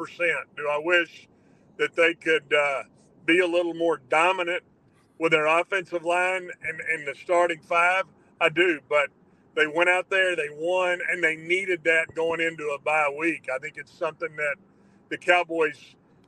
[0.57, 1.29] Do I wish
[1.79, 2.85] that they could uh,
[3.27, 4.63] be a little more dominant
[5.19, 8.05] with their offensive line and, and the starting five?
[8.41, 9.09] I do, but
[9.57, 13.49] they went out there, they won, and they needed that going into a bye week.
[13.55, 14.57] I think it's something that
[15.11, 15.79] the Cowboys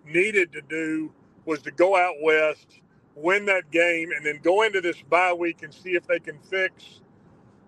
[0.07, 1.13] needed to do
[1.47, 2.81] was to go out west,
[3.17, 6.39] win that game, and then go into this bye week and see if they can
[6.51, 7.01] fix.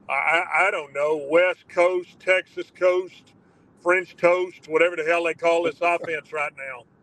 [0.08, 3.34] I, I don't know West Coast, Texas Coast,
[3.84, 6.93] French toast, whatever the hell they call this offense right now.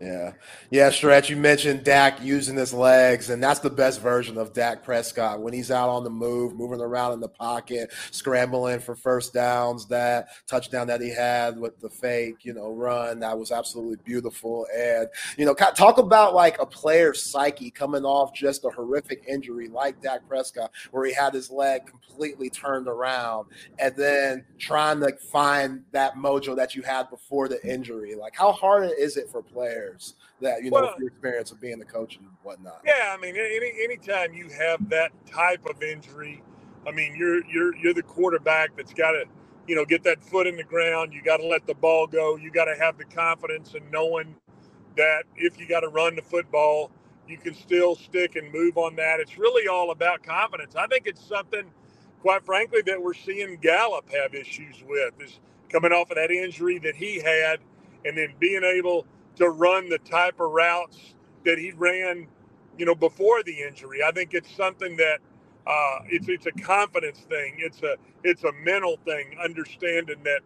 [0.00, 0.32] Yeah.
[0.70, 4.82] Yeah, Stretch, you mentioned Dak using his legs, and that's the best version of Dak
[4.82, 9.34] Prescott when he's out on the move, moving around in the pocket, scrambling for first
[9.34, 9.86] downs.
[9.88, 14.66] That touchdown that he had with the fake, you know, run, that was absolutely beautiful.
[14.74, 15.06] And,
[15.36, 20.00] you know, talk about like a player's psyche coming off just a horrific injury like
[20.00, 23.48] Dak Prescott, where he had his leg completely turned around
[23.78, 28.14] and then trying to find that mojo that you had before the injury.
[28.14, 29.89] Like, how hard is it for players?
[29.90, 32.80] Players that you know Well- your experience of being the coach and whatnot.
[32.84, 36.42] Yeah, I mean, any anytime you have that type of injury,
[36.86, 39.24] I mean, you're you're you're the quarterback that's got to,
[39.66, 41.12] you know, get that foot in the ground.
[41.12, 42.36] You got to let the ball go.
[42.36, 44.34] You got to have the confidence in knowing
[44.96, 46.90] that if you got to run the football,
[47.28, 49.20] you can still stick and move on that.
[49.20, 50.74] It's really all about confidence.
[50.74, 51.64] I think it's something,
[52.22, 55.38] quite frankly, that we're seeing Gallup have issues with is
[55.68, 57.60] coming off of that injury that he had,
[58.04, 59.06] and then being able
[59.40, 61.14] to run the type of routes
[61.46, 62.28] that he ran
[62.78, 64.00] you know, before the injury.
[64.06, 65.20] I think it's something that
[65.66, 67.56] uh, it's it's a confidence thing.
[67.58, 69.36] It's a it's a mental thing.
[69.42, 70.40] Understanding that,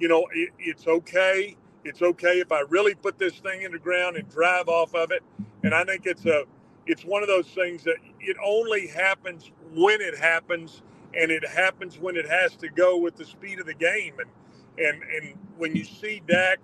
[0.00, 1.56] you know, it, it's okay.
[1.84, 5.12] It's okay if I really put this thing in the ground and drive off of
[5.12, 5.22] it.
[5.64, 6.44] And I think it's a
[6.86, 10.82] it's one of those things that it only happens when it happens,
[11.14, 14.14] and it happens when it has to go with the speed of the game.
[14.20, 14.30] And
[14.78, 16.60] and and when you see Dak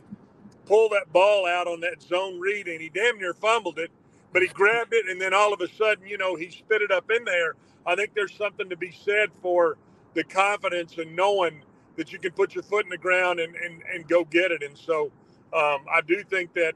[0.67, 3.91] pull that ball out on that zone read, and he damn near fumbled it
[4.33, 6.91] but he grabbed it and then all of a sudden, you know, he spit it
[6.91, 7.55] up in there.
[7.87, 9.79] I think there's something to be said for
[10.15, 11.63] the confidence and knowing
[11.97, 14.63] that you can put your foot in the ground and, and, and go get it.
[14.63, 15.07] And so
[15.55, 16.75] um, I do think that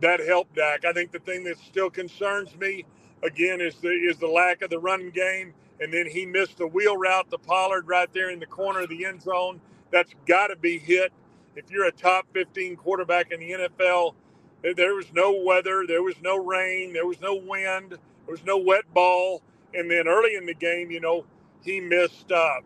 [0.00, 0.84] that helped Dak.
[0.84, 2.84] I think the thing that still concerns me
[3.22, 5.54] again is the is the lack of the running game.
[5.80, 8.88] And then he missed the wheel route to Pollard right there in the corner of
[8.90, 9.60] the end zone.
[9.92, 11.12] That's got to be hit.
[11.56, 14.16] If you're a top 15 quarterback in the NFL,
[14.62, 18.58] there- was no weather, there was no rain, there was no wind, there was no
[18.58, 19.42] wet ball.
[19.74, 21.26] And then early in the game, you know,
[21.62, 22.60] he missed uh,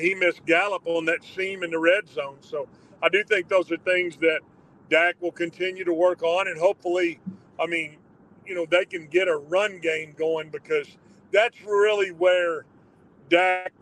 [0.00, 2.38] he missed Gallup on that seam in the red zone.
[2.40, 2.68] So
[3.02, 4.40] I do think those are things that
[4.90, 7.20] Dak will continue to work on, and hopefully,
[7.60, 7.98] I mean,
[8.46, 10.88] you know, they can get a run game going because
[11.32, 12.64] that's really where
[13.30, 13.72] Dak,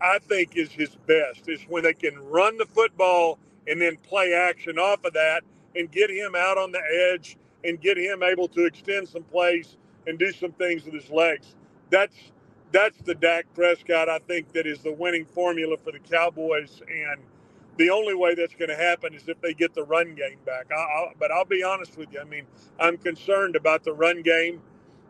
[0.00, 3.38] I think, is his best is when they can run the football
[3.68, 5.42] and then play action off of that
[5.76, 6.82] and get him out on the
[7.12, 9.76] edge and get him able to extend some plays
[10.06, 11.54] and do some things with his legs.
[11.90, 12.16] That's
[12.72, 17.20] that's the Dak Prescott I think that is the winning formula for the Cowboys and
[17.78, 20.66] the only way that's going to happen is if they get the run game back.
[20.72, 22.20] I, I, but I'll be honest with you.
[22.20, 22.44] I mean,
[22.80, 24.60] I'm concerned about the run game.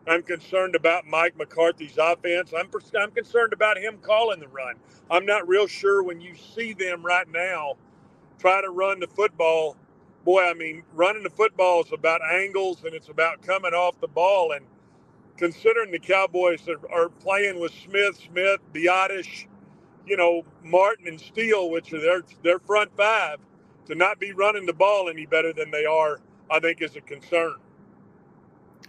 [0.08, 2.52] I'm concerned about Mike McCarthy's offense.
[2.56, 2.70] I'm,
[3.00, 4.76] I'm concerned about him calling the run.
[5.10, 7.74] I'm not real sure when you see them right now
[8.44, 9.74] try to run the football.
[10.22, 14.08] Boy, I mean, running the football is about angles and it's about coming off the
[14.08, 14.52] ball.
[14.52, 14.66] And
[15.38, 19.46] considering the Cowboys are, playing with Smith, Smith, Biadasz,
[20.06, 23.38] you know, Martin and Steele, which are their their front five,
[23.86, 27.00] to not be running the ball any better than they are, I think is a
[27.00, 27.54] concern.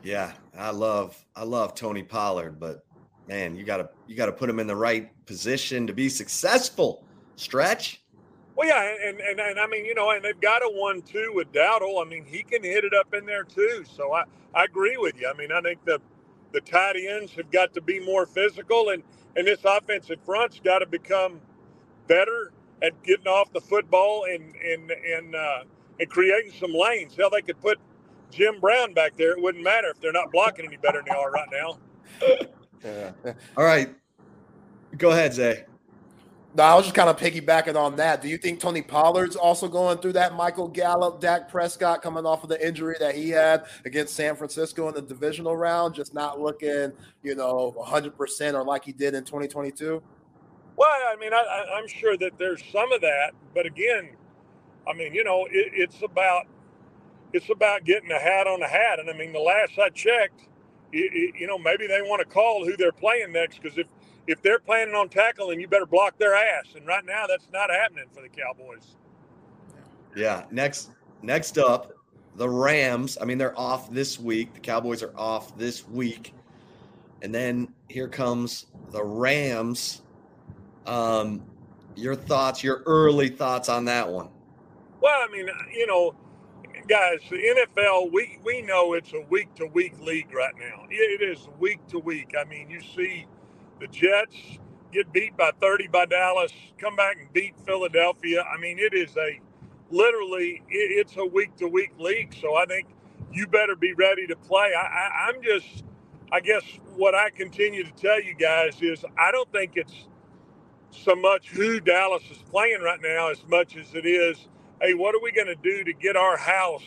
[0.03, 2.85] Yeah, I love I love Tony Pollard, but
[3.25, 7.05] man, you gotta you gotta put him in the right position to be successful.
[7.37, 8.04] Stretch.
[8.55, 11.51] Well, yeah, and, and and I mean, you know, and they've got a one-two with
[11.51, 12.05] Dowdle.
[12.05, 13.83] I mean, he can hit it up in there too.
[13.85, 14.23] So I
[14.53, 15.29] I agree with you.
[15.33, 15.99] I mean, I think the
[16.53, 19.03] the tight ends have got to be more physical, and
[19.35, 21.41] and this offensive front's got to become
[22.07, 22.51] better
[22.81, 25.63] at getting off the football and and and uh,
[25.99, 27.15] and creating some lanes.
[27.17, 27.77] Hell, they could put
[28.31, 29.31] Jim Brown back there.
[29.31, 31.77] It wouldn't matter if they're not blocking any better than they are right now.
[32.83, 33.11] Yeah.
[33.57, 33.93] All right.
[34.97, 35.65] Go ahead, Zay.
[36.55, 38.21] No, I was just kind of piggybacking on that.
[38.21, 42.43] Do you think Tony Pollard's also going through that Michael Gallup, Dak Prescott coming off
[42.43, 46.39] of the injury that he had against San Francisco in the divisional round, just not
[46.39, 50.01] looking, you know, 100% or like he did in 2022?
[50.77, 54.11] Well, I mean, I, I'm sure that there's some of that, but again,
[54.87, 56.45] I mean, you know, it, it's about
[57.33, 58.99] it's about getting a hat on a hat.
[58.99, 60.41] And I mean, the last I checked,
[60.93, 63.87] it, it, you know, maybe they want to call who they're playing next because if
[64.27, 66.65] if they're planning on tackling, you better block their ass.
[66.75, 68.95] And right now, that's not happening for the Cowboys.
[70.15, 70.45] Yeah.
[70.51, 70.91] Next
[71.21, 71.93] next up,
[72.35, 73.17] the Rams.
[73.21, 74.53] I mean, they're off this week.
[74.53, 76.33] The Cowboys are off this week.
[77.21, 80.01] And then here comes the Rams.
[80.85, 81.43] Um,
[81.95, 84.29] your thoughts, your early thoughts on that one.
[85.01, 86.15] Well, I mean, you know,
[86.87, 90.85] guys, the NFL, we, we know it's a week to week league right now.
[90.89, 92.33] It is week to week.
[92.39, 93.25] I mean, you see
[93.79, 94.35] the Jets
[94.93, 98.43] get beat by 30 by Dallas, come back and beat Philadelphia.
[98.43, 99.39] I mean, it is a
[99.91, 102.35] literally, it, it's a week to week league.
[102.41, 102.87] So I think
[103.33, 104.71] you better be ready to play.
[104.77, 105.85] I, I, I'm just,
[106.31, 106.63] I guess
[106.95, 109.93] what I continue to tell you guys is I don't think it's
[110.91, 114.47] so much who Dallas is playing right now as much as it is
[114.81, 116.83] hey, what are we going to do to get our house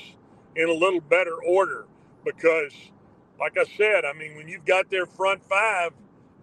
[0.56, 1.86] in a little better order?
[2.24, 2.72] Because,
[3.40, 5.92] like I said, I mean, when you've got their front five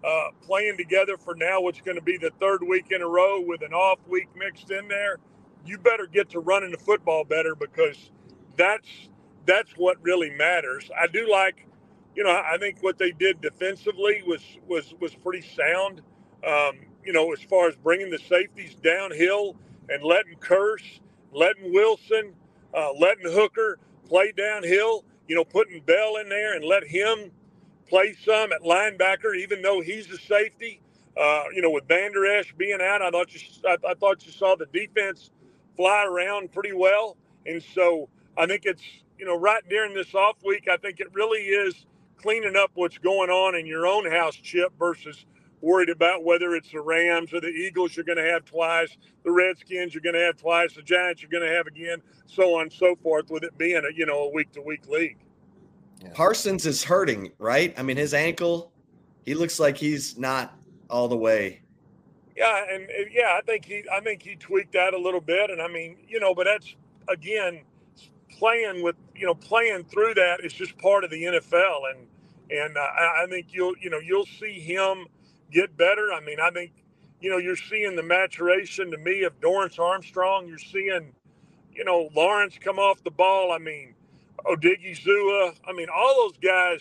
[0.06, 3.40] uh, playing together for now, what's going to be the third week in a row
[3.40, 5.18] with an off week mixed in there,
[5.64, 8.10] you better get to running the football better because
[8.56, 8.88] that's
[9.46, 10.90] that's what really matters.
[11.00, 11.66] I do like,
[12.14, 16.02] you know, I think what they did defensively was was was pretty sound.
[16.46, 19.56] Um, you know, as far as bringing the safeties downhill
[19.88, 21.00] and letting Kearse,
[21.32, 22.32] letting Wilson,
[22.74, 23.78] uh, letting Hooker
[24.08, 25.04] play downhill.
[25.26, 27.32] You know, putting Bell in there and let him
[27.88, 30.80] play some at linebacker, even though he's a safety.
[31.16, 34.32] Uh, you know, with Vander Esch being out, I thought you I, I thought you
[34.32, 35.30] saw the defense
[35.76, 38.82] fly around pretty well, and so I think it's
[39.18, 41.86] you know right during this off week, I think it really is
[42.18, 45.26] cleaning up what's going on in your own house, Chip, versus
[45.62, 49.32] worried about whether it's the Rams or the Eagles you're going to have twice, the
[49.32, 52.62] Redskins you're going to have twice, the Giants you're going to have again, so on
[52.62, 53.30] and so forth.
[53.30, 55.18] With it being a you know a week to week league.
[56.02, 56.10] Yeah.
[56.14, 57.74] Parsons is hurting, right?
[57.78, 58.72] I mean, his ankle,
[59.24, 60.54] he looks like he's not
[60.90, 61.62] all the way.
[62.36, 65.62] Yeah, and yeah, I think he, I think he tweaked that a little bit, and
[65.62, 66.74] I mean, you know, but that's
[67.08, 67.62] again
[68.38, 72.06] playing with, you know, playing through that is just part of the NFL, and
[72.50, 75.06] and uh, I think you'll, you know, you'll see him
[75.50, 76.12] get better.
[76.12, 76.72] I mean, I think,
[77.20, 80.46] you know, you're seeing the maturation to me of Dorance Armstrong.
[80.46, 81.12] You're seeing,
[81.72, 83.50] you know, Lawrence come off the ball.
[83.50, 83.94] I mean,
[84.48, 85.56] Odighizuwa.
[85.68, 86.80] I mean, all those guys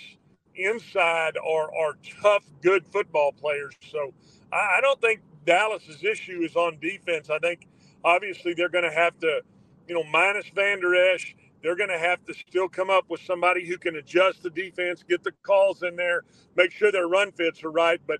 [0.55, 3.75] inside are are tough, good football players.
[3.91, 4.13] So
[4.53, 7.29] I, I don't think Dallas's issue is on defense.
[7.29, 7.67] I think
[8.05, 9.41] obviously they're going to have to,
[9.87, 13.67] you know, minus Vander Esch, they're going to have to still come up with somebody
[13.67, 16.23] who can adjust the defense, get the calls in there,
[16.57, 18.01] make sure their run fits are right.
[18.07, 18.19] But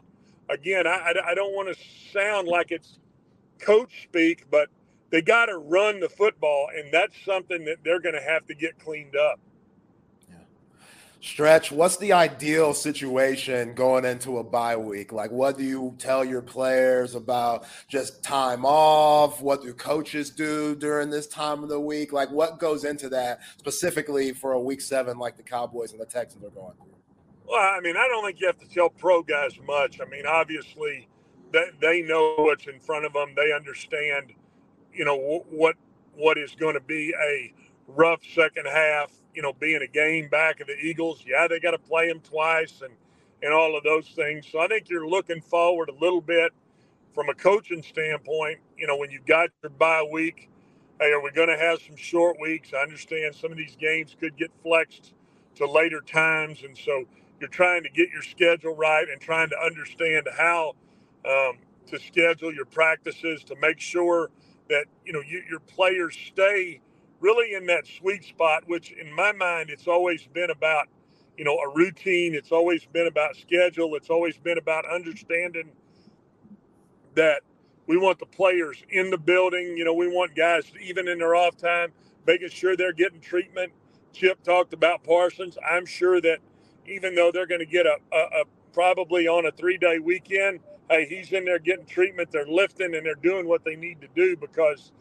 [0.49, 2.99] again, I, I don't want to sound like it's
[3.59, 4.69] coach speak, but
[5.11, 8.55] they got to run the football, and that's something that they're going to have to
[8.55, 9.39] get cleaned up.
[10.27, 10.37] Yeah.
[11.21, 15.11] Stretch, what's the ideal situation going into a bye week?
[15.11, 19.41] Like, what do you tell your players about just time off?
[19.41, 22.11] What do coaches do during this time of the week?
[22.11, 26.05] Like, what goes into that specifically for a week seven like the Cowboys and the
[26.05, 26.93] Texans are going through?
[27.47, 30.01] Well, I mean, I don't think you have to tell pro guys much.
[30.01, 31.07] I mean, obviously,
[31.53, 33.33] they, they know what's in front of them.
[33.35, 34.33] They understand–
[34.95, 35.17] you know
[35.51, 35.75] what
[36.15, 37.53] what is going to be a
[37.87, 39.11] rough second half.
[39.35, 42.21] You know, being a game back of the Eagles, yeah, they got to play them
[42.21, 42.93] twice and
[43.43, 44.47] and all of those things.
[44.51, 46.53] So I think you're looking forward a little bit
[47.13, 48.59] from a coaching standpoint.
[48.77, 50.49] You know, when you've got your bye week,
[50.99, 52.73] hey, are we going to have some short weeks?
[52.73, 55.13] I understand some of these games could get flexed
[55.55, 57.05] to later times, and so
[57.39, 60.73] you're trying to get your schedule right and trying to understand how
[61.27, 64.29] um, to schedule your practices to make sure
[64.69, 66.81] that you know you, your players stay
[67.19, 70.87] really in that sweet spot which in my mind it's always been about
[71.37, 72.35] you know a routine.
[72.35, 73.95] It's always been about schedule.
[73.95, 75.71] It's always been about understanding
[77.15, 77.41] that
[77.87, 79.77] we want the players in the building.
[79.77, 81.91] You know we want guys even in their off time
[82.27, 83.73] making sure they're getting treatment.
[84.13, 85.57] Chip talked about parsons.
[85.69, 86.39] I'm sure that
[86.87, 88.43] even though they're going to get a, a, a
[88.73, 90.59] probably on a three day weekend
[90.89, 92.31] hey, he's in there getting treatment.
[92.31, 94.91] They're lifting and they're doing what they need to do because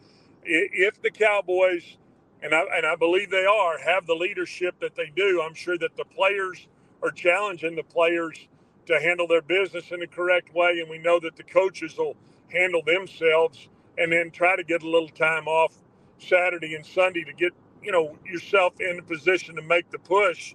[0.44, 1.98] if the Cowboys,
[2.42, 5.78] and I, and I believe they are, have the leadership that they do, I'm sure
[5.78, 6.68] that the players
[7.02, 8.48] are challenging the players
[8.86, 10.80] to handle their business in the correct way.
[10.80, 12.16] And we know that the coaches will
[12.52, 15.74] handle themselves and then try to get a little time off
[16.18, 17.52] Saturday and Sunday to get,
[17.82, 20.54] you know, yourself in a position to make the push.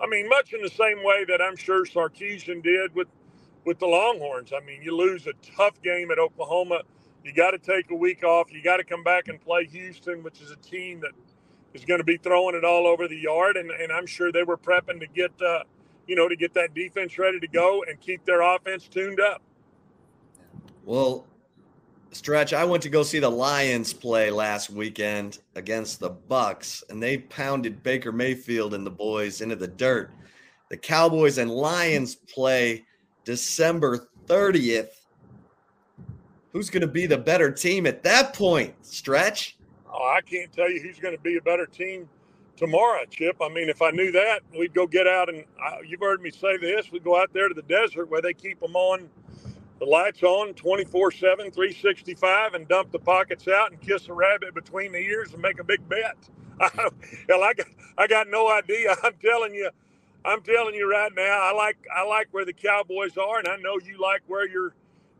[0.00, 3.08] I mean, much in the same way that I'm sure Sarkisian did with
[3.68, 4.50] with the Longhorns.
[4.56, 6.80] I mean, you lose a tough game at Oklahoma.
[7.22, 8.50] You got to take a week off.
[8.50, 11.10] You got to come back and play Houston, which is a team that
[11.74, 13.58] is going to be throwing it all over the yard.
[13.58, 15.64] And, and I'm sure they were prepping to get, uh,
[16.06, 19.42] you know, to get that defense ready to go and keep their offense tuned up.
[20.86, 21.26] Well,
[22.12, 27.02] Stretch, I went to go see the Lions play last weekend against the Bucks, and
[27.02, 30.10] they pounded Baker Mayfield and the boys into the dirt.
[30.70, 32.86] The Cowboys and Lions play
[33.28, 34.88] December 30th.
[36.52, 38.74] Who's going to be the better team at that point?
[38.80, 39.58] Stretch?
[39.86, 42.08] Oh, I can't tell you who's going to be a better team
[42.56, 43.36] tomorrow, Chip.
[43.42, 46.30] I mean, if I knew that, we'd go get out and uh, you've heard me
[46.30, 46.90] say this.
[46.90, 49.10] We go out there to the desert where they keep them on,
[49.78, 54.54] the lights on 24 7, 365, and dump the pockets out and kiss a rabbit
[54.54, 56.16] between the ears and make a big bet.
[57.28, 57.66] Hell, I got,
[57.98, 58.96] I got no idea.
[59.02, 59.68] I'm telling you,
[60.24, 63.56] I'm telling you right now, I like I like where the Cowboys are, and I
[63.56, 64.74] know you like where your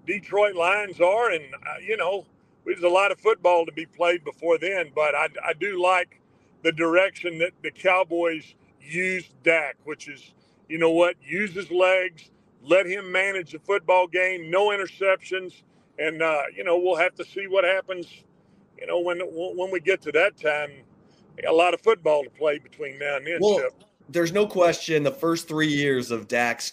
[0.07, 2.27] Detroit Lions are, and uh, you know
[2.65, 4.91] there's a lot of football to be played before then.
[4.95, 6.21] But I, I do like
[6.63, 10.33] the direction that the Cowboys used Dak, which is
[10.69, 12.31] you know what, use his legs,
[12.63, 15.63] let him manage the football game, no interceptions,
[15.99, 18.07] and uh, you know we'll have to see what happens.
[18.79, 20.71] You know when when we get to that time
[21.47, 23.39] a lot of football to play between now and then.
[23.41, 23.85] Well, Chip.
[24.09, 26.73] There's no question the first three years of Dak's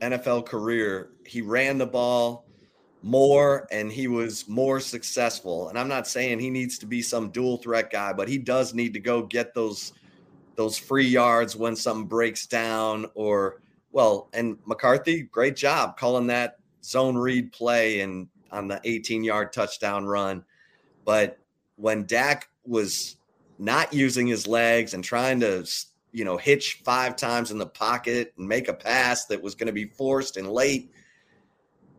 [0.00, 2.46] NFL career, he ran the ball
[3.02, 5.68] more and he was more successful.
[5.68, 8.74] And I'm not saying he needs to be some dual threat guy, but he does
[8.74, 9.92] need to go get those
[10.56, 13.60] those free yards when something breaks down or
[13.92, 19.52] well, and McCarthy, great job calling that zone read play and on the 18 yard
[19.52, 20.44] touchdown run.
[21.04, 21.38] But
[21.76, 23.16] when Dak was
[23.58, 25.66] not using his legs and trying to,
[26.14, 29.66] you know, hitch five times in the pocket and make a pass that was going
[29.66, 30.92] to be forced and late,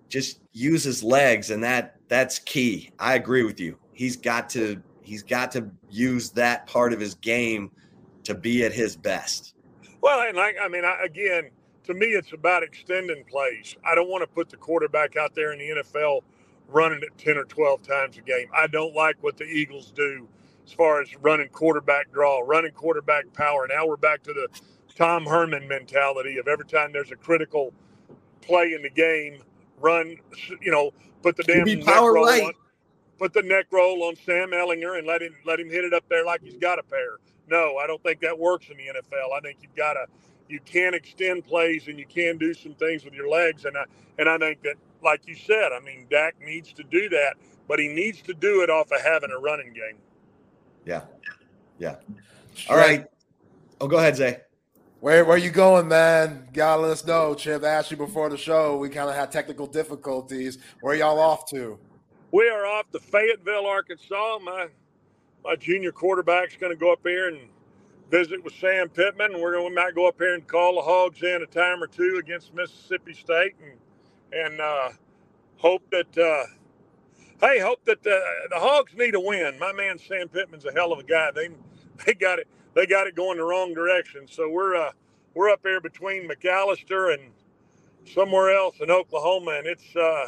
[0.08, 1.52] just use his legs.
[1.52, 2.92] And that that's key.
[2.98, 3.78] I agree with you.
[3.92, 7.70] He's got to he's got to use that part of his game
[8.24, 9.54] to be at his best.
[10.02, 11.50] Well, and like I mean, I, again,
[11.84, 13.76] to me, it's about extending plays.
[13.84, 16.22] I don't want to put the quarterback out there in the NFL
[16.70, 18.48] running it 10 or 12 times a game.
[18.56, 20.28] I don't like what the Eagles do
[20.66, 23.68] as far as running quarterback draw, running quarterback power.
[23.68, 24.48] Now we're back to the
[24.96, 27.74] Tom Herman mentality of every time there's a critical
[28.42, 29.42] play in the game,
[29.80, 30.18] run,
[30.62, 32.44] you know, put the damn neck power roll right.
[32.44, 32.54] on,
[33.20, 36.06] put the neck roll on Sam Ehlinger and let him let him hit it up
[36.10, 37.18] there like he's got a pair.
[37.48, 39.38] No, I don't think that works in the NFL.
[39.38, 40.06] I think you've got to
[40.48, 43.86] you can extend plays and you can do some things with your legs and I
[44.18, 47.36] and I think that like you said, I mean Dak needs to do that,
[47.68, 49.98] but he needs to do it off of having a running game.
[50.86, 51.02] Yeah.
[51.80, 51.95] Yeah.
[52.70, 53.06] All right.
[53.82, 54.40] Oh, go ahead, Zay.
[55.02, 56.48] Where where you going, man?
[56.53, 57.36] Gotta let us know.
[57.36, 58.78] Chip asked you before the show.
[58.78, 60.57] We kind of had technical difficulties.
[60.82, 61.78] Where y'all off to?
[62.32, 64.40] We are off to Fayetteville, Arkansas.
[64.44, 64.68] My
[65.44, 67.38] my junior quarterback's going to go up here and
[68.10, 69.40] visit with Sam Pittman.
[69.40, 71.88] We're going we might go up here and call the Hogs in a time or
[71.88, 73.78] two against Mississippi State and
[74.34, 74.90] and uh,
[75.57, 76.45] hope that uh,
[77.41, 79.57] hey hope that uh, the Hogs need a win.
[79.60, 81.32] My man Sam Pittman's a hell of a guy.
[81.34, 81.49] They
[82.06, 84.28] they got it they got it going the wrong direction.
[84.30, 84.91] So we're uh,
[85.34, 87.32] we're up here between McAlester and
[88.07, 90.28] somewhere else in Oklahoma, and it's uh,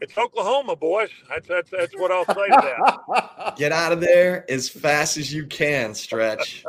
[0.00, 1.10] it's Oklahoma, boys.
[1.28, 2.76] That's that's that's what I'll say to
[3.06, 3.54] that.
[3.56, 6.64] Get out of there as fast as you can, stretch.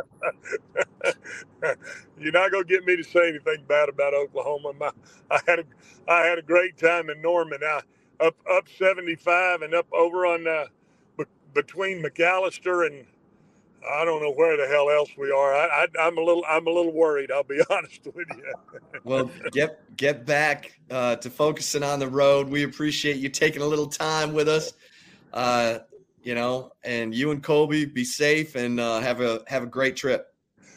[2.19, 4.73] You're not gonna get me to say anything bad about Oklahoma.
[4.79, 4.91] My,
[5.31, 5.63] I had a
[6.07, 7.59] I had a great time in Norman.
[7.63, 7.81] I,
[8.19, 10.65] up up 75 and up over on uh,
[11.17, 13.05] be, between McAlester and
[13.89, 15.53] I don't know where the hell else we are.
[15.53, 17.31] I, I, am a little I'm a little worried.
[17.31, 18.53] I'll be honest with you.
[19.03, 22.47] well, get get back uh, to focusing on the road.
[22.47, 24.73] We appreciate you taking a little time with us.
[25.33, 25.79] Uh,
[26.23, 29.95] you know, and you and Colby be safe and uh, have a have a great
[29.95, 30.33] trip.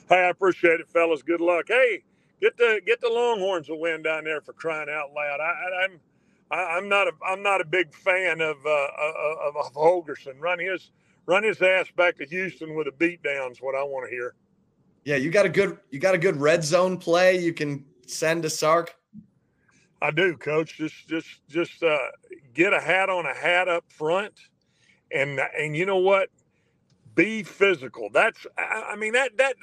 [0.08, 1.22] Hey, I appreciate it, fellas.
[1.22, 1.66] Good luck.
[1.68, 2.02] Hey,
[2.40, 5.40] get the get the Longhorns a win down there for crying out loud.
[5.40, 6.00] I, I, I'm
[6.50, 8.88] I, I'm not a I'm not a big fan of uh,
[9.48, 10.40] of, of Holgorsen.
[10.40, 10.90] Run his
[11.26, 14.34] run his ass back to Houston with a beatdown is what I want to hear.
[15.04, 17.38] Yeah, you got a good you got a good red zone play.
[17.38, 18.94] You can send to Sark.
[20.00, 20.76] I do, Coach.
[20.76, 21.98] Just just just uh,
[22.54, 24.34] get a hat on a hat up front,
[25.12, 26.28] and and you know what?
[27.14, 28.10] Be physical.
[28.12, 29.56] That's I, I mean that that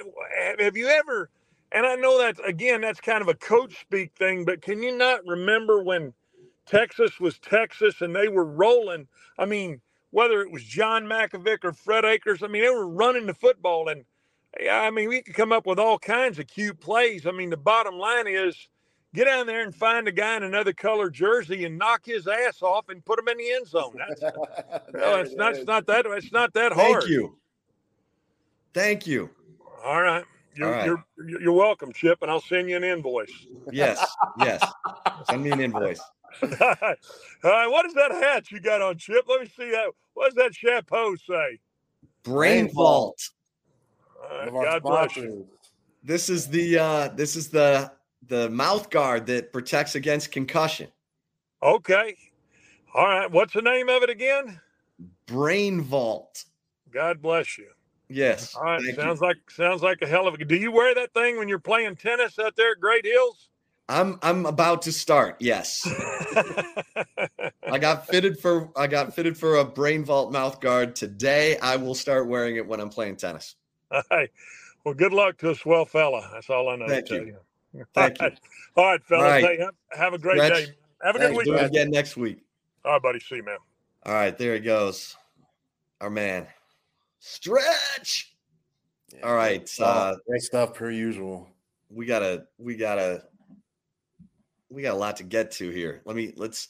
[0.58, 1.30] have you ever?
[1.72, 4.96] And I know that again, that's kind of a coach speak thing, but can you
[4.96, 6.12] not remember when
[6.66, 9.06] Texas was Texas and they were rolling?
[9.38, 9.80] I mean,
[10.10, 13.88] whether it was John Mackovic or Fred Akers, I mean, they were running the football.
[13.88, 14.04] And
[14.70, 17.26] I mean, we could come up with all kinds of cute plays.
[17.26, 18.68] I mean, the bottom line is
[19.12, 22.62] get down there and find a guy in another color jersey and knock his ass
[22.62, 23.96] off and put him in the end zone.
[23.96, 24.22] That's,
[24.92, 27.02] well, it's, not, it's not that it's not that hard.
[27.02, 27.36] Thank you.
[28.72, 29.30] Thank you.
[29.84, 30.24] All right.
[30.56, 30.86] You're, right.
[30.86, 31.04] you're
[31.40, 33.32] you're welcome, Chip, and I'll send you an invoice.
[33.72, 34.04] Yes,
[34.38, 34.64] yes.
[35.28, 36.00] Send me an invoice.
[36.42, 36.50] All
[37.50, 39.24] right, what is that hat you got on, Chip?
[39.28, 39.90] Let me see that.
[40.14, 41.58] What does that chapeau say?
[42.22, 43.30] Brain vault.
[44.22, 45.46] All right, One of God bless you.
[46.02, 47.90] This is the uh this is the
[48.28, 50.88] the mouth guard that protects against concussion.
[51.62, 52.16] Okay.
[52.94, 53.30] All right.
[53.30, 54.60] What's the name of it again?
[55.26, 56.44] Brain vault.
[56.90, 57.68] God bless you.
[58.08, 58.54] Yes.
[58.54, 58.82] All right.
[58.82, 59.26] thank sounds you.
[59.26, 60.44] like sounds like a hell of a.
[60.44, 63.48] Do you wear that thing when you're playing tennis out there at Great Hills?
[63.88, 65.36] I'm I'm about to start.
[65.40, 65.86] Yes.
[67.70, 71.58] I got fitted for I got fitted for a brain vault mouth guard today.
[71.58, 73.56] I will start wearing it when I'm playing tennis.
[73.90, 74.30] All right.
[74.84, 76.28] Well, good luck to a swell fella.
[76.32, 76.88] That's all I know.
[76.88, 77.36] Thank to tell you.
[77.74, 77.84] you.
[77.94, 78.30] Thank you.
[78.76, 79.24] All right, fellas.
[79.24, 79.44] All right.
[79.44, 80.66] Hey, have, have a great Stretch.
[80.66, 80.72] day.
[81.02, 81.46] Have a good Thanks, week.
[81.46, 82.38] Do it again next week.
[82.84, 83.20] All right, buddy.
[83.20, 83.58] See you, man.
[84.06, 85.16] All right, there he goes.
[86.00, 86.46] Our man.
[87.18, 88.34] Stretch.
[89.22, 89.70] All right.
[89.80, 91.48] Uh Great stuff per usual.
[91.90, 93.24] we gotta we gotta
[94.74, 96.68] we got a lot to get to here let me let's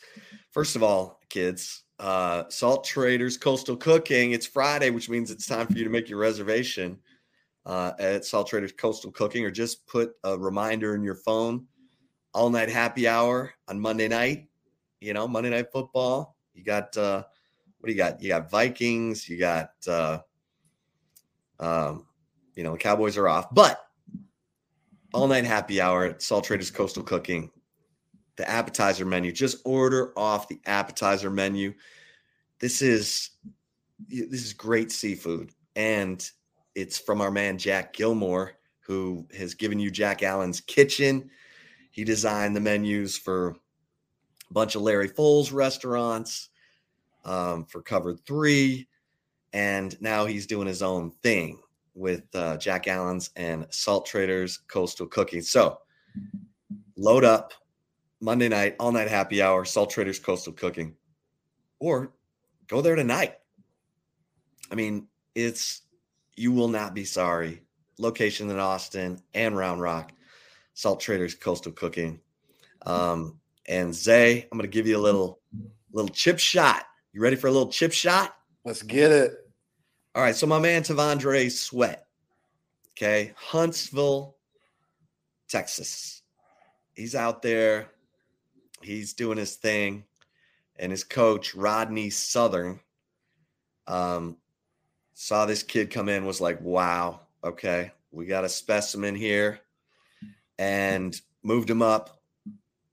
[0.53, 4.33] first of all kids uh, Salt Traders Coastal Cooking.
[4.33, 6.99] It's Friday, which means it's time for you to make your reservation
[7.67, 11.67] uh, at Salt Traders Coastal Cooking, or just put a reminder in your phone.
[12.33, 14.49] All night happy hour on Monday night.
[15.01, 16.37] You know, Monday night football.
[16.53, 17.23] You got uh,
[17.79, 18.21] what do you got?
[18.21, 19.29] You got Vikings.
[19.29, 20.19] You got uh,
[21.61, 22.07] um,
[22.57, 23.87] you know, the Cowboys are off, but
[25.13, 27.51] all night happy hour at Salt Traders Coastal Cooking.
[28.37, 29.33] The appetizer menu.
[29.33, 31.75] Just order off the appetizer menu.
[32.61, 33.31] This is
[34.09, 36.29] this is great seafood, and
[36.75, 41.31] it's from our man Jack Gilmore, who has given you Jack Allen's Kitchen.
[41.91, 43.51] He designed the menus for
[44.51, 46.49] a bunch of Larry Foles restaurants,
[47.25, 48.89] um, for Covered Three,
[49.53, 51.61] and now he's doing his own thing
[51.95, 55.43] with uh, Jack Allen's and Salt Traders Coastal Cooking.
[55.43, 55.79] So
[56.97, 57.53] load up
[58.25, 60.97] Monday night, all night happy hour, Salt Traders Coastal Cooking,
[61.79, 62.11] or
[62.69, 63.35] go there tonight.
[64.73, 65.83] I mean, it's
[66.35, 67.61] you will not be sorry.
[67.99, 70.13] Location in Austin and Round Rock,
[70.73, 72.19] Salt Traders Coastal Cooking.
[72.87, 75.41] Um, and Zay, I'm going to give you a little
[75.93, 76.87] little chip shot.
[77.13, 78.35] You ready for a little chip shot?
[78.65, 79.33] Let's get it.
[80.15, 82.07] All right, so my man T'Vondre Sweat,
[82.97, 84.37] okay, Huntsville,
[85.47, 86.23] Texas.
[86.95, 87.91] He's out there,
[88.85, 90.05] he's doing his thing,
[90.77, 92.81] and his coach Rodney Southern
[93.87, 94.37] um,
[95.15, 99.61] saw this kid come in, was like, "Wow, okay, we got a specimen here,"
[100.59, 102.23] and moved him up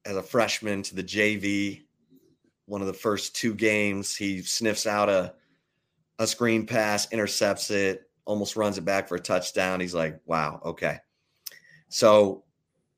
[0.05, 1.83] as a freshman to the JV.
[2.65, 5.33] One of the first two games, he sniffs out a
[6.19, 9.79] a screen pass, intercepts it, almost runs it back for a touchdown.
[9.79, 10.99] He's like, wow, okay.
[11.89, 12.43] So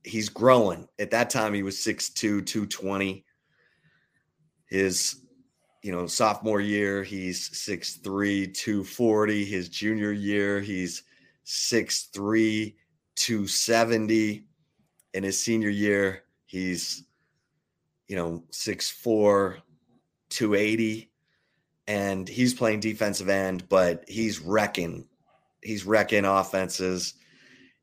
[0.04, 0.88] he's growing.
[1.00, 3.26] At that time, he was 6'2, 220.
[4.68, 5.22] His,
[5.82, 9.46] you know, sophomore year, he's 6'3, 240.
[9.46, 11.04] His junior year, he's
[11.46, 12.76] 6'3,
[13.16, 14.46] 270.
[15.14, 17.04] In his senior year, he's,
[18.08, 19.58] you know, 6'4,
[20.30, 21.12] 280
[21.88, 25.06] and he's playing defensive end, but he's wrecking.
[25.62, 27.16] He's wrecking offenses.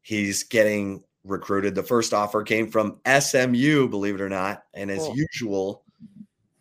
[0.03, 1.75] He's getting recruited.
[1.75, 5.17] The first offer came from SMU, believe it or not, and as Cool.
[5.17, 5.85] usual,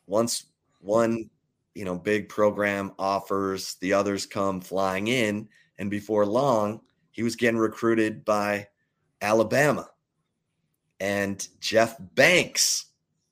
[0.08, 0.46] once
[0.80, 1.30] one
[1.76, 5.48] you know big program offers, the others come flying in,
[5.78, 6.82] and before long,
[7.12, 8.68] he was getting recruited by
[9.22, 9.90] Alabama.
[11.00, 12.88] And Jeff Banks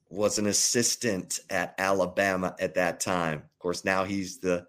[0.09, 3.39] was an assistant at Alabama at that time.
[3.39, 4.65] Of course, now he's the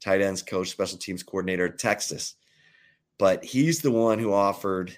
[0.00, 2.34] tight ends coach, special teams coordinator at Texas.
[3.18, 4.96] But he's the one who offered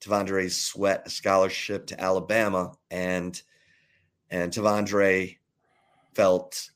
[0.00, 3.40] T'Vondre Sweat a scholarship to Alabama, and
[4.30, 5.36] and T'Vondre
[6.14, 6.70] felt,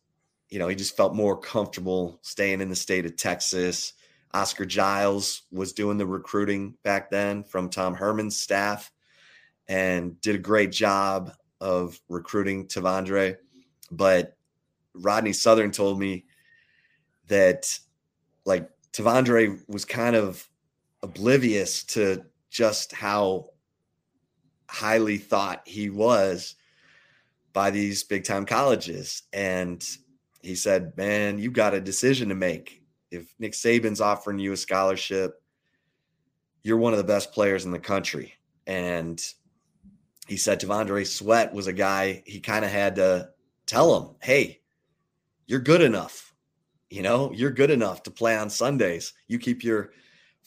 [0.49, 3.95] you know, he just felt more comfortable staying in the state of Texas.
[4.35, 8.93] Oscar Giles was doing the recruiting back then from Tom Herman's staff
[9.66, 13.36] and did a great job of recruiting T'Vondre.
[13.90, 14.36] But
[14.95, 16.27] Rodney Southern told me
[17.28, 17.78] that
[18.45, 20.49] like T'Vondre was kind of
[21.03, 23.50] oblivious to just how
[24.68, 26.54] highly thought he was
[27.52, 29.22] by these big time colleges.
[29.32, 29.84] And
[30.42, 32.82] he said, Man, you got a decision to make.
[33.10, 35.42] If Nick Saban's offering you a scholarship,
[36.62, 38.34] you're one of the best players in the country.
[38.66, 39.22] And
[40.26, 43.30] he said T'Vondre Sweat was a guy he kind of had to
[43.66, 44.60] tell him, hey,
[45.46, 46.34] you're good enough.
[46.90, 49.14] You know, you're good enough to play on Sundays.
[49.26, 49.92] You keep your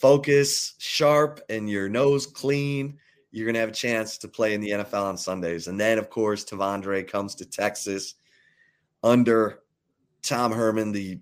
[0.01, 2.97] focus sharp and your nose clean.
[3.31, 5.67] You're going to have a chance to play in the NFL on Sundays.
[5.67, 8.15] And then, of course, T'Vondre comes to Texas
[9.03, 9.59] under
[10.21, 10.91] Tom Herman.
[10.91, 11.19] The,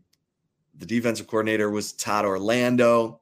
[0.76, 3.22] the defensive coordinator was Todd Orlando.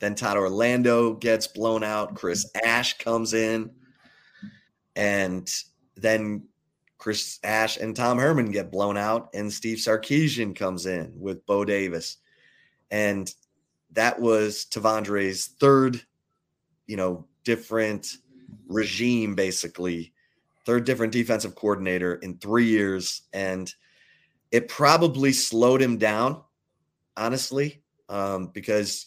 [0.00, 2.14] Then Todd Orlando gets blown out.
[2.14, 3.70] Chris Ash comes in
[4.96, 5.50] and
[5.96, 6.42] then
[6.98, 11.64] Chris Ash and Tom Herman get blown out, and Steve Sarkisian comes in with Bo
[11.64, 12.18] Davis,
[12.90, 13.32] and
[13.92, 16.02] that was T'Vondre's third,
[16.86, 18.16] you know, different
[18.68, 20.12] regime, basically,
[20.66, 23.72] third different defensive coordinator in three years, and
[24.50, 26.42] it probably slowed him down,
[27.16, 29.06] honestly, um, because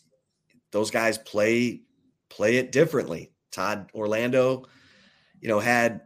[0.72, 1.82] those guys play
[2.30, 3.32] play it differently.
[3.52, 4.66] Todd Orlando
[5.44, 6.02] you know, had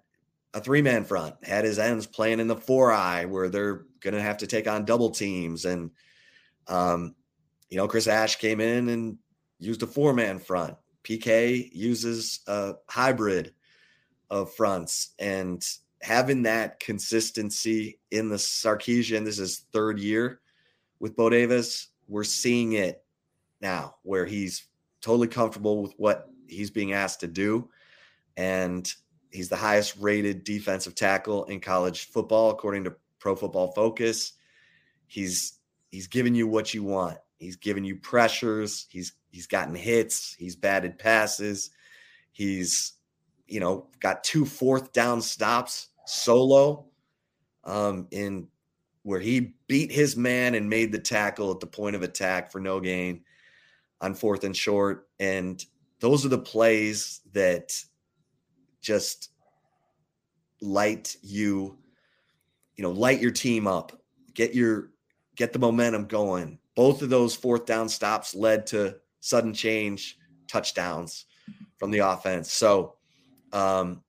[0.55, 4.15] a three man front, had his ends playing in the four eye where they're going
[4.15, 5.63] to have to take on double teams.
[5.63, 5.91] And,
[6.67, 7.13] um,
[7.69, 9.17] you know, Chris Ash came in and
[9.59, 10.75] used a four man front.
[11.03, 13.53] PK uses a hybrid
[14.29, 15.13] of fronts.
[15.19, 15.65] And
[16.01, 20.41] having that consistency in the Sarkisian, this is third year
[20.99, 21.87] with Bo Davis.
[22.07, 23.03] We're seeing it
[23.61, 24.67] now where he's
[25.01, 27.69] totally comfortable with what he's being asked to do.
[28.35, 28.91] And
[29.31, 34.33] he's the highest rated defensive tackle in college football, according to Pro Football Focus.
[35.07, 37.17] He's he's giving you what you want.
[37.37, 38.87] He's given you pressures.
[38.89, 40.35] He's he's gotten hits.
[40.37, 41.69] He's batted passes.
[42.31, 42.93] He's
[43.47, 46.85] you know got two fourth down stops solo
[47.63, 48.47] um, in
[49.03, 52.59] where he beat his man and made the tackle at the point of attack for
[52.59, 53.23] no gain
[54.01, 55.07] on fourth and short.
[55.19, 55.63] And
[55.99, 57.73] those are the plays that
[58.81, 59.31] just
[60.61, 61.77] light you,
[62.75, 63.93] you know, light your team up,
[64.33, 64.91] get your
[65.35, 66.59] get the momentum going.
[66.77, 70.15] Both of those fourth down stops led to sudden change
[70.47, 71.25] touchdowns
[71.79, 72.53] from the offense.
[72.53, 72.97] So,
[73.51, 74.03] um,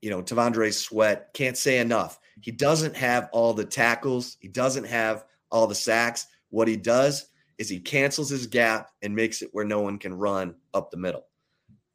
[0.00, 2.20] you know, T'Vondre Sweat can't say enough.
[2.40, 6.28] He doesn't have all the tackles, he doesn't have all the sacks.
[6.50, 7.26] What he does
[7.58, 10.96] is he cancels his gap and makes it where no one can run up the
[10.96, 11.26] middle,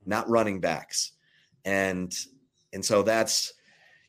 [0.06, 1.14] not running backs.
[1.64, 2.14] And
[2.74, 3.54] and so that's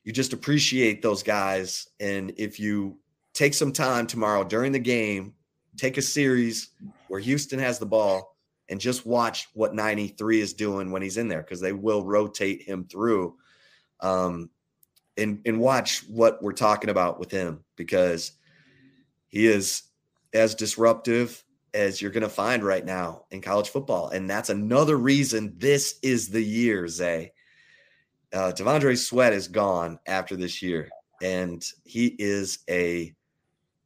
[0.02, 1.86] you just appreciate those guys.
[2.00, 2.98] And if you
[3.32, 5.34] take some time tomorrow during the game,
[5.80, 6.70] take a series
[7.08, 8.36] where Houston has the ball
[8.68, 12.62] and just watch what 93 is doing when he's in there because they will rotate
[12.62, 13.36] him through.
[14.00, 14.50] Um,
[15.16, 18.32] and and watch what we're talking about with him because
[19.28, 19.82] he is
[20.32, 21.44] as disruptive
[21.74, 24.08] as you're going to find right now in college football.
[24.08, 27.32] And that's another reason this is the year, Zay.
[28.32, 30.88] Uh, T'Vondre Sweat is gone after this year,
[31.20, 33.14] and he is a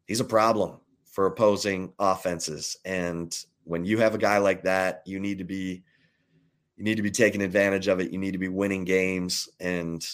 [0.06, 0.78] he's a problem
[1.14, 2.76] for opposing offenses.
[2.84, 3.32] And
[3.62, 5.84] when you have a guy like that, you need to be
[6.76, 8.10] you need to be taking advantage of it.
[8.10, 9.48] You need to be winning games.
[9.60, 10.04] And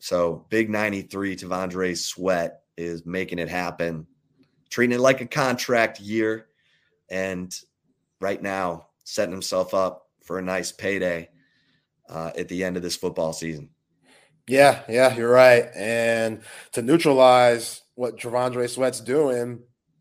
[0.00, 4.08] so big 93 T'Vondre Sweat is making it happen,
[4.70, 6.48] treating it like a contract year.
[7.08, 7.56] And
[8.20, 11.28] right now, setting himself up for a nice payday
[12.08, 13.70] uh, at the end of this football season.
[14.48, 15.66] Yeah, yeah, you're right.
[15.76, 16.40] And
[16.72, 19.60] to neutralize what T'Vondre Sweat's doing,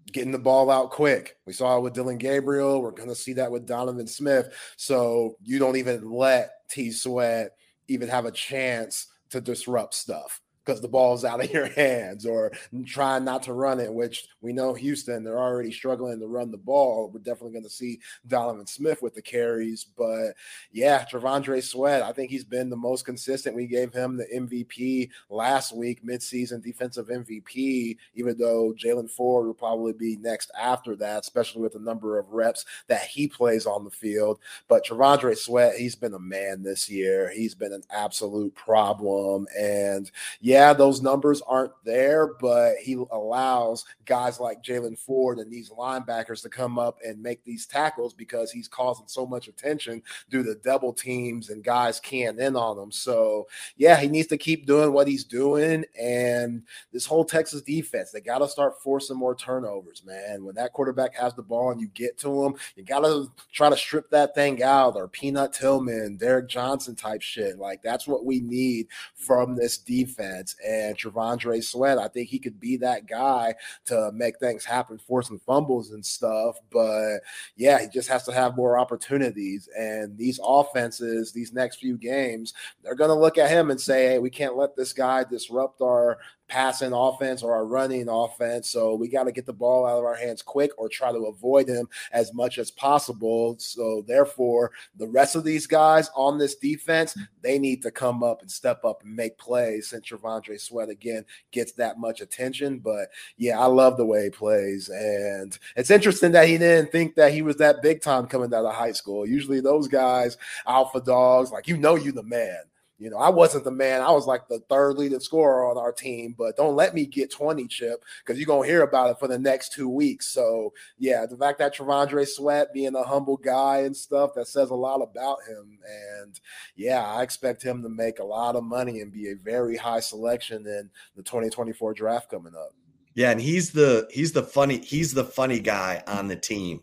[0.10, 1.38] getting the ball out quick.
[1.46, 2.82] We saw it with Dillon Gabriel.
[2.82, 4.54] We're going to see that with Donovan Smith.
[4.78, 7.52] So you don't even let T Sweat
[7.88, 12.52] even have a chance to disrupt stuff because the ball's out of your hands or
[12.86, 16.58] trying not to run it, which we know Houston, they're already struggling to run the
[16.58, 17.10] ball.
[17.12, 19.84] We're definitely going to see Donovan Smith with the carries.
[19.98, 20.34] But
[20.72, 23.56] yeah, T'Vondre Sweat, I think he's been the most consistent.
[23.56, 29.56] We gave him the MVP last week, midseason defensive MVP, even though Jaylan Ford will
[29.56, 33.84] probably be next after that, especially with the number of reps that he plays on
[33.84, 34.40] the field.
[34.68, 37.32] But T'Vondre Sweat, he's been a man this year.
[37.34, 39.48] He's been an absolute problem.
[39.58, 45.50] And yeah, yeah, those numbers aren't there, but he allows guys like Jaylan Ford and
[45.50, 50.04] these linebackers to come up and make these tackles because he's causing so much attention
[50.30, 52.92] due to double teams and guys can't in on him.
[52.92, 55.86] So, yeah, he needs to keep doing what he's doing.
[55.98, 60.44] And this whole Texas defense, they got to start forcing more turnovers, man.
[60.44, 63.70] When that quarterback has the ball and you get to him, you got to try
[63.70, 67.58] to strip that thing out or Peanut Tillman, Derrick Johnson type shit.
[67.58, 70.66] Like, that's what we need from this defense defense.
[70.66, 73.56] And T'Vondre Sweat, I think he could be that guy
[73.86, 76.58] to make things happen, force some fumbles and stuff.
[76.72, 77.20] But
[77.56, 79.70] yeah, he just has to have more opportunities.
[79.78, 82.54] And these offenses, these next few games,
[82.84, 85.82] they're going to look at him and say, hey, we can't let this guy disrupt
[85.82, 86.20] our
[86.50, 88.70] passing offense or our running offense.
[88.70, 91.28] So we got to get the ball out of our hands quick or try to
[91.28, 93.56] avoid him as much as possible.
[93.60, 98.42] So therefore, the rest of these guys on this defense, they need to come up
[98.42, 102.80] and step up and make plays since T'Vondre Sweat again gets that much attention.
[102.80, 104.90] But yeah, I love the way he plays.
[104.90, 108.66] And it's interesting that he didn't think that he was that big time coming out
[108.66, 109.26] of high school.
[109.26, 112.60] Usually those guys, alpha dogs, like you know you the man.
[113.00, 114.02] You know, I wasn't the man.
[114.02, 117.32] I was like the third leading scorer on our team, but don't let me get
[117.32, 120.28] 20 chip because you're going to hear about it for the next two weeks.
[120.28, 124.70] So, yeah, the fact that T'Vondre Sweat being a humble guy and stuff, that says
[124.70, 125.80] a lot about him.
[126.22, 126.38] And
[126.76, 130.02] yeah, I expect him to make a lot of money and be a very high
[130.02, 132.74] selection in the 2024 draft coming up.
[133.16, 136.82] Yeah, and he's the he's the funny he's the funny guy on the team.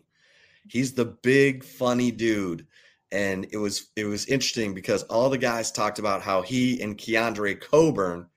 [0.67, 2.67] He's the big funny dude
[3.11, 6.97] and it was it was interesting because all the guys talked about how he and
[6.97, 8.27] Keondre Coburn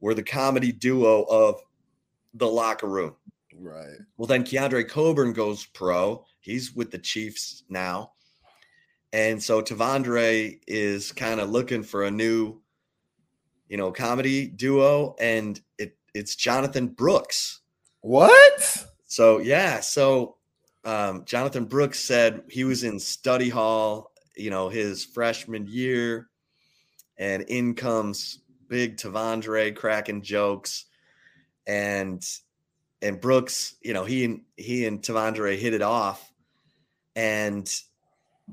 [0.00, 1.60] were the comedy duo of
[2.34, 3.14] the locker room.
[3.54, 3.98] Right.
[4.16, 6.24] Well, then Keondre Coburn goes pro.
[6.40, 8.12] He's with the Chiefs now.
[9.12, 12.60] And so T'Vondre is kind of looking for a new,
[13.68, 17.60] you know, comedy duo, and it it's Jonathan Brooks.
[18.02, 18.86] What?
[19.06, 20.36] So yeah, so
[20.84, 26.28] um, Jonathan Brooks said he was in study hall, you know, his freshman year,
[27.18, 30.86] and in comes big T'Vondre cracking jokes,
[31.66, 32.24] and
[33.02, 36.32] and Brooks, you know, he and he and T'Vondre hit it off,
[37.14, 37.68] and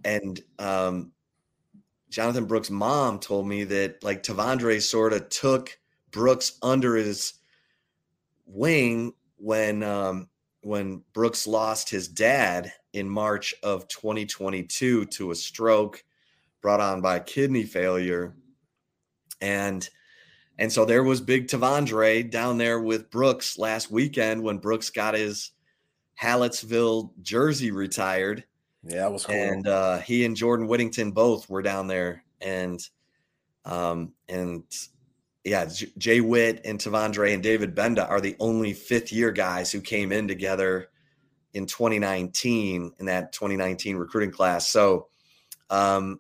[0.03, 1.11] and um,
[2.09, 5.77] Jonathan Brooks' mom told me that like T'Vondre sort of took
[6.11, 7.33] Brooks under his
[8.45, 10.29] wing when um,
[10.61, 16.03] when Brooks lost his dad in March of 2022 to a stroke
[16.61, 18.35] brought on by kidney failure.
[19.39, 19.87] And
[20.59, 25.13] and so there was big T'Vondre down there with Brooks last weekend when Brooks got
[25.13, 25.51] his
[26.19, 28.43] Hallettsville jersey retired.
[28.83, 29.35] Yeah, that was cool.
[29.35, 32.23] And uh, he and Jordan Whittington both were down there.
[32.41, 32.79] And
[33.65, 34.63] um, and
[35.47, 39.79] yeah, Jay Witt and T'Vondre and David Benda are the only fifth year guys who
[39.79, 40.89] came in together
[41.53, 44.69] in 2019 in that 2019 recruiting class.
[44.69, 45.07] So,
[45.69, 46.19] um,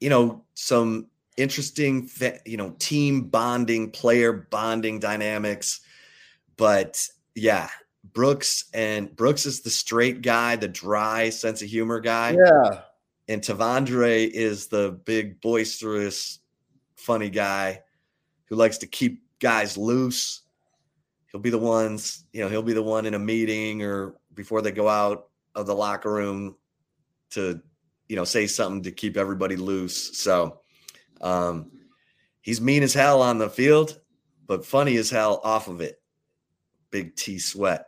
[0.00, 1.06] you know, some
[1.36, 2.10] interesting,
[2.44, 5.80] you know, team bonding, player bonding dynamics.
[6.56, 7.06] But
[7.36, 7.68] yeah,
[8.12, 12.32] Brooks and Brooks is the straight guy, the dry sense of humor guy.
[12.32, 12.80] Yeah.
[13.28, 16.40] And T'Vondre is the big, boisterous,
[16.96, 17.82] funny guy
[18.48, 20.42] who likes to keep guys loose.
[21.30, 24.62] He'll be the ones, you know, he'll be the one in a meeting or before
[24.62, 26.56] they go out of the locker room
[27.30, 27.60] to,
[28.08, 30.18] you know, say something to keep everybody loose.
[30.18, 30.60] So
[31.20, 31.70] um,
[32.40, 34.00] he's mean as hell on the field,
[34.46, 36.00] but funny as hell off of it.
[36.90, 37.86] Big T sweat.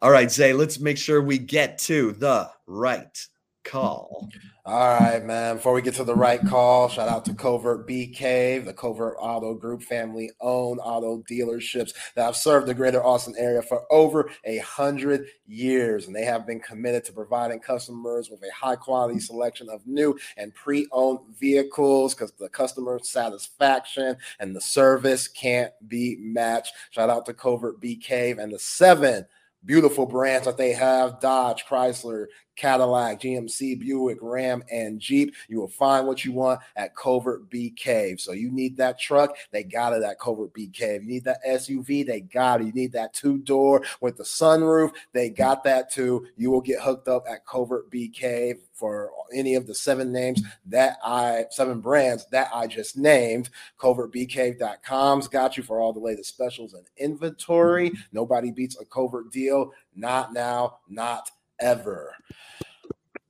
[0.00, 3.26] All right, Zay, let's make sure we get to the right
[3.66, 4.28] call.
[4.64, 5.56] All right, man.
[5.56, 9.14] Before we get to the right call, shout out to Covert Bee Cave, the Covert
[9.20, 14.28] Auto Group family owned auto dealerships that have served the greater Austin area for over
[14.44, 16.06] a hundred years.
[16.06, 20.18] And they have been committed to providing customers with a high quality selection of new
[20.36, 26.72] and pre owned vehicles because the customer satisfaction and the service can't be matched.
[26.90, 29.26] Shout out to Covert Bee Cave and the seven
[29.66, 32.26] beautiful brands that they have Dodge, Chrysler,
[32.56, 35.34] Cadillac, GMC, Buick, Ram, and Jeep.
[35.48, 38.20] You will find what you want at Covert Bee Cave.
[38.20, 41.02] So you need that truck, they got it at Covert Bee Cave.
[41.02, 42.66] You need that SUV, they got it.
[42.66, 46.26] You need that two door with the sunroof, they got that too.
[46.36, 50.42] You will get hooked up at Covert Bee Cave for any of the seven names
[50.66, 53.50] that I seven brands that I just named.
[53.78, 57.90] CovertBeeCave.com's got you for all the latest specials and inventory.
[57.90, 58.00] Mm-hmm.
[58.12, 59.72] Nobody beats a covert deal.
[59.94, 61.30] Not now, not
[61.60, 62.14] ever.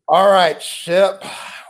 [0.09, 1.23] All right, Chip.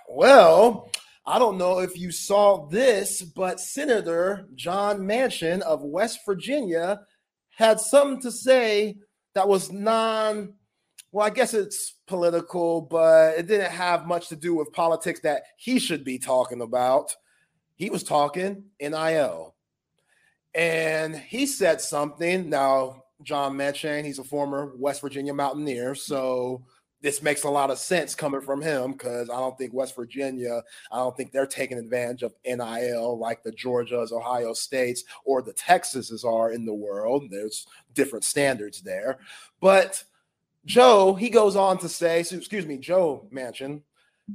[0.09, 0.91] Well,
[1.25, 7.01] I don't know if you saw this, but Senator John Manchin of West Virginia
[7.57, 8.97] had something to say
[9.35, 10.55] that was non,
[11.11, 15.43] well, I guess it's political, but it didn't have much to do with politics that
[15.57, 17.17] he should be talking about.
[17.75, 19.55] He was talking NIL.
[20.55, 22.49] And he said something.
[22.49, 25.95] Now, John Manchin, he's a former West Virginia Mountaineer.
[25.95, 26.63] So
[27.03, 30.63] this makes a lot of sense coming from him because I don't think West Virginia,
[30.91, 35.53] I don't think they're taking advantage of NIL like the Georgias, Ohio States, or the
[35.53, 37.25] Texases are in the world.
[37.31, 39.19] There's different standards there.
[39.61, 40.03] But
[40.65, 43.83] Joe, he goes on to say, excuse me, Joe Manchin,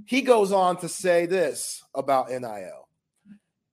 [0.05, 2.87] he goes on to say this about NIL.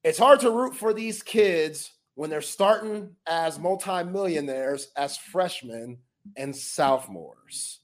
[0.02, 5.97] It's hard to root for these kids when they're starting as multimillionaires as freshmen
[6.36, 7.78] and sophomores.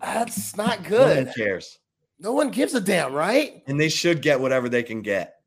[0.00, 1.08] That's not good.
[1.08, 1.78] No one cares.
[2.18, 3.62] No one gives a damn, right?
[3.66, 5.40] And they should get whatever they can get.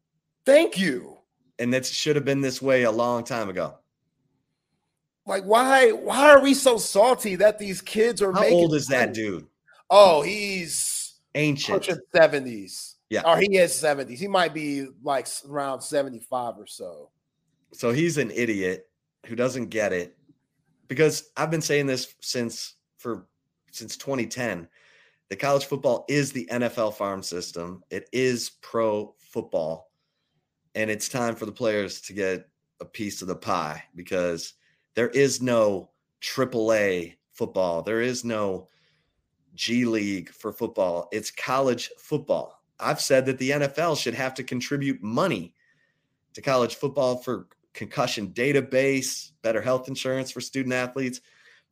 [0.46, 1.18] Thank you.
[1.58, 3.80] And that should have been this way a long time ago.
[5.26, 5.90] Like, why?
[5.90, 8.32] Why are we so salty that these kids are?
[8.32, 9.48] How old is that dude?
[9.90, 11.90] Oh, he's ancient.
[12.14, 12.98] Seventies.
[13.12, 13.24] Yeah.
[13.26, 14.22] Or he is seventies.
[14.22, 17.10] He might be like around seventy-five or so.
[17.74, 18.90] So he's an idiot
[19.26, 20.18] who doesn't get it
[20.88, 23.28] because I've been saying this since for
[23.72, 24.68] since 2010
[25.30, 27.84] The college football is the NFL farm system.
[27.90, 29.92] It is pro football.
[30.76, 32.48] And it's time for the players to get
[32.80, 34.54] a piece of the pie because
[34.96, 37.82] there is no AAA football.
[37.82, 38.70] There is no
[39.54, 41.10] G League for football.
[41.12, 42.61] It's college football.
[42.82, 45.54] I've said that the NFL should have to contribute money
[46.34, 51.22] to college football for concussion database, better health insurance for student athletes.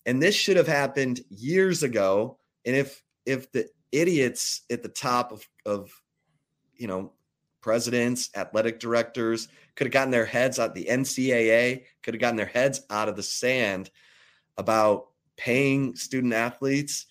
[0.05, 2.37] And this should have happened years ago.
[2.65, 5.91] And if if the idiots at the top of, of
[6.75, 7.13] you know
[7.61, 12.45] presidents, athletic directors could have gotten their heads out the NCAA could have gotten their
[12.45, 13.89] heads out of the sand
[14.57, 15.07] about
[15.37, 17.05] paying student athletes.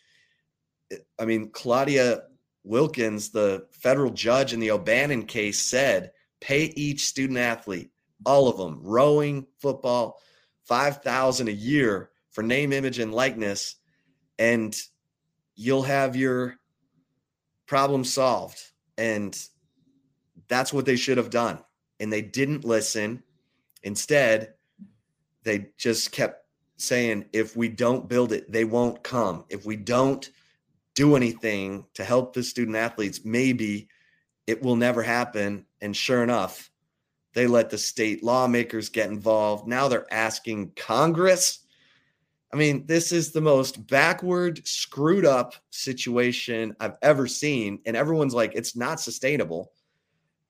[1.18, 2.22] I mean, Claudia
[2.68, 7.90] Wilken, the federal judge in the O'Bannon case, said pay each student athlete,
[8.24, 10.20] all of them, rowing, football,
[10.64, 13.76] five thousand a year for name, image, and likeness,
[14.38, 14.76] and
[15.56, 16.56] you'll have your
[17.66, 18.60] problem solved.
[18.96, 19.36] And
[20.48, 21.58] that's what they should have done.
[22.00, 23.22] And they didn't listen.
[23.82, 24.54] Instead,
[25.42, 26.44] they just kept
[26.76, 29.44] saying, if we don't build it, they won't come.
[29.48, 30.28] If we don't
[30.98, 33.86] do anything to help the student athletes, maybe
[34.48, 35.64] it will never happen.
[35.80, 36.72] And sure enough,
[37.34, 39.68] they let the state lawmakers get involved.
[39.68, 41.60] Now they're asking Congress.
[42.52, 47.78] I mean, this is the most backward, screwed up situation I've ever seen.
[47.86, 49.70] And everyone's like, it's not sustainable.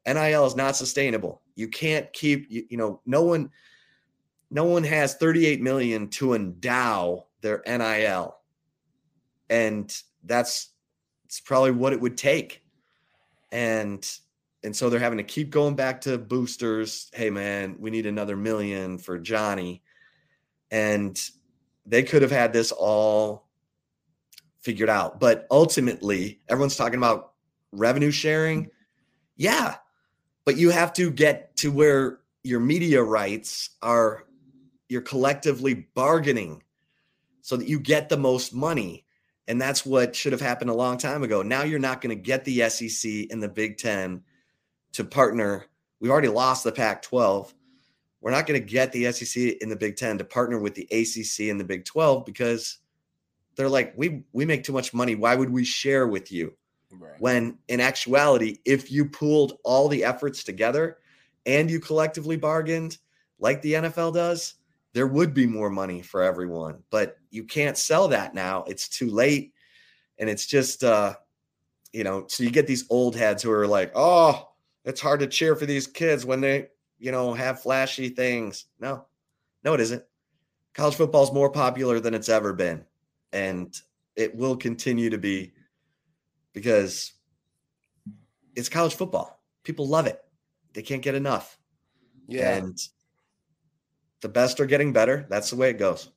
[0.07, 1.43] NIL is not sustainable.
[1.57, 3.51] You can't keep, you, you know, no one,
[4.51, 8.35] no one has 38 million to endow their NIL.
[9.51, 9.95] And
[10.25, 10.71] that's
[11.25, 12.63] it's probably what it would take.
[13.53, 14.09] And
[14.65, 17.11] and so they're having to keep going back to boosters.
[17.13, 19.83] Hey man, we need another million for Johnny.
[20.71, 21.19] And
[21.87, 23.49] they could have had this all
[24.61, 25.21] figured out.
[25.21, 27.33] But ultimately, everyone's talking about
[27.73, 28.71] revenue sharing.
[29.37, 29.77] Yeah.
[30.45, 34.25] But you have to get to where your media rights are
[34.89, 36.63] you're collectively bargaining
[37.43, 39.05] so that you get the most money.
[39.49, 41.41] And that's what should have happened a long time ago.
[41.41, 44.23] Now you're not going to get the SEC and the Big Ten
[44.93, 45.65] to partner.
[46.01, 47.55] We've already lost the Pac 12.
[48.21, 50.87] We're not going to get the SEC and the Big Ten to partner with the
[50.91, 52.79] ACC and the Big 12 because
[53.57, 55.15] they're like, we, we make too much money.
[55.15, 56.55] Why would we share with you?
[56.93, 57.19] Right.
[57.19, 60.99] When in actuality, if you pooled all the efforts together
[61.47, 62.99] and you collectively bargained
[63.39, 64.55] like the NFL does,
[64.99, 66.83] there would be more money for everyone.
[66.91, 68.65] But you can't sell that now.
[68.67, 69.55] It's too late.
[70.19, 71.15] And it's just uh,
[71.93, 74.49] you know, so you get these old heads who are like, oh,
[74.85, 76.67] it's hard to cheer for these kids when they,
[76.99, 78.65] you know, have flashy things.
[78.81, 79.07] No,
[79.63, 80.03] no, it isn't.
[80.75, 82.85] College football is more popular than it's ever been.
[83.33, 83.73] And
[84.17, 85.53] it will continue to be
[86.53, 87.13] because
[88.57, 89.45] it's college football.
[89.63, 90.19] People love it.
[90.73, 91.57] They can't get enough.
[92.27, 92.57] Yeah.
[92.57, 92.77] And
[94.23, 95.27] the best are getting better.
[95.29, 96.11] That's the way it goes.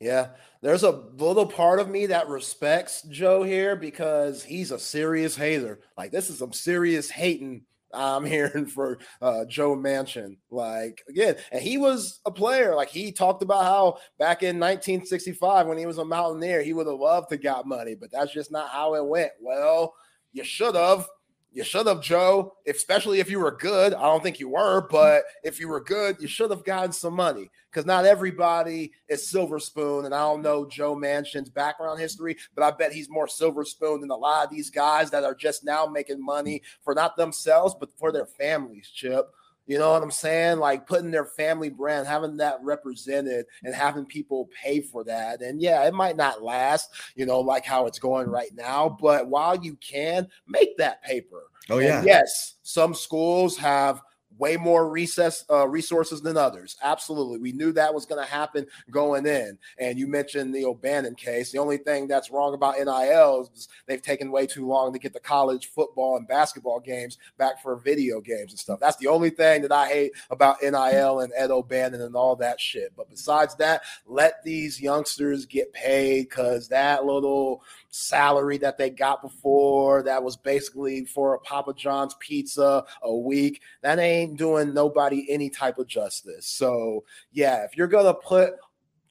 [0.00, 0.28] Yeah.
[0.60, 5.80] There's a little part of me that respects Joe here because he's a serious hater.
[5.96, 10.36] Like, this is some serious hating I'm hearing for uh, Joe Manchin.
[10.50, 12.74] Like again, and he was a player.
[12.74, 16.86] Like he talked about how back in 1965 when he was a Mountaineer, he would
[16.86, 19.32] have loved to got money, but that's just not how it went.
[19.40, 19.94] Well,
[20.32, 21.06] you should have
[21.52, 23.92] you should have, Joe, especially if you were good.
[23.92, 27.14] I don't think you were, but if you were good, you should have gotten some
[27.14, 30.06] money because not everybody is silver spoon.
[30.06, 34.00] And I don't know Joe Manchin's background history, but I bet he's more silver spoon
[34.00, 37.74] than a lot of these guys that are just now making money for not themselves,
[37.78, 39.28] but for their families, Chip.
[39.66, 40.58] You know what I'm saying?
[40.58, 45.40] Like putting their family brand, having that represented and having people pay for that.
[45.40, 49.28] And yeah, it might not last, you know, like how it's going right now, but
[49.28, 51.44] while you can make that paper.
[51.70, 51.98] Oh, yeah.
[51.98, 54.02] And yes, some schools have
[54.42, 56.76] way more recess uh, resources than others.
[56.82, 59.56] Absolutely, we knew that was going to happen going in.
[59.78, 61.52] And you mentioned the O'Bannon case.
[61.52, 65.12] The only thing that's wrong about NIL is they've taken way too long to get
[65.12, 68.80] the college football and basketball games back for video games and stuff.
[68.80, 72.60] That's the only thing that I hate about NIL and Ed O'Bannon and all that
[72.60, 72.92] shit.
[72.96, 77.62] But besides that, let these youngsters get paid because that little
[77.92, 83.62] salary that they got before that was basically for a Papa John's pizza a week.
[83.82, 86.46] That ain't doing nobody any type of justice.
[86.46, 88.54] So, yeah, if you're going to put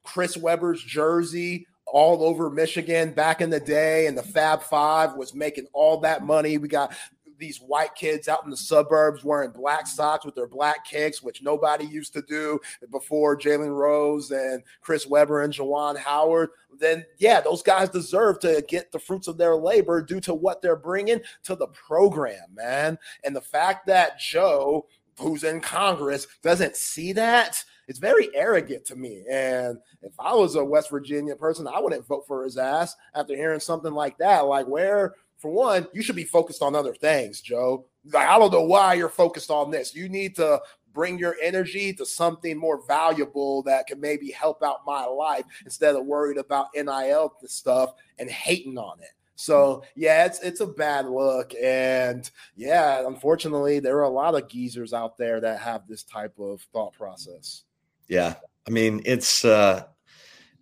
[0.03, 5.36] Chris Webber's jersey all over Michigan back in the day, and the Fab Five was
[5.36, 6.58] making all that money.
[6.58, 6.95] We got
[7.41, 11.41] these white kids out in the suburbs wearing black socks with their black kicks, which
[11.41, 12.59] nobody used to do
[12.91, 18.63] before Jalen Rose and Chris Webber and Juwan Howard, then yeah, those guys deserve to
[18.68, 22.97] get the fruits of their labor due to what they're bringing to the program, man.
[23.23, 24.88] And the fact that Joe,
[25.19, 29.26] who's in Congress, doesn't see that it's very arrogant to me.
[29.30, 33.35] And if I was a West Virginia person, I wouldn't vote for his ass after
[33.35, 34.45] hearing something like that.
[34.45, 37.85] Like, where for one, you should be focused on other things, Joe.
[38.05, 39.95] Like, I don't know why you're focused on this.
[39.95, 40.61] You need to
[40.93, 45.95] bring your energy to something more valuable that can maybe help out my life instead
[45.95, 49.09] of worried about NIL stuff and hating on it.
[49.35, 54.47] So yeah, it's it's a bad look, and yeah, unfortunately, there are a lot of
[54.47, 57.63] geezers out there that have this type of thought process.
[58.07, 58.35] Yeah,
[58.68, 59.85] I mean, it's uh,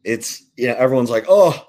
[0.06, 1.68] it's yeah, everyone's like, oh,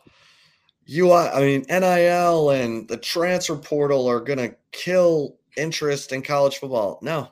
[0.90, 6.98] you, I mean, NIL and the transfer portal are gonna kill interest in college football.
[7.00, 7.28] No,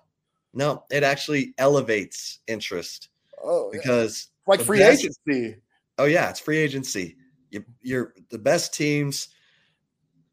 [0.55, 3.09] no, it actually elevates interest.
[3.43, 4.51] Oh, because yeah.
[4.53, 5.57] like free best, agency.
[5.99, 7.17] Oh yeah, it's free agency.
[7.51, 9.27] You, you're the best teams,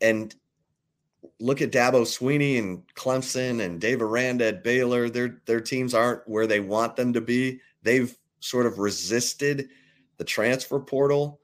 [0.02, 0.36] and
[1.40, 5.10] look at Dabo Swinney and Clemson and Dave Aranda at Baylor.
[5.10, 7.60] Their their teams aren't where they want them to be.
[7.82, 9.70] They've sort of resisted
[10.18, 11.40] the transfer portal,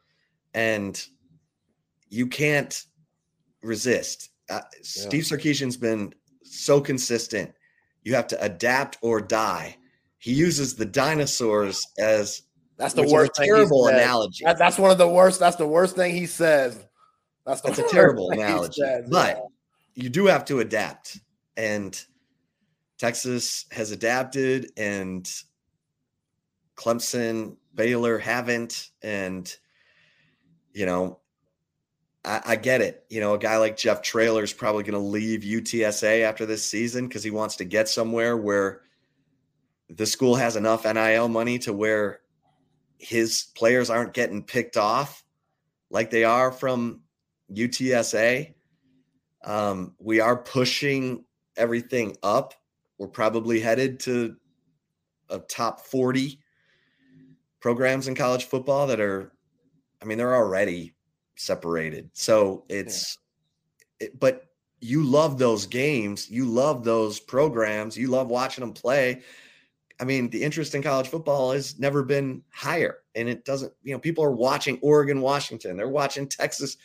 [0.54, 1.04] and
[2.12, 2.86] you can't
[3.64, 4.30] resist.
[4.50, 4.80] Uh, yeah.
[4.84, 6.14] Steve Sarkisian's been
[6.44, 7.52] so consistent.
[8.04, 9.78] You have to adapt or die.
[10.20, 12.44] He uses the dinosaurs as
[12.78, 13.32] that's the worst.
[13.36, 14.44] terrible analogy.
[14.44, 15.40] That, that's one of the worst.
[15.40, 16.86] That's the worst thing he says.
[17.46, 18.82] That's, that's a terrible analogy.
[18.82, 20.04] Says, but yeah.
[20.04, 21.20] you do have to adapt,
[21.58, 22.00] and
[22.98, 25.32] Texas has adapted, and
[26.76, 29.56] Clemson, Baylor haven't, and
[30.74, 31.21] you know
[32.24, 33.04] I, I, get it.
[33.10, 36.66] You know, a guy like Jeff Traylor is probably going to leave UTSA after this
[36.66, 38.82] season because he wants to get somewhere where
[39.90, 42.22] the school has enough NIL money to where
[42.98, 45.24] his players aren't getting picked off
[45.90, 47.02] like they are from
[47.52, 48.54] UTSA.
[49.44, 51.26] Um, we are pushing
[51.58, 52.54] everything up.
[52.98, 54.36] We're probably headed to
[55.30, 56.40] a top 40
[57.60, 59.34] programs in college football that are,
[60.02, 60.94] I mean, they're already
[61.42, 62.10] separated.
[62.14, 63.18] So it's,
[64.00, 64.08] yeah.
[64.08, 64.48] it, but
[64.82, 66.30] you love those games.
[66.30, 67.96] You love those programs.
[67.96, 69.22] You love watching them play.
[70.00, 72.98] I mean, the interest in college football has never been higher.
[73.14, 75.78] And it doesn't, you know, people are watching Oregon, Washington.
[75.78, 76.78] They're watching Texas,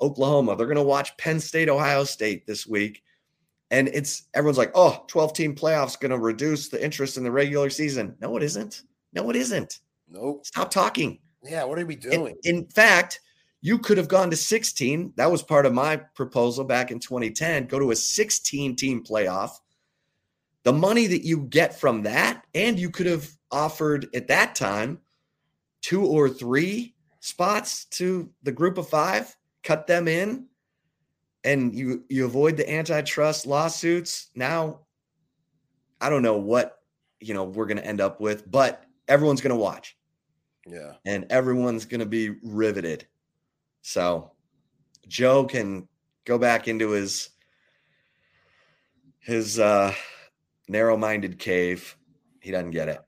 [0.00, 0.56] Oklahoma.
[0.56, 3.02] They're going to watch Penn State, Ohio State this week.
[3.70, 7.30] And it's everyone's like, oh, 12 team playoffs going to reduce the interest in the
[7.30, 8.16] regular season.
[8.20, 8.82] No, it isn't.
[9.12, 9.80] No, it isn't.
[10.08, 10.46] Nope.
[10.46, 11.18] Stop talking.
[11.42, 11.64] Yeah.
[11.64, 12.34] What are we doing?
[12.44, 13.20] In, in fact,
[13.62, 15.14] you could have gone to 16.
[15.16, 17.66] That was part of my proposal back in 2010.
[17.66, 19.52] Go to a 16 team playoff.
[20.64, 24.98] The money that you get from that, and you could have offered at that time
[25.80, 30.46] two or three spots to the group of five, cut them in,
[31.44, 34.28] and you you avoid the antitrust lawsuits.
[34.34, 34.80] Now,
[36.00, 36.78] I don't know what
[37.20, 39.96] you know we're going to end up with, but everyone's going to watch.
[40.66, 40.92] Yeah.
[41.04, 43.06] And everyone's going to be riveted
[43.82, 44.32] so
[45.06, 45.88] Joe can
[46.24, 47.28] go back into his
[49.20, 49.92] his uh
[50.68, 51.96] narrow-minded cave.
[52.40, 53.00] He doesn't get it.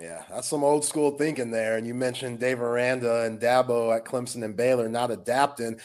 [0.00, 1.76] Yeah, that's some old school thinking there.
[1.76, 5.80] And you mentioned Dave Aranda and Dabo at Clemson and Baylor not adapting.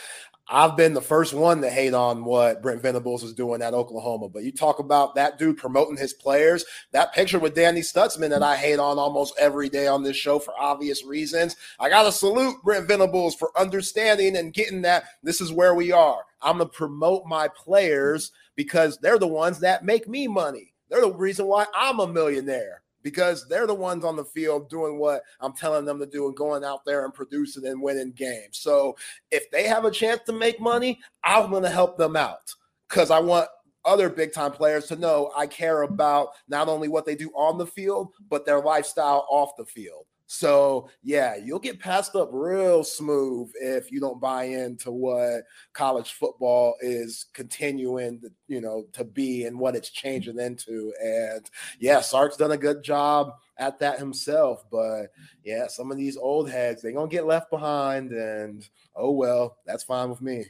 [0.50, 4.28] I've been the first one to hate on what Brent Venables was doing at Oklahoma.
[4.28, 6.66] But you talk about that dude promoting his players.
[6.92, 10.40] That picture with Danny Stutsman that I hate on almost every day on this show
[10.40, 11.56] for obvious reasons.
[11.80, 15.94] I got to salute Brent Venables for understanding and getting that this is where we
[15.94, 16.24] are.
[16.42, 20.74] I'm going to promote my players because they're the ones that make me money.
[20.90, 24.98] They're the reason why I'm a millionaire because they're the ones on the field doing
[24.98, 28.58] what I'm telling them to do and going out there and producing and winning games.
[28.58, 28.96] So
[29.32, 32.54] if they have a chance to make money, I'm going to help them out
[32.90, 33.48] because I want
[33.86, 37.58] other big time players to know I care about not only what they do on
[37.58, 40.06] the field, but their lifestyle off the field.
[40.34, 45.44] So yeah, you'll get passed up real smooth if you don't buy into what
[45.74, 50.92] college football is continuing to, you know, to be and what it's changing into.
[51.00, 51.48] And
[51.80, 54.66] yeah, Sark's done a good job at that himself.
[54.72, 55.12] But
[55.44, 59.84] yeah, some of these old heads, they're gonna get left behind, and oh well, that's
[59.84, 60.46] fine with me.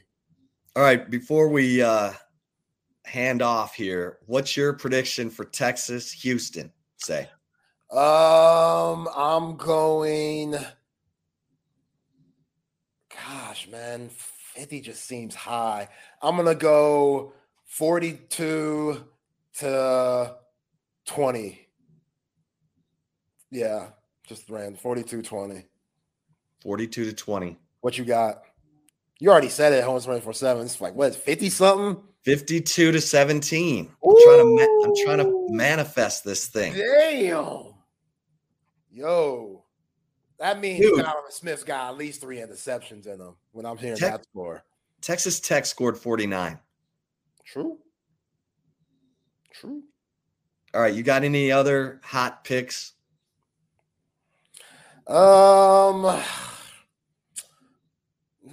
[0.76, 2.14] All right, before we uh
[3.04, 6.72] hand off here, what's your prediction for Texas Houston?
[6.96, 7.28] Say
[7.96, 10.56] um, I'm going.
[13.10, 14.10] Gosh, man,
[14.54, 15.88] 50 just seems high.
[16.20, 17.32] I'm gonna go
[17.66, 19.04] 42
[19.58, 20.34] to
[21.06, 21.68] 20.
[23.50, 23.88] Yeah,
[24.26, 25.64] just ran 42 20.
[26.62, 27.56] 42 to 20.
[27.80, 28.42] What you got?
[29.20, 30.64] You already said it, Home 24 7.
[30.64, 32.02] It's like, what, 50 something?
[32.24, 33.90] 52 to 17.
[34.02, 36.74] I'm trying to, ma- I'm trying to manifest this thing.
[36.74, 37.73] Damn.
[38.94, 39.64] Yo,
[40.38, 40.98] that means Dude.
[40.98, 44.62] Donovan Smith's got at least three interceptions in him when I'm hearing that score.
[45.00, 46.56] Texas Tech scored 49.
[47.44, 47.78] True.
[49.52, 49.82] True.
[50.72, 50.94] All right.
[50.94, 52.92] You got any other hot picks?
[55.08, 56.02] Um,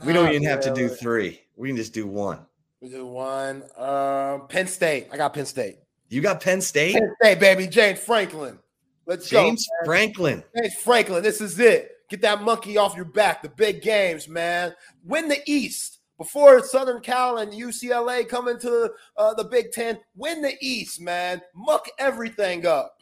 [0.04, 0.46] we don't even really.
[0.46, 1.40] have to do three.
[1.56, 2.40] We can just do one.
[2.82, 3.64] We do one.
[3.78, 5.08] Um, Penn State.
[5.14, 5.78] I got Penn State.
[6.10, 6.96] You got Penn State?
[6.96, 7.68] Penn State, baby.
[7.68, 8.58] James Franklin.
[9.06, 9.86] Let's James go.
[9.86, 10.44] Franklin.
[10.56, 11.24] James Franklin.
[11.24, 11.92] This is it.
[12.10, 13.42] Get that monkey off your back.
[13.42, 14.74] The big games, man.
[15.04, 19.98] Win the East before Southern Cal and UCLA come into uh, the Big Ten.
[20.16, 21.42] Win the East, man.
[21.56, 22.98] Muck everything up.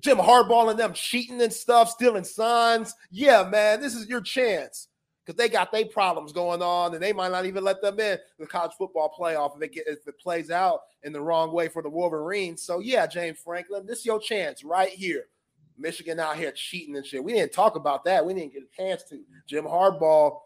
[0.00, 2.94] Jim Harbaugh and them cheating and stuff, stealing signs.
[3.10, 4.88] Yeah, man, this is your chance
[5.28, 8.18] because they got their problems going on, and they might not even let them in
[8.38, 11.68] the college football playoff if it get, if it plays out in the wrong way
[11.68, 12.62] for the Wolverines.
[12.62, 15.26] So yeah, James Franklin, this is your chance right here.
[15.76, 17.22] Michigan out here cheating and shit.
[17.22, 18.24] We didn't talk about that.
[18.24, 19.20] We didn't get a chance to.
[19.46, 20.38] Jim Harbaugh,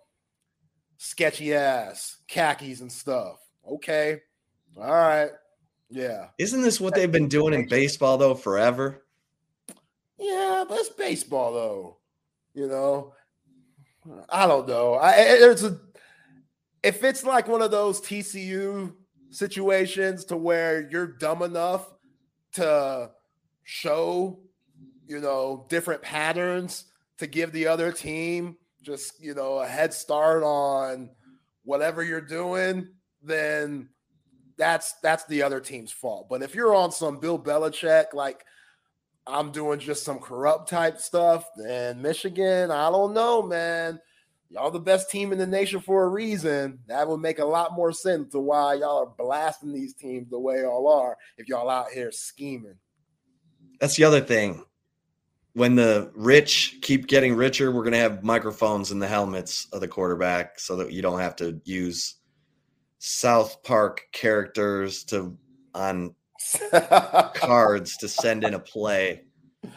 [0.96, 3.38] sketchy ass, khakis and stuff.
[3.64, 4.20] Okay,
[4.76, 5.30] all right,
[5.90, 6.26] yeah.
[6.38, 9.04] Isn't this what they've been doing in baseball though forever?
[10.18, 11.98] Yeah, but it's baseball though.
[12.52, 13.14] You know,
[14.28, 14.94] I don't know.
[14.94, 15.78] I there's a
[16.82, 18.92] if it's like one of those TCU
[19.30, 21.88] situations to where you're dumb enough
[22.54, 23.10] to
[23.64, 24.40] show,
[25.06, 26.84] you know, different patterns
[27.18, 31.10] to give the other team just, you know, a head start on
[31.64, 32.88] whatever you're doing,
[33.22, 33.88] then
[34.56, 36.28] that's that's the other team's fault.
[36.28, 38.44] But if you're on some Bill Belichick like
[39.26, 41.44] I'm doing just some corrupt type stuff.
[41.64, 44.00] And Michigan, I don't know, man.
[44.50, 46.78] Y'all the best team in the nation for a reason.
[46.86, 50.38] That would make a lot more sense to why y'all are blasting these teams the
[50.38, 52.74] way y'all are if y'all out here scheming.
[53.80, 54.64] That's the other thing.
[55.54, 59.80] When the rich keep getting richer, we're going to have microphones in the helmets of
[59.80, 62.16] the quarterback so that you don't have to use
[62.98, 65.36] South Park characters to
[65.74, 66.14] on
[67.34, 69.22] cards to send in a play.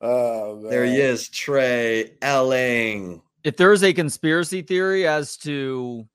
[0.00, 3.22] Oh, there he is, Trey Elling.
[3.42, 6.06] If there is a conspiracy theory as to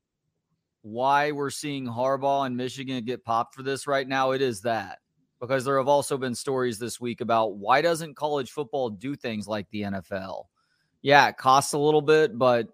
[0.83, 4.99] why we're seeing Harbaugh and Michigan get popped for this right now, it is that.
[5.41, 9.47] Because there have also been stories this week about why doesn't college football do things
[9.47, 10.43] like the NFL?
[11.01, 12.67] Yeah, it costs a little bit, but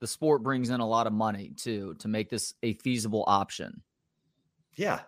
[0.00, 3.82] the sport brings in a lot of money too to make this a feasible option.
[4.74, 5.00] Yeah.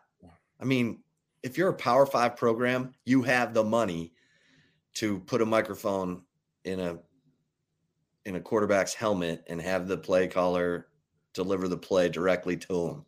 [0.61, 1.03] I mean,
[1.43, 4.13] if you're a Power Five program, you have the money
[4.95, 6.23] to put a microphone
[6.65, 6.99] in a
[8.27, 10.89] in a quarterback's helmet and have the play caller
[11.33, 13.05] deliver the play directly to him.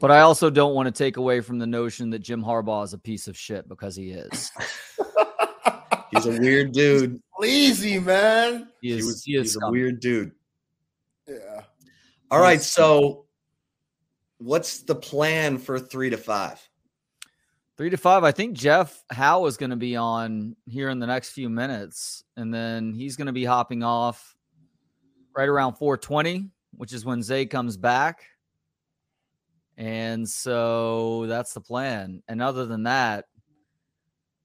[0.00, 2.92] But I also don't want to take away from the notion that Jim Harbaugh is
[2.92, 4.50] a piece of shit because he is.
[6.12, 7.20] he's a weird dude.
[7.44, 8.68] Easy, man.
[8.80, 10.32] He is, he was, he is he's a weird dude.
[11.26, 11.62] Yeah.
[12.30, 12.62] All right.
[12.62, 13.26] So,
[14.38, 16.67] what's the plan for three to five?
[17.78, 18.24] Three to five.
[18.24, 22.24] I think Jeff Howe is going to be on here in the next few minutes,
[22.36, 24.36] and then he's going to be hopping off
[25.36, 28.24] right around 420, which is when Zay comes back.
[29.76, 32.24] And so that's the plan.
[32.26, 33.26] And other than that,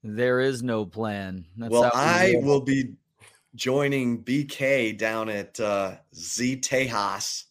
[0.04, 1.44] there is no plan.
[1.56, 2.94] That's well, I will be
[3.56, 7.46] joining BK down at uh, Z Tejas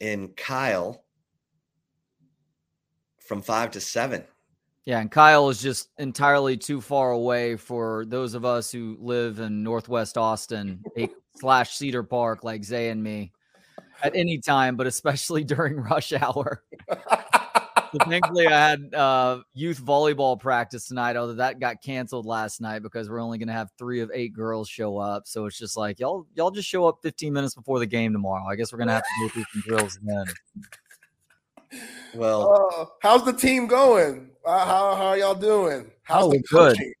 [0.00, 1.04] in Kyle
[3.18, 4.24] from five to seven.
[4.88, 9.38] Yeah, and Kyle is just entirely too far away for those of us who live
[9.38, 10.82] in Northwest Austin
[11.36, 13.30] slash Cedar Park, like Zay and me,
[14.02, 16.62] at any time, but especially during rush hour.
[16.88, 22.82] so thankfully, I had uh, youth volleyball practice tonight, although that got canceled last night
[22.82, 25.26] because we're only going to have three of eight girls show up.
[25.26, 28.46] So it's just like y'all, y'all just show up 15 minutes before the game tomorrow.
[28.50, 30.24] I guess we're going to have to go through some drills then.
[32.14, 34.30] Well, uh, how's the team going?
[34.48, 35.84] Uh, how, how are y'all doing?
[36.04, 36.86] How's oh, the coaching?
[36.86, 36.94] Good.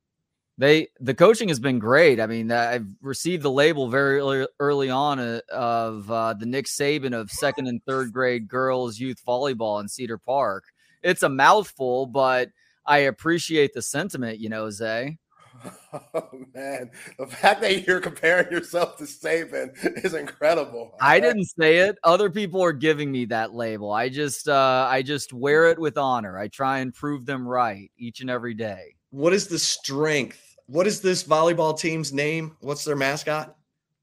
[0.58, 2.20] They the coaching has been great.
[2.20, 6.66] I mean, I've received the label very early, early on uh, of uh, the Nick
[6.66, 10.64] Saban of second and third grade girls youth volleyball in Cedar Park.
[11.02, 12.50] It's a mouthful, but
[12.84, 14.40] I appreciate the sentiment.
[14.40, 15.16] You know, Zay.
[16.14, 19.70] Oh man, the fact that you're comparing yourself to Saban
[20.04, 20.94] is incredible.
[21.00, 21.96] I didn't say it.
[22.04, 23.90] Other people are giving me that label.
[23.90, 26.38] I just uh I just wear it with honor.
[26.38, 28.96] I try and prove them right each and every day.
[29.10, 30.56] What is the strength?
[30.66, 32.56] What is this volleyball team's name?
[32.60, 33.56] What's their mascot?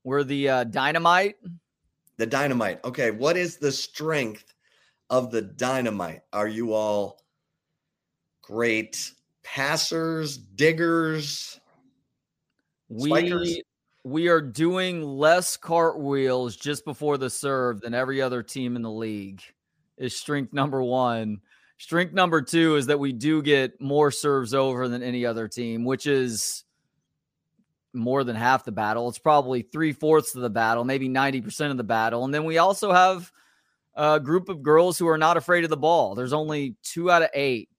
[0.03, 1.35] We're the uh, Dynamite.
[2.17, 2.83] The Dynamite.
[2.83, 4.53] Okay, what is the strength
[5.09, 6.21] of the Dynamite?
[6.33, 7.21] Are you all
[8.41, 9.11] great
[9.45, 11.61] passers, diggers,
[12.89, 13.57] we spikers?
[14.03, 18.91] we are doing less cartwheels just before the serve than every other team in the
[18.91, 19.41] league.
[19.97, 21.39] Is strength number one.
[21.77, 25.85] Strength number two is that we do get more serves over than any other team,
[25.85, 26.63] which is
[27.93, 29.07] more than half the battle.
[29.07, 32.25] It's probably three fourths of the battle, maybe 90% of the battle.
[32.25, 33.31] And then we also have
[33.93, 36.15] a group of girls who are not afraid of the ball.
[36.15, 37.69] There's only two out of eight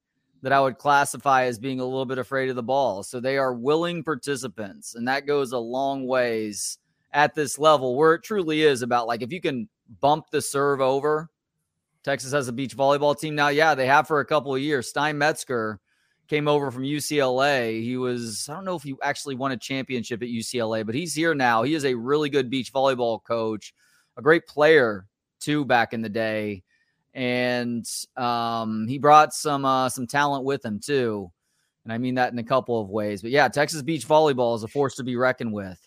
[0.46, 3.02] that I would classify as being a little bit afraid of the ball.
[3.02, 6.78] So they are willing participants, and that goes a long ways
[7.12, 9.68] at this level where it truly is about like if you can
[10.00, 11.28] bump the serve over.
[12.04, 13.48] Texas has a beach volleyball team now.
[13.48, 14.88] Yeah, they have for a couple of years.
[14.88, 15.80] Stein Metzger
[16.28, 17.82] came over from UCLA.
[17.82, 21.12] He was, I don't know if he actually won a championship at UCLA, but he's
[21.12, 21.64] here now.
[21.64, 23.74] He is a really good beach volleyball coach,
[24.16, 25.08] a great player
[25.40, 26.62] too back in the day.
[27.16, 27.84] And
[28.16, 31.32] um, he brought some uh, some talent with him too.
[31.82, 33.22] And I mean that in a couple of ways.
[33.22, 35.80] But yeah, Texas beach volleyball is a force to be reckoned with.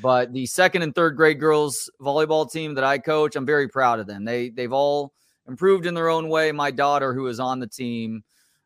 [0.00, 3.98] But the second and third grade girls volleyball team that I coach, I'm very proud
[3.98, 4.24] of them.
[4.24, 5.12] They they've all
[5.48, 6.52] improved in their own way.
[6.52, 8.22] My daughter, who is on the team,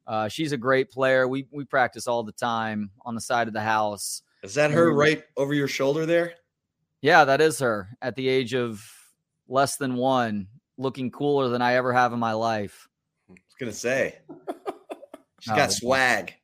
[0.07, 1.27] uh, she's a great player.
[1.27, 4.23] We we practice all the time on the side of the house.
[4.43, 6.35] Is that her right over your shoulder there?
[7.01, 8.85] Yeah, that is her at the age of
[9.49, 10.49] less than one,
[10.79, 12.89] looking cooler than I ever have in my life.
[13.29, 14.19] I was gonna say.
[15.41, 16.35] She's got swag.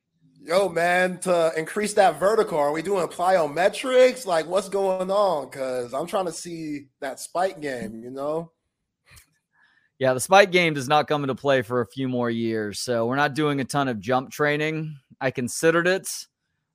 [0.45, 4.25] Yo, man, to increase that vertical, are we doing plyometrics?
[4.25, 5.49] Like, what's going on?
[5.49, 8.51] Because I'm trying to see that spike game, you know?
[9.99, 12.81] Yeah, the spike game does not come into play for a few more years.
[12.81, 14.97] So we're not doing a ton of jump training.
[15.21, 16.07] I considered it,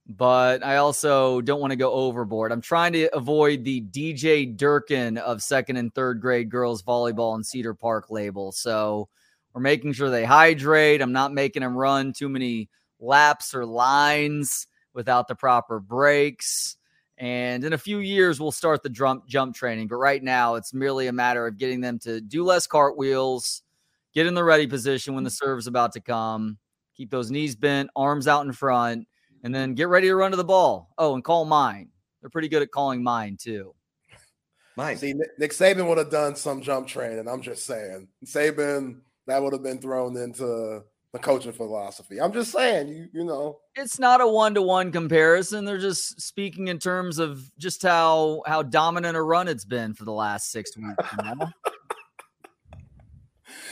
[0.08, 2.50] but I also don't want to go overboard.
[2.50, 7.44] I'm trying to avoid the DJ Durkin of second and third grade girls volleyball in
[7.44, 8.50] Cedar Park label.
[8.50, 9.08] So
[9.52, 11.02] we're making sure they hydrate.
[11.02, 12.70] I'm not making them run too many
[13.00, 16.78] laps or lines without the proper breaks.
[17.18, 19.88] And in a few years, we'll start the jump jump training.
[19.88, 23.62] But right now, it's merely a matter of getting them to do less cartwheels,
[24.14, 25.44] get in the ready position when the mm-hmm.
[25.44, 26.56] serve's about to come,
[26.96, 29.06] keep those knees bent, arms out in front,
[29.42, 30.92] and then get ready to run to the ball.
[30.98, 31.88] Oh, and call mine.
[32.20, 33.74] They're pretty good at calling mine too.
[34.76, 34.98] Mike.
[34.98, 37.26] See, Nick Nick Saban would have done some jump training.
[37.28, 38.08] I'm just saying.
[38.24, 42.20] Saban, that would have been thrown into the coaching philosophy.
[42.20, 43.58] I'm just saying, you you know.
[43.74, 45.64] It's not a one to one comparison.
[45.64, 50.04] They're just speaking in terms of just how how dominant a run it's been for
[50.04, 51.04] the last six weeks.
[51.18, 51.48] You know?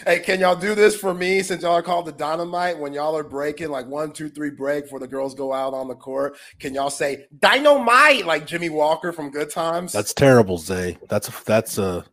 [0.05, 2.78] Hey, can y'all do this for me since y'all are called the dynamite?
[2.78, 5.89] When y'all are breaking like one, two, three break before the girls go out on
[5.89, 9.93] the court, can y'all say dynamite like Jimmie Walker from Good Times?
[9.93, 10.98] That's terrible, Zay.
[11.09, 12.05] That's a that's a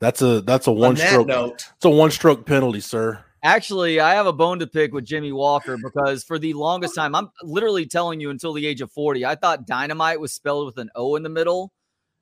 [0.00, 3.24] that's a that's a one On stroke note, It's a one stroke penalty, sir.
[3.42, 7.14] Actually, I have a bone to pick with Jimmie Walker because for the longest time,
[7.14, 10.76] I'm literally telling you until the age of 40, I thought dynamite was spelled with
[10.76, 11.72] an O in the middle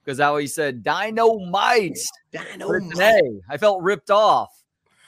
[0.04, 1.98] because how he said dynamite.
[2.32, 3.40] But it's an A.
[3.50, 4.50] I felt ripped off.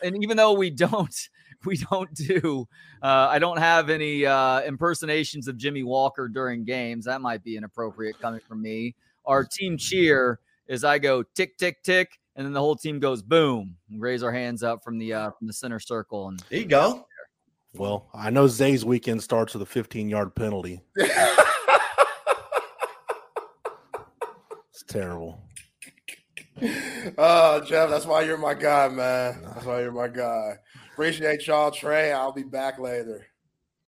[0.02, 1.14] And even though we don't,
[1.64, 2.66] we don't do,
[3.02, 7.04] uh, I don't have any uh, impersonations of Jimmie Walker during games.
[7.04, 8.94] That might be inappropriate coming from me.
[9.26, 13.22] Our team cheer is I go tick, tick, tick, and then the whole team goes
[13.22, 13.76] boom.
[13.90, 16.66] and raise our hands up from the uh, from the center circle, and there you
[16.66, 17.06] go.
[17.74, 20.80] Well, I know Zay's weekend starts with a 15 yard penalty.
[24.72, 25.42] It's terrible.
[27.18, 29.42] oh, Jeff, that's why you're my guy, man.
[29.42, 30.58] That's why you're my guy.
[30.92, 32.12] Appreciate y'all, Trey.
[32.12, 33.26] I'll be back later.